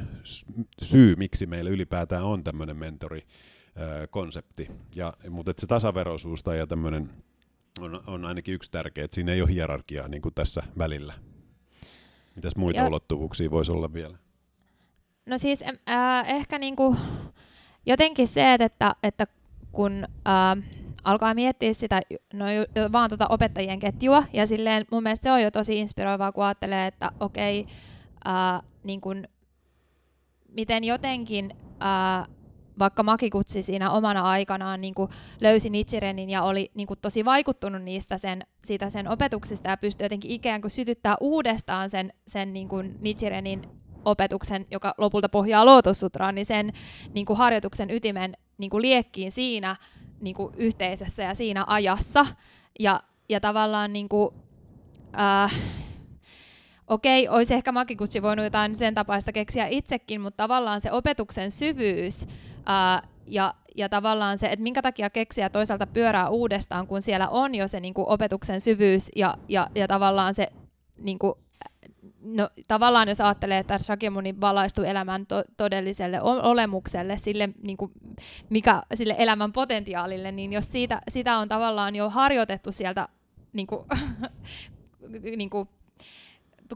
syy, 0.82 1.16
miksi 1.16 1.46
meillä 1.46 1.70
ylipäätään 1.70 2.24
on 2.24 2.43
tämmöinen 2.43 2.78
mentori-konsepti. 3.76 4.72
Ja, 4.96 5.14
mutta 5.30 5.52
että 5.52 5.62
se 5.62 5.68
tasaveroisuus 5.68 6.44
tai 6.44 6.58
ja 6.58 6.68
tämmöinen 6.68 7.10
on, 7.82 8.02
on 8.08 8.26
ainakin 8.26 8.54
yksi 8.54 8.72
tärkeä, 8.72 9.06
että 9.06 9.16
siinä 9.16 9.32
ei 9.32 9.42
ole 9.42 9.52
hierarkiaa 9.52 10.08
niin 10.08 10.22
kuin 10.22 10.34
tässä 10.36 10.64
välillä. 10.80 11.14
Mitäs 12.36 12.56
muita 12.56 12.80
ja, 12.80 12.88
ulottuvuuksia 12.88 13.52
voisi 13.52 13.72
olla 13.72 13.94
vielä? 13.94 14.18
No 15.26 15.38
siis 15.38 15.64
äh, 15.90 16.30
ehkä 16.30 16.60
niinku, 16.60 16.96
jotenkin 17.86 18.28
se, 18.28 18.54
että, 18.54 18.96
että 19.04 19.28
kun 19.72 20.04
äh, 20.28 20.70
alkaa 21.04 21.34
miettiä 21.34 21.74
sitä, 21.74 22.02
no 22.34 22.46
vaan 22.92 23.10
tota 23.10 23.28
opettajien 23.28 23.80
ketjua, 23.80 24.24
ja 24.34 24.48
silleen 24.48 24.86
mun 24.92 25.04
mielestä 25.04 25.24
se 25.24 25.32
on 25.32 25.42
jo 25.42 25.52
tosi 25.52 25.80
inspiroivaa, 25.80 26.32
kun 26.32 26.44
ajattelee, 26.44 26.88
että 26.88 27.12
okei, 27.20 27.68
äh, 28.28 28.62
niin 28.84 29.02
kun, 29.02 29.24
miten 30.50 30.84
jotenkin 30.84 31.54
äh, 31.82 32.28
vaikka 32.80 33.04
Makikutsi 33.04 33.62
siinä 33.62 33.92
omana 33.92 34.22
aikanaan 34.22 34.82
niin 34.82 34.94
kuin 34.94 35.10
löysi 35.42 35.70
Nichirenin 35.70 36.30
ja 36.30 36.44
oli 36.44 36.72
niin 36.76 36.88
kuin 36.88 37.00
tosi 37.02 37.26
vaikuttunut 37.26 37.82
niistä 37.82 38.18
sen, 38.18 38.46
siitä 38.66 38.90
sen 38.90 39.08
opetuksesta 39.08 39.70
ja 39.70 39.78
pystyi 39.78 40.06
jotenkin 40.06 40.32
ikään 40.32 40.62
kuin 40.62 40.72
sytyttää 40.72 41.18
uudestaan 41.22 41.90
sen, 41.90 42.14
sen 42.28 42.54
niin 42.54 42.68
kuin 42.68 42.98
Nichirenin 43.02 43.62
opetuksen, 44.06 44.66
joka 44.72 44.94
lopulta 44.98 45.30
pohjaa 45.30 45.66
Lotussutraan, 45.66 46.36
niin 46.36 46.46
sen 46.46 46.74
niin 47.14 47.26
kuin 47.26 47.38
harjoituksen 47.38 47.92
ytimen 47.92 48.38
niin 48.58 48.70
kuin 48.70 48.82
liekkiin 48.82 49.32
siinä 49.32 49.76
niin 50.22 50.36
kuin 50.36 50.54
yhteisössä 50.58 51.24
ja 51.24 51.36
siinä 51.36 51.64
ajassa. 51.68 52.26
Ja, 52.80 53.04
ja 53.30 53.40
tavallaan 53.40 53.94
niin 53.94 54.10
kuin, 54.10 54.36
äh, 55.20 55.54
okei, 56.88 57.28
olisi 57.30 57.54
ehkä 57.54 57.72
Makikutsi 57.72 58.22
voinut 58.22 58.44
jotain 58.44 58.76
sen 58.76 58.96
tapaista 58.96 59.32
keksiä 59.32 59.68
itsekin, 59.68 60.22
mutta 60.22 60.38
tavallaan 60.38 60.82
se 60.82 60.92
opetuksen 60.92 61.52
syvyys 61.52 62.28
ää, 62.66 63.07
ja, 63.28 63.53
ja 63.76 63.89
tavallaan 63.89 64.38
se, 64.38 64.47
että 64.47 64.63
minkä 64.63 64.82
takia 64.82 65.09
keksiä 65.09 65.49
toisaalta 65.49 65.88
pyörää 65.88 66.30
uudestaan, 66.30 66.88
kun 66.88 67.01
siellä 67.01 67.30
on 67.30 67.55
jo 67.55 67.68
se 67.68 67.80
niin 67.80 67.93
kuin 67.93 68.07
opetuksen 68.09 68.61
syvyys 68.61 69.11
ja, 69.16 69.38
ja, 69.49 69.68
ja 69.76 69.88
tavallaan 69.88 70.34
se 70.34 70.47
niin 71.01 71.20
kuin, 71.20 71.34
no, 72.22 72.49
tavallaan 72.68 73.09
jos 73.09 73.22
ajattelee, 73.22 73.57
että 73.57 73.78
Shakyamuni 73.80 74.41
valaistui 74.41 74.89
elämän 74.89 75.26
to- 75.26 75.43
todelliselle 75.57 76.22
olemukselle, 76.22 77.18
sille, 77.18 77.49
niin 77.63 77.78
kuin, 77.78 77.91
mikä, 78.49 78.84
sille 78.93 79.16
elämän 79.18 79.53
potentiaalille, 79.53 80.32
niin 80.32 80.53
jos 80.53 80.72
siitä, 80.72 81.01
sitä 81.09 81.38
on 81.38 81.49
tavallaan 81.49 81.95
jo 81.95 82.09
harjoitettu 82.09 82.72
sieltä 82.72 83.07
niin 83.53 83.68
kuin, 83.68 83.86
niin 85.38 85.49
kuin 85.49 85.70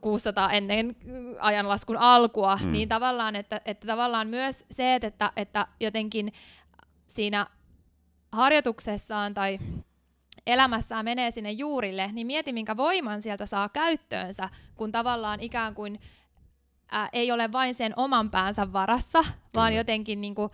600 0.02 0.52
ennen 0.52 0.96
ajanlaskun 1.40 1.98
alkua, 1.98 2.60
mm. 2.62 2.72
niin 2.72 2.90
tavallaan, 2.90 3.36
että, 3.36 3.62
että 3.66 3.88
tavallaan 3.88 4.28
myös 4.28 4.66
se, 4.72 4.96
että, 4.96 5.32
että 5.36 5.68
jotenkin 5.80 6.34
siinä 7.08 7.48
harjoituksessaan 8.32 9.34
tai 9.34 9.60
elämässään 10.48 11.06
menee 11.06 11.32
sinne 11.32 11.52
juurille, 11.52 12.10
niin 12.14 12.28
mieti, 12.28 12.54
minkä 12.54 12.78
voiman 12.78 13.22
sieltä 13.22 13.46
saa 13.46 13.70
käyttöönsä, 13.70 14.50
kun 14.76 14.92
tavallaan 14.92 15.40
ikään 15.40 15.76
kuin 15.76 16.00
ää, 16.92 17.10
ei 17.14 17.32
ole 17.32 17.52
vain 17.52 17.76
sen 17.76 17.94
oman 17.96 18.32
päänsä 18.32 18.74
varassa, 18.74 19.22
Kyllä. 19.24 19.36
vaan 19.54 19.76
jotenkin, 19.76 20.22
niin 20.22 20.36
kuin, 20.36 20.52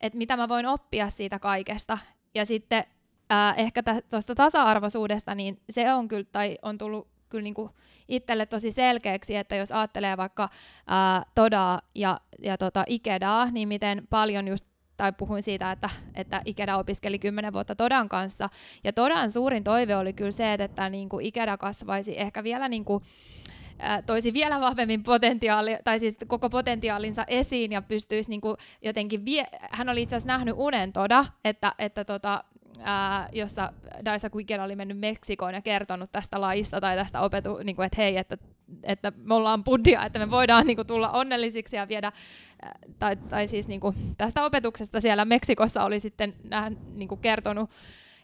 että 0.00 0.18
mitä 0.18 0.36
mä 0.36 0.48
voin 0.48 0.66
oppia 0.66 1.10
siitä 1.10 1.38
kaikesta. 1.38 1.98
Ja 2.34 2.46
sitten 2.46 2.84
ää, 3.30 3.54
ehkä 3.54 3.82
tuosta 4.10 4.34
tasa-arvoisuudesta, 4.34 5.34
niin 5.34 5.60
se 5.70 5.94
on 5.94 6.08
kyllä, 6.08 6.24
tai 6.32 6.58
on 6.62 6.78
tullut 6.78 7.13
kyllä 7.34 7.44
niin 7.44 7.54
kuin 7.54 7.70
itselle 8.08 8.46
tosi 8.46 8.70
selkeäksi, 8.70 9.36
että 9.36 9.56
jos 9.56 9.72
ajattelee 9.72 10.16
vaikka 10.16 10.48
ää, 10.86 11.22
Todaa 11.34 11.80
ja, 11.94 12.20
ja 12.42 12.58
tota 12.58 12.84
Ikedaa, 12.86 13.50
niin 13.50 13.68
miten 13.68 14.06
paljon 14.10 14.48
just 14.48 14.66
tai 14.96 15.12
puhuin 15.12 15.42
siitä, 15.42 15.72
että, 15.72 15.90
että 16.14 16.42
Ikeda 16.44 16.76
opiskeli 16.76 17.18
kymmenen 17.18 17.52
vuotta 17.52 17.74
Todan 17.74 18.08
kanssa. 18.08 18.48
Ja 18.84 18.92
Todan 18.92 19.30
suurin 19.30 19.64
toive 19.64 19.96
oli 19.96 20.12
kyllä 20.12 20.30
se, 20.30 20.52
että, 20.52 20.64
että 20.64 20.88
niin 20.88 21.08
kuin 21.08 21.26
Ikeda 21.26 21.56
kasvaisi 21.56 22.20
ehkä 22.20 22.44
vielä 22.44 22.68
niin 22.68 22.84
kuin, 22.84 23.04
toisi 24.06 24.32
vielä 24.32 24.60
vahvemmin 24.60 25.02
potentiaali, 25.02 25.76
tai 25.84 25.98
siis 25.98 26.16
koko 26.26 26.50
potentiaalinsa 26.50 27.24
esiin 27.28 27.72
ja 27.72 27.82
pystyisi 27.82 28.30
niin 28.30 28.40
kuin 28.40 28.56
jotenkin, 28.82 29.24
vie- 29.24 29.48
hän 29.70 29.88
oli 29.88 30.02
itse 30.02 30.16
asiassa 30.16 30.32
nähnyt 30.32 30.54
unen 30.58 30.92
toda, 30.92 31.26
että, 31.44 31.74
että 31.78 32.04
tota, 32.04 32.44
ää, 32.80 33.28
jossa 33.32 33.72
Daisa 34.04 34.30
Ikeda 34.38 34.64
oli 34.64 34.76
mennyt 34.76 34.98
Meksikoon 34.98 35.54
ja 35.54 35.62
kertonut 35.62 36.12
tästä 36.12 36.40
laista 36.40 36.80
tai 36.80 36.96
tästä 36.96 37.20
opetu, 37.20 37.58
niin 37.64 37.76
kuin, 37.76 37.86
että 37.86 38.02
hei, 38.02 38.16
että, 38.16 38.36
että 38.82 39.12
me 39.16 39.34
ollaan 39.34 39.64
buddhia, 39.64 40.04
että 40.04 40.18
me 40.18 40.30
voidaan 40.30 40.66
niin 40.66 40.76
kuin, 40.76 40.86
tulla 40.86 41.10
onnellisiksi 41.10 41.76
ja 41.76 41.88
viedä, 41.88 42.12
ää, 42.62 42.78
tai, 42.98 43.16
tai 43.16 43.46
siis 43.46 43.68
niin 43.68 43.80
kuin, 43.80 43.96
tästä 44.18 44.44
opetuksesta 44.44 45.00
siellä 45.00 45.24
Meksikossa 45.24 45.84
oli 45.84 46.00
sitten 46.00 46.34
nää, 46.50 46.72
niin 46.94 47.08
kuin, 47.08 47.20
kertonut 47.20 47.70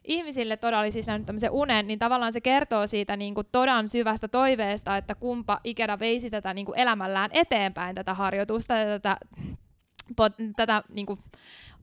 ihmisille 0.04 0.56
todella 0.56 0.80
oli 0.80 0.92
siis 0.92 1.06
nähnyt 1.06 1.26
tämmöisen 1.26 1.50
unen, 1.50 1.86
niin 1.86 1.98
tavallaan 1.98 2.32
se 2.32 2.40
kertoo 2.40 2.86
siitä 2.86 3.16
niin 3.16 3.34
kuin 3.34 3.46
todan 3.52 3.88
syvästä 3.88 4.28
toiveesta, 4.28 4.96
että 4.96 5.14
kumpa 5.14 5.60
Ikeda 5.64 5.98
veisi 5.98 6.30
tätä 6.30 6.54
niin 6.54 6.66
kuin 6.66 6.78
elämällään 6.78 7.30
eteenpäin, 7.32 7.94
tätä 7.94 8.14
harjoitusta 8.14 8.74
ja 8.74 8.86
tätä, 8.86 9.16
pot, 10.16 10.32
tätä 10.56 10.82
niin 10.94 11.06
kuin 11.06 11.18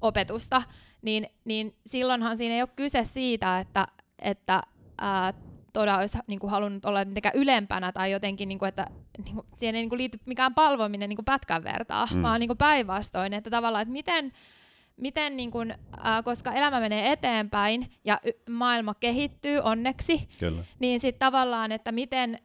opetusta, 0.02 0.62
niin, 1.02 1.28
niin 1.46 1.76
silloinhan 1.86 2.38
siinä 2.38 2.56
ei 2.56 2.62
ole 2.62 2.70
kyse 2.76 3.04
siitä, 3.04 3.60
että, 3.60 3.88
että 4.20 4.62
ää, 4.98 5.34
Toda 5.78 5.98
olisi 5.98 6.18
niin 6.28 6.40
kuin, 6.40 6.52
halunnut 6.52 6.86
olla 6.86 7.06
mitenkään 7.06 7.36
ylempänä 7.36 7.92
tai 7.92 8.12
jotenkin, 8.12 8.50
niin 8.50 8.60
kuin, 8.60 8.70
että 8.70 8.88
niin 9.24 9.36
kuin, 9.36 9.46
siihen 9.58 9.76
ei 9.76 9.82
niin 9.82 9.90
kuin, 9.90 9.98
liity 9.98 10.20
mikään 10.26 10.54
palvominen 10.54 11.10
niin 11.10 11.18
kuin 11.18 11.26
pätkän 11.26 11.64
vertaa, 11.64 12.08
mm. 12.14 12.22
vaan 12.22 12.40
niin 12.40 12.48
kuin 12.48 12.58
päinvastoin, 12.58 13.34
että 13.34 13.50
tavallaan, 13.50 13.82
että 13.82 13.92
miten, 13.92 14.34
miten 14.98 15.38
niin 15.38 15.52
kuin, 15.52 15.72
äh, 15.72 16.24
koska 16.24 16.54
elämä 16.54 16.80
menee 16.80 17.12
eteenpäin 17.12 17.92
ja 18.06 18.20
y- 18.26 18.52
maailma 18.54 18.94
kehittyy 18.94 19.60
onneksi, 19.60 20.30
Kyllä. 20.40 20.64
niin 20.80 21.00
sitten 21.00 21.20
tavallaan, 21.20 21.72
että 21.72 21.92
miten, 21.92 22.40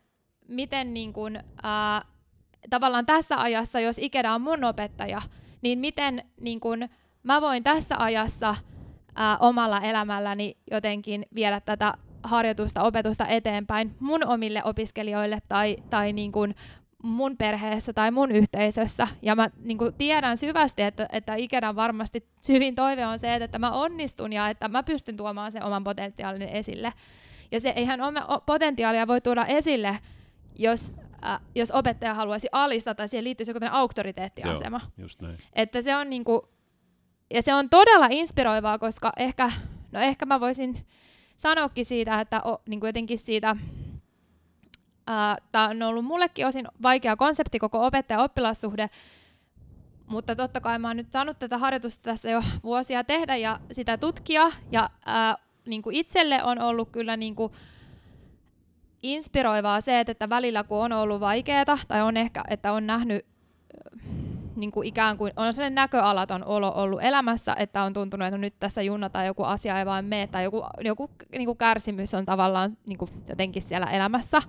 miten 0.48 0.94
niin 0.94 1.12
kuin, 1.12 1.36
äh, 1.36 2.04
tavallaan 2.70 3.06
tässä 3.06 3.40
ajassa, 3.40 3.80
jos 3.80 3.98
Ikeda 3.98 4.34
on 4.34 4.40
mun 4.40 4.64
opettaja, 4.64 5.22
niin 5.62 5.78
miten 5.78 6.24
niin 6.40 6.60
kuin, 6.60 6.88
mä 7.22 7.40
voin 7.40 7.64
tässä 7.64 7.94
ajassa 7.98 8.50
äh, 8.50 9.36
omalla 9.40 9.80
elämälläni 9.80 10.56
jotenkin 10.70 11.26
viedä 11.34 11.60
tätä 11.60 11.94
harjoitusta, 12.22 12.82
opetusta 12.82 13.26
eteenpäin 13.26 13.94
mun 14.00 14.26
omille 14.26 14.62
opiskelijoille 14.64 15.38
tai, 15.48 15.76
tai 15.90 16.12
niin 16.12 16.32
kuin 16.32 16.54
mun 17.02 17.36
perheessä 17.36 17.92
tai 17.92 18.10
mun 18.10 18.32
yhteisössä. 18.32 19.08
Ja 19.22 19.36
mä 19.36 19.50
niin 19.62 19.78
kuin 19.78 19.94
tiedän 19.94 20.36
syvästi, 20.36 20.82
että, 20.82 21.08
että 21.12 21.34
ikänä 21.34 21.76
varmasti 21.76 22.26
syvin 22.40 22.74
toive 22.74 23.06
on 23.06 23.18
se, 23.18 23.34
että 23.34 23.58
mä 23.58 23.70
onnistun 23.70 24.32
ja 24.32 24.48
että 24.48 24.68
mä 24.68 24.82
pystyn 24.82 25.16
tuomaan 25.16 25.52
sen 25.52 25.64
oman 25.64 25.84
potentiaalinen 25.84 26.48
esille. 26.48 26.92
Ja 27.50 27.60
se 27.60 27.70
eihän 27.76 28.00
oma 28.00 28.42
potentiaalia 28.46 29.06
voi 29.06 29.20
tuoda 29.20 29.46
esille, 29.46 29.98
jos, 30.58 30.92
äh, 31.24 31.40
jos 31.54 31.70
opettaja 31.70 32.14
haluaisi 32.14 32.48
alistaa 32.52 32.94
tai 32.94 33.08
siihen 33.08 33.24
liittyisi 33.24 33.52
joku 33.52 33.66
auktoriteettiasema. 33.70 34.80
Joo, 34.82 35.04
just 35.04 35.22
näin. 35.22 35.38
Että 35.52 35.82
se 35.82 35.96
on 35.96 36.10
niin 36.10 36.24
kuin, 36.24 36.40
ja 37.34 37.42
se 37.42 37.54
on 37.54 37.70
todella 37.70 38.06
inspiroivaa, 38.10 38.78
koska 38.78 39.12
ehkä, 39.16 39.52
no 39.92 40.00
ehkä 40.00 40.26
mä 40.26 40.40
voisin 40.40 40.86
sanoakin 41.36 41.84
siitä, 41.84 42.20
että 42.20 42.42
o, 42.44 42.62
niin 42.66 42.80
kuin 42.80 42.88
jotenkin 42.88 43.18
siitä 43.18 43.56
Tämä 45.52 45.68
on 45.68 45.82
ollut 45.82 46.04
mullekin 46.04 46.46
osin 46.46 46.68
vaikea 46.82 47.16
konsepti, 47.16 47.58
koko 47.58 47.86
opettaja-oppilassuhde, 47.86 48.90
mutta 50.06 50.36
totta 50.36 50.60
kai 50.60 50.78
mä 50.78 50.88
oon 50.88 50.96
nyt 50.96 51.12
saanut 51.12 51.38
tätä 51.38 51.58
harjoitusta 51.58 52.02
tässä 52.02 52.30
jo 52.30 52.42
vuosia 52.62 53.04
tehdä 53.04 53.36
ja 53.36 53.60
sitä 53.72 53.98
tutkia, 53.98 54.52
ja 54.72 54.90
ää, 55.06 55.36
niin 55.66 55.82
kuin 55.82 55.96
itselle 55.96 56.42
on 56.44 56.58
ollut 56.58 56.90
kyllä 56.90 57.16
niin 57.16 57.34
kuin 57.34 57.52
inspiroivaa 59.02 59.80
se, 59.80 60.00
että 60.00 60.28
välillä 60.28 60.64
kun 60.64 60.78
on 60.78 60.92
ollut 60.92 61.20
vaikeaa, 61.20 61.78
tai 61.88 62.02
on 62.02 62.16
ehkä, 62.16 62.44
että 62.48 62.72
on 62.72 62.86
nähnyt 62.86 63.26
niin 64.56 64.72
kuin 64.72 64.88
ikään 64.88 65.18
kuin 65.18 65.32
on 65.36 65.54
sellainen 65.54 65.74
näköalaton 65.74 66.44
olo 66.44 66.72
ollut 66.74 67.02
elämässä, 67.02 67.56
että 67.58 67.82
on 67.82 67.92
tuntunut, 67.92 68.26
että 68.26 68.38
nyt 68.38 68.54
tässä 68.60 68.82
junnataan 68.82 69.26
joku 69.26 69.42
asia 69.42 69.78
ei 69.78 69.86
vaan 69.86 70.04
mene, 70.04 70.26
tai 70.26 70.44
joku, 70.44 70.64
joku 70.80 71.10
niin 71.32 71.46
kuin 71.46 71.58
kärsimys 71.58 72.14
on 72.14 72.24
tavallaan 72.24 72.76
niin 72.86 72.98
kuin 72.98 73.10
jotenkin 73.28 73.62
siellä 73.62 73.86
elämässä, 73.86 74.42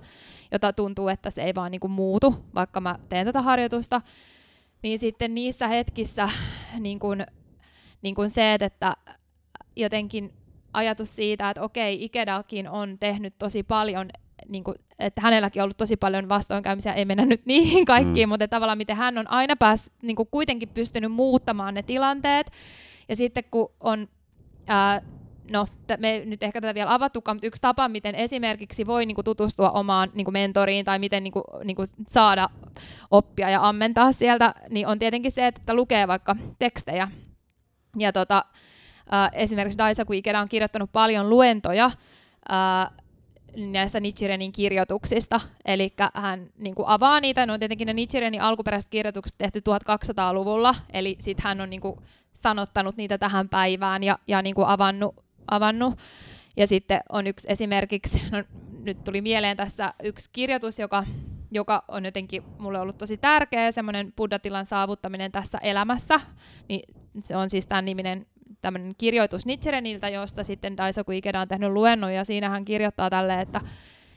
jota 0.52 0.72
tuntuu, 0.72 1.08
että 1.08 1.30
se 1.30 1.42
ei 1.42 1.54
vaan 1.54 1.70
niin 1.70 1.80
kuin 1.80 1.90
muutu, 1.90 2.34
vaikka 2.54 2.80
mä 2.80 2.98
teen 3.08 3.26
tätä 3.26 3.42
harjoitusta, 3.42 4.00
niin 4.82 4.98
sitten 4.98 5.34
niissä 5.34 5.68
hetkissä 5.68 6.28
niin 6.78 6.98
kuin, 6.98 7.26
niin 8.02 8.14
kuin 8.14 8.30
se, 8.30 8.54
että 8.54 8.96
jotenkin 9.76 10.32
ajatus 10.72 11.16
siitä, 11.16 11.50
että 11.50 11.62
okei, 11.62 12.04
Ikedakin 12.04 12.68
on 12.68 12.98
tehnyt 12.98 13.34
tosi 13.38 13.62
paljon 13.62 14.08
niin 14.48 14.64
kuin, 14.64 14.76
että 14.98 15.20
hänelläkin 15.20 15.62
on 15.62 15.64
ollut 15.64 15.76
tosi 15.76 15.96
paljon 15.96 16.28
vastoinkäymisiä, 16.28 16.92
ei 16.92 17.04
mennä 17.04 17.24
nyt 17.24 17.46
niihin 17.46 17.84
kaikkiin, 17.94 18.28
mm. 18.28 18.30
mutta 18.30 18.48
tavallaan 18.48 18.78
miten 18.78 18.96
hän 18.96 19.18
on 19.18 19.30
aina 19.30 19.56
pääs, 19.56 19.90
niin 20.02 20.16
kuin 20.16 20.28
kuitenkin 20.30 20.68
pystynyt 20.68 21.12
muuttamaan 21.12 21.74
ne 21.74 21.82
tilanteet. 21.82 22.50
Ja 23.08 23.16
sitten 23.16 23.44
kun 23.50 23.72
on 23.80 24.08
ää, 24.66 25.02
no, 25.50 25.66
me 25.98 26.22
nyt 26.24 26.42
ehkä 26.42 26.60
tätä 26.60 26.74
vielä 26.74 26.94
avattukaan, 26.94 27.36
mutta 27.36 27.46
yksi 27.46 27.62
tapa, 27.62 27.88
miten 27.88 28.14
esimerkiksi 28.14 28.86
voi 28.86 29.06
niin 29.06 29.14
kuin, 29.14 29.24
tutustua 29.24 29.70
omaan 29.70 30.10
niin 30.14 30.24
kuin, 30.24 30.32
mentoriin 30.32 30.84
tai 30.84 30.98
miten 30.98 31.24
niin 31.24 31.32
kuin, 31.32 31.44
niin 31.64 31.76
kuin, 31.76 31.88
saada 32.08 32.48
oppia 33.10 33.50
ja 33.50 33.68
ammentaa 33.68 34.12
sieltä, 34.12 34.54
niin 34.70 34.86
on 34.86 34.98
tietenkin 34.98 35.32
se, 35.32 35.46
että 35.46 35.74
lukee 35.74 36.08
vaikka 36.08 36.36
tekstejä. 36.58 37.08
Ja 37.98 38.12
tota, 38.12 38.44
äh, 39.12 39.30
esimerkiksi 39.32 39.78
Daisaku 39.78 40.12
Ikeda 40.12 40.40
on 40.40 40.48
kirjoittanut 40.48 40.92
paljon 40.92 41.30
luentoja 41.30 41.84
äh, 41.84 43.03
näistä 43.56 44.00
Nichirenin 44.00 44.52
kirjoituksista, 44.52 45.40
eli 45.64 45.92
hän 46.14 46.46
niin 46.58 46.74
kuin 46.74 46.88
avaa 46.88 47.20
niitä, 47.20 47.46
ne 47.46 47.52
on 47.52 47.60
tietenkin 47.60 47.86
ne 47.86 47.92
Nichirenin 47.92 48.42
alkuperäiset 48.42 48.90
kirjoitukset 48.90 49.34
tehty 49.38 49.60
1200-luvulla, 49.60 50.74
eli 50.92 51.16
sitten 51.18 51.44
hän 51.44 51.60
on 51.60 51.70
niin 51.70 51.80
kuin, 51.80 51.96
sanottanut 52.32 52.96
niitä 52.96 53.18
tähän 53.18 53.48
päivään 53.48 54.02
ja, 54.02 54.18
ja 54.26 54.42
niin 54.42 54.54
kuin 54.54 54.68
avannut 54.68 55.24
avannut. 55.48 55.98
Ja 56.56 56.66
sitten 56.66 57.00
on 57.08 57.26
yksi 57.26 57.46
esimerkiksi, 57.50 58.22
no, 58.30 58.44
nyt 58.84 59.04
tuli 59.04 59.20
mieleen 59.20 59.56
tässä 59.56 59.94
yksi 60.02 60.30
kirjoitus, 60.32 60.78
joka, 60.78 61.04
joka 61.50 61.84
on 61.88 62.04
jotenkin 62.04 62.42
mulle 62.58 62.80
ollut 62.80 62.98
tosi 62.98 63.16
tärkeä, 63.16 63.72
semmoinen 63.72 64.12
buddhatilan 64.12 64.66
saavuttaminen 64.66 65.32
tässä 65.32 65.58
elämässä. 65.58 66.20
Niin 66.68 66.82
se 67.20 67.36
on 67.36 67.50
siis 67.50 67.66
tämän 67.66 67.84
niminen 67.84 68.26
tämmöinen 68.64 68.94
kirjoitus 68.98 69.46
Nietzschereniltä, 69.46 70.08
josta 70.08 70.42
sitten 70.42 70.76
Daisaku 70.76 71.12
Ikeda 71.12 71.40
on 71.40 71.48
tehnyt 71.48 71.72
luennon, 71.72 72.14
ja 72.14 72.24
siinä 72.24 72.48
hän 72.48 72.64
kirjoittaa 72.64 73.10
tälle, 73.10 73.40
että 73.40 73.60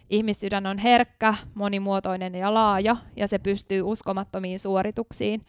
ihmissydän 0.10 0.66
on 0.66 0.78
herkkä, 0.78 1.36
monimuotoinen 1.54 2.36
ja 2.36 2.54
laaja, 2.54 2.98
ja 3.16 3.28
se 3.28 3.40
pystyy 3.40 3.82
uskomattomiin 3.82 4.60
suorituksiin. 4.60 5.46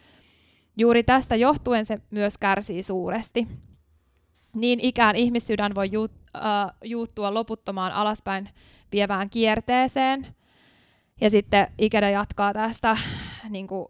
Juuri 0.77 1.03
tästä 1.03 1.37
johtuen 1.37 1.85
se 1.85 1.99
myös 2.11 2.39
kärsii 2.39 2.83
suuresti. 2.83 3.49
Niin 4.55 4.81
ikään 4.81 5.17
ihmissydän 5.17 5.75
voi 5.75 5.89
juut, 5.93 6.13
äh, 6.37 6.43
juuttua 6.85 7.35
loputtomaan 7.35 7.93
alaspäin 7.93 8.49
vievään 8.93 9.31
kierteeseen. 9.31 10.35
Ja 11.21 11.31
sitten 11.31 11.67
Ikeda 11.79 12.11
jatkaa 12.11 12.53
tästä, 12.53 12.97
niin, 13.49 13.67
kuin, 13.67 13.89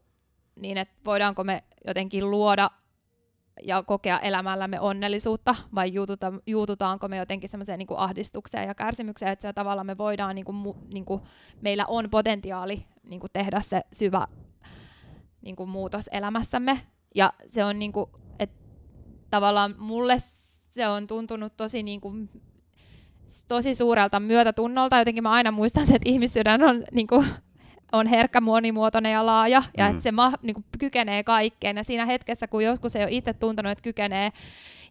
niin 0.61 0.79
että 0.79 0.95
voidaanko 1.05 1.45
me 1.45 1.65
jotenkin 1.87 2.31
luoda 2.31 2.71
ja 3.63 3.83
kokea 3.83 4.19
elämällämme 4.19 4.81
onnellisuutta, 4.81 5.55
vai 5.75 5.93
juututa, 5.93 6.33
juututaanko 6.47 7.09
me 7.09 7.17
jotenkin 7.17 7.49
semmoiseen 7.49 7.79
niin 7.79 7.89
ahdistukseen 7.97 8.69
ja 8.69 8.75
kärsimykseen, 8.75 9.33
että 9.33 9.43
se 9.43 9.53
tavalla 9.53 9.85
me 9.85 9.99
voidaan, 9.99 10.35
niin 10.35 10.45
kuin, 10.45 10.75
niin 10.93 11.05
kuin, 11.05 11.23
meillä 11.61 11.87
on 11.87 12.11
potentiaali 12.11 12.87
niin 13.09 13.21
kuin 13.21 13.31
tehdä 13.33 13.61
se 13.61 13.83
syvä 13.93 14.27
niin 15.43 15.57
kuin 15.57 15.71
muutos 15.71 16.09
elämässämme. 16.13 16.81
Ja 17.15 17.33
se 17.47 17.65
on 17.65 17.79
niin 17.79 17.93
kuin, 17.93 18.11
että 18.39 18.57
tavallaan 19.31 19.75
mulle 19.79 20.17
se 20.71 20.89
on 20.89 21.07
tuntunut 21.07 21.57
tosi 21.57 21.83
niin 21.83 22.01
kuin, 22.01 22.31
tosi 23.49 23.75
suurelta 23.75 24.21
myötätunnolta. 24.21 24.99
Jotenkin 24.99 25.23
mä 25.23 25.31
aina 25.31 25.51
muistan, 25.51 25.83
että 25.83 26.09
ihmissydän 26.09 26.63
on, 26.63 26.85
niin 26.93 27.07
kuin, 27.07 27.27
on 27.93 28.07
herkkä, 28.07 28.41
monimuotoinen 28.41 29.13
ja 29.13 29.27
laaja, 29.27 29.63
ja 29.77 29.85
mm. 29.85 29.91
että 29.91 30.03
se 30.03 30.13
ma, 30.13 30.33
niin 30.43 30.55
kuin, 30.55 30.65
kykenee 30.79 31.23
kaikkeen. 31.23 31.77
Ja 31.77 31.85
siinä 31.85 32.07
hetkessä, 32.07 32.49
kun 32.49 32.65
joskus 32.65 32.97
ei 32.97 33.03
ole 33.03 33.13
itse 33.13 33.35
tuntenut, 33.35 33.73
että 33.73 33.83
kykenee, 33.83 34.31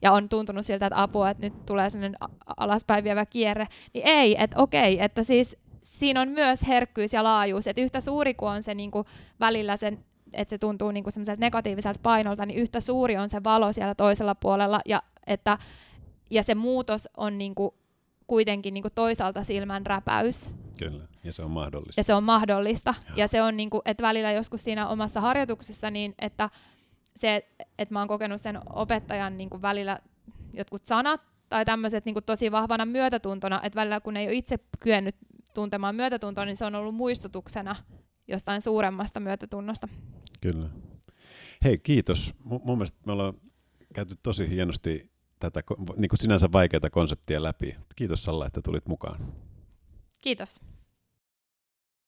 ja 0.02 0.12
on 0.12 0.30
tuntunut 0.30 0.66
siltä, 0.66 0.86
että 0.86 1.02
apua, 1.02 1.30
että 1.30 1.44
nyt 1.44 1.66
tulee 1.66 1.90
sellainen 1.90 2.18
alaspäin 2.58 3.04
vievä 3.04 3.26
kierre, 3.26 3.68
niin 3.94 4.08
ei, 4.08 4.44
että 4.44 4.62
okei, 4.62 5.04
että 5.04 5.24
siis 5.24 5.58
siinä 5.82 6.22
on 6.22 6.30
myös 6.30 6.68
herkkyys 6.68 7.14
ja 7.14 7.24
laajuus, 7.24 7.68
että 7.68 7.82
yhtä 7.82 8.00
suuri 8.00 8.34
kuin 8.34 8.52
on 8.52 8.64
se 8.64 8.74
niin 8.74 8.92
kuin, 8.92 9.06
välillä 9.40 9.78
sen 9.78 10.06
että 10.34 10.50
se 10.50 10.58
tuntuu 10.58 10.92
niin 10.92 11.04
kuin 11.04 11.14
negatiiviselta 11.38 12.00
painolta, 12.04 12.46
niin 12.46 12.60
yhtä 12.60 12.80
suuri 12.80 13.18
on 13.18 13.30
se 13.30 13.44
valo 13.44 13.74
siellä 13.74 13.96
toisella 13.96 14.36
puolella, 14.36 14.80
ja 14.86 15.04
että, 15.28 15.58
ja 16.30 16.44
se 16.44 16.56
muutos 16.56 17.10
on 17.18 17.38
niin 17.38 17.56
kuin 17.56 17.72
kuitenkin 18.28 18.74
niin 18.74 18.82
kuin 18.82 18.94
toisaalta 18.96 19.44
silmän 19.44 19.86
räpäys. 19.86 20.52
Kyllä, 20.78 21.08
ja 21.24 21.34
se 21.34 21.44
on 21.44 21.52
mahdollista. 21.52 22.00
Ja 22.00 22.04
se 22.04 22.14
on 22.14 22.24
mahdollista. 22.24 22.96
Ja, 23.08 23.14
ja 23.16 23.28
se 23.28 23.42
on, 23.42 23.58
niin 23.58 23.70
kuin, 23.70 23.82
että 23.86 24.04
välillä 24.04 24.32
joskus 24.32 24.64
siinä 24.64 24.88
omassa 24.88 25.22
harjoituksessa, 25.22 25.92
niin 25.92 26.16
että 26.20 26.50
se, 27.16 27.50
että 27.78 27.94
mä 27.94 28.00
oon 28.00 28.08
kokenut 28.08 28.42
sen 28.42 28.60
opettajan 28.74 29.38
niin 29.38 29.50
kuin 29.50 29.62
välillä 29.62 30.00
jotkut 30.54 30.86
sanat 30.86 31.22
tai 31.50 31.66
tämmöiset 31.66 32.06
niin 32.06 32.16
tosi 32.26 32.52
vahvana 32.52 32.86
myötätuntona, 32.86 33.60
että 33.64 33.76
välillä 33.76 34.00
kun 34.00 34.18
ei 34.18 34.28
ole 34.28 34.36
itse 34.36 34.60
kyennyt 34.80 35.16
tuntemaan 35.54 35.96
myötätuntoa, 35.96 36.46
niin 36.46 36.56
se 36.56 36.66
on 36.66 36.76
ollut 36.76 36.96
muistutuksena 36.96 37.76
jostain 38.28 38.62
suuremmasta 38.62 39.20
myötätunnosta. 39.20 39.88
Kyllä. 40.42 40.70
Hei, 41.64 41.78
kiitos. 41.78 42.34
M- 42.44 42.50
mun 42.64 42.78
mielestä 42.78 43.00
me 43.06 43.12
ollaan 43.12 43.34
käyty 43.94 44.16
tosi 44.24 44.50
hienosti 44.50 45.12
tätä 45.40 45.64
niin 45.96 46.10
kuin 46.10 46.20
sinänsä 46.20 46.48
vaikeaa 46.52 46.90
konseptia 46.92 47.44
läpi. 47.44 47.76
Kiitos 47.96 48.24
Salla, 48.24 48.46
että 48.46 48.62
tulit 48.62 48.88
mukaan. 48.88 49.34
Kiitos. 50.22 50.60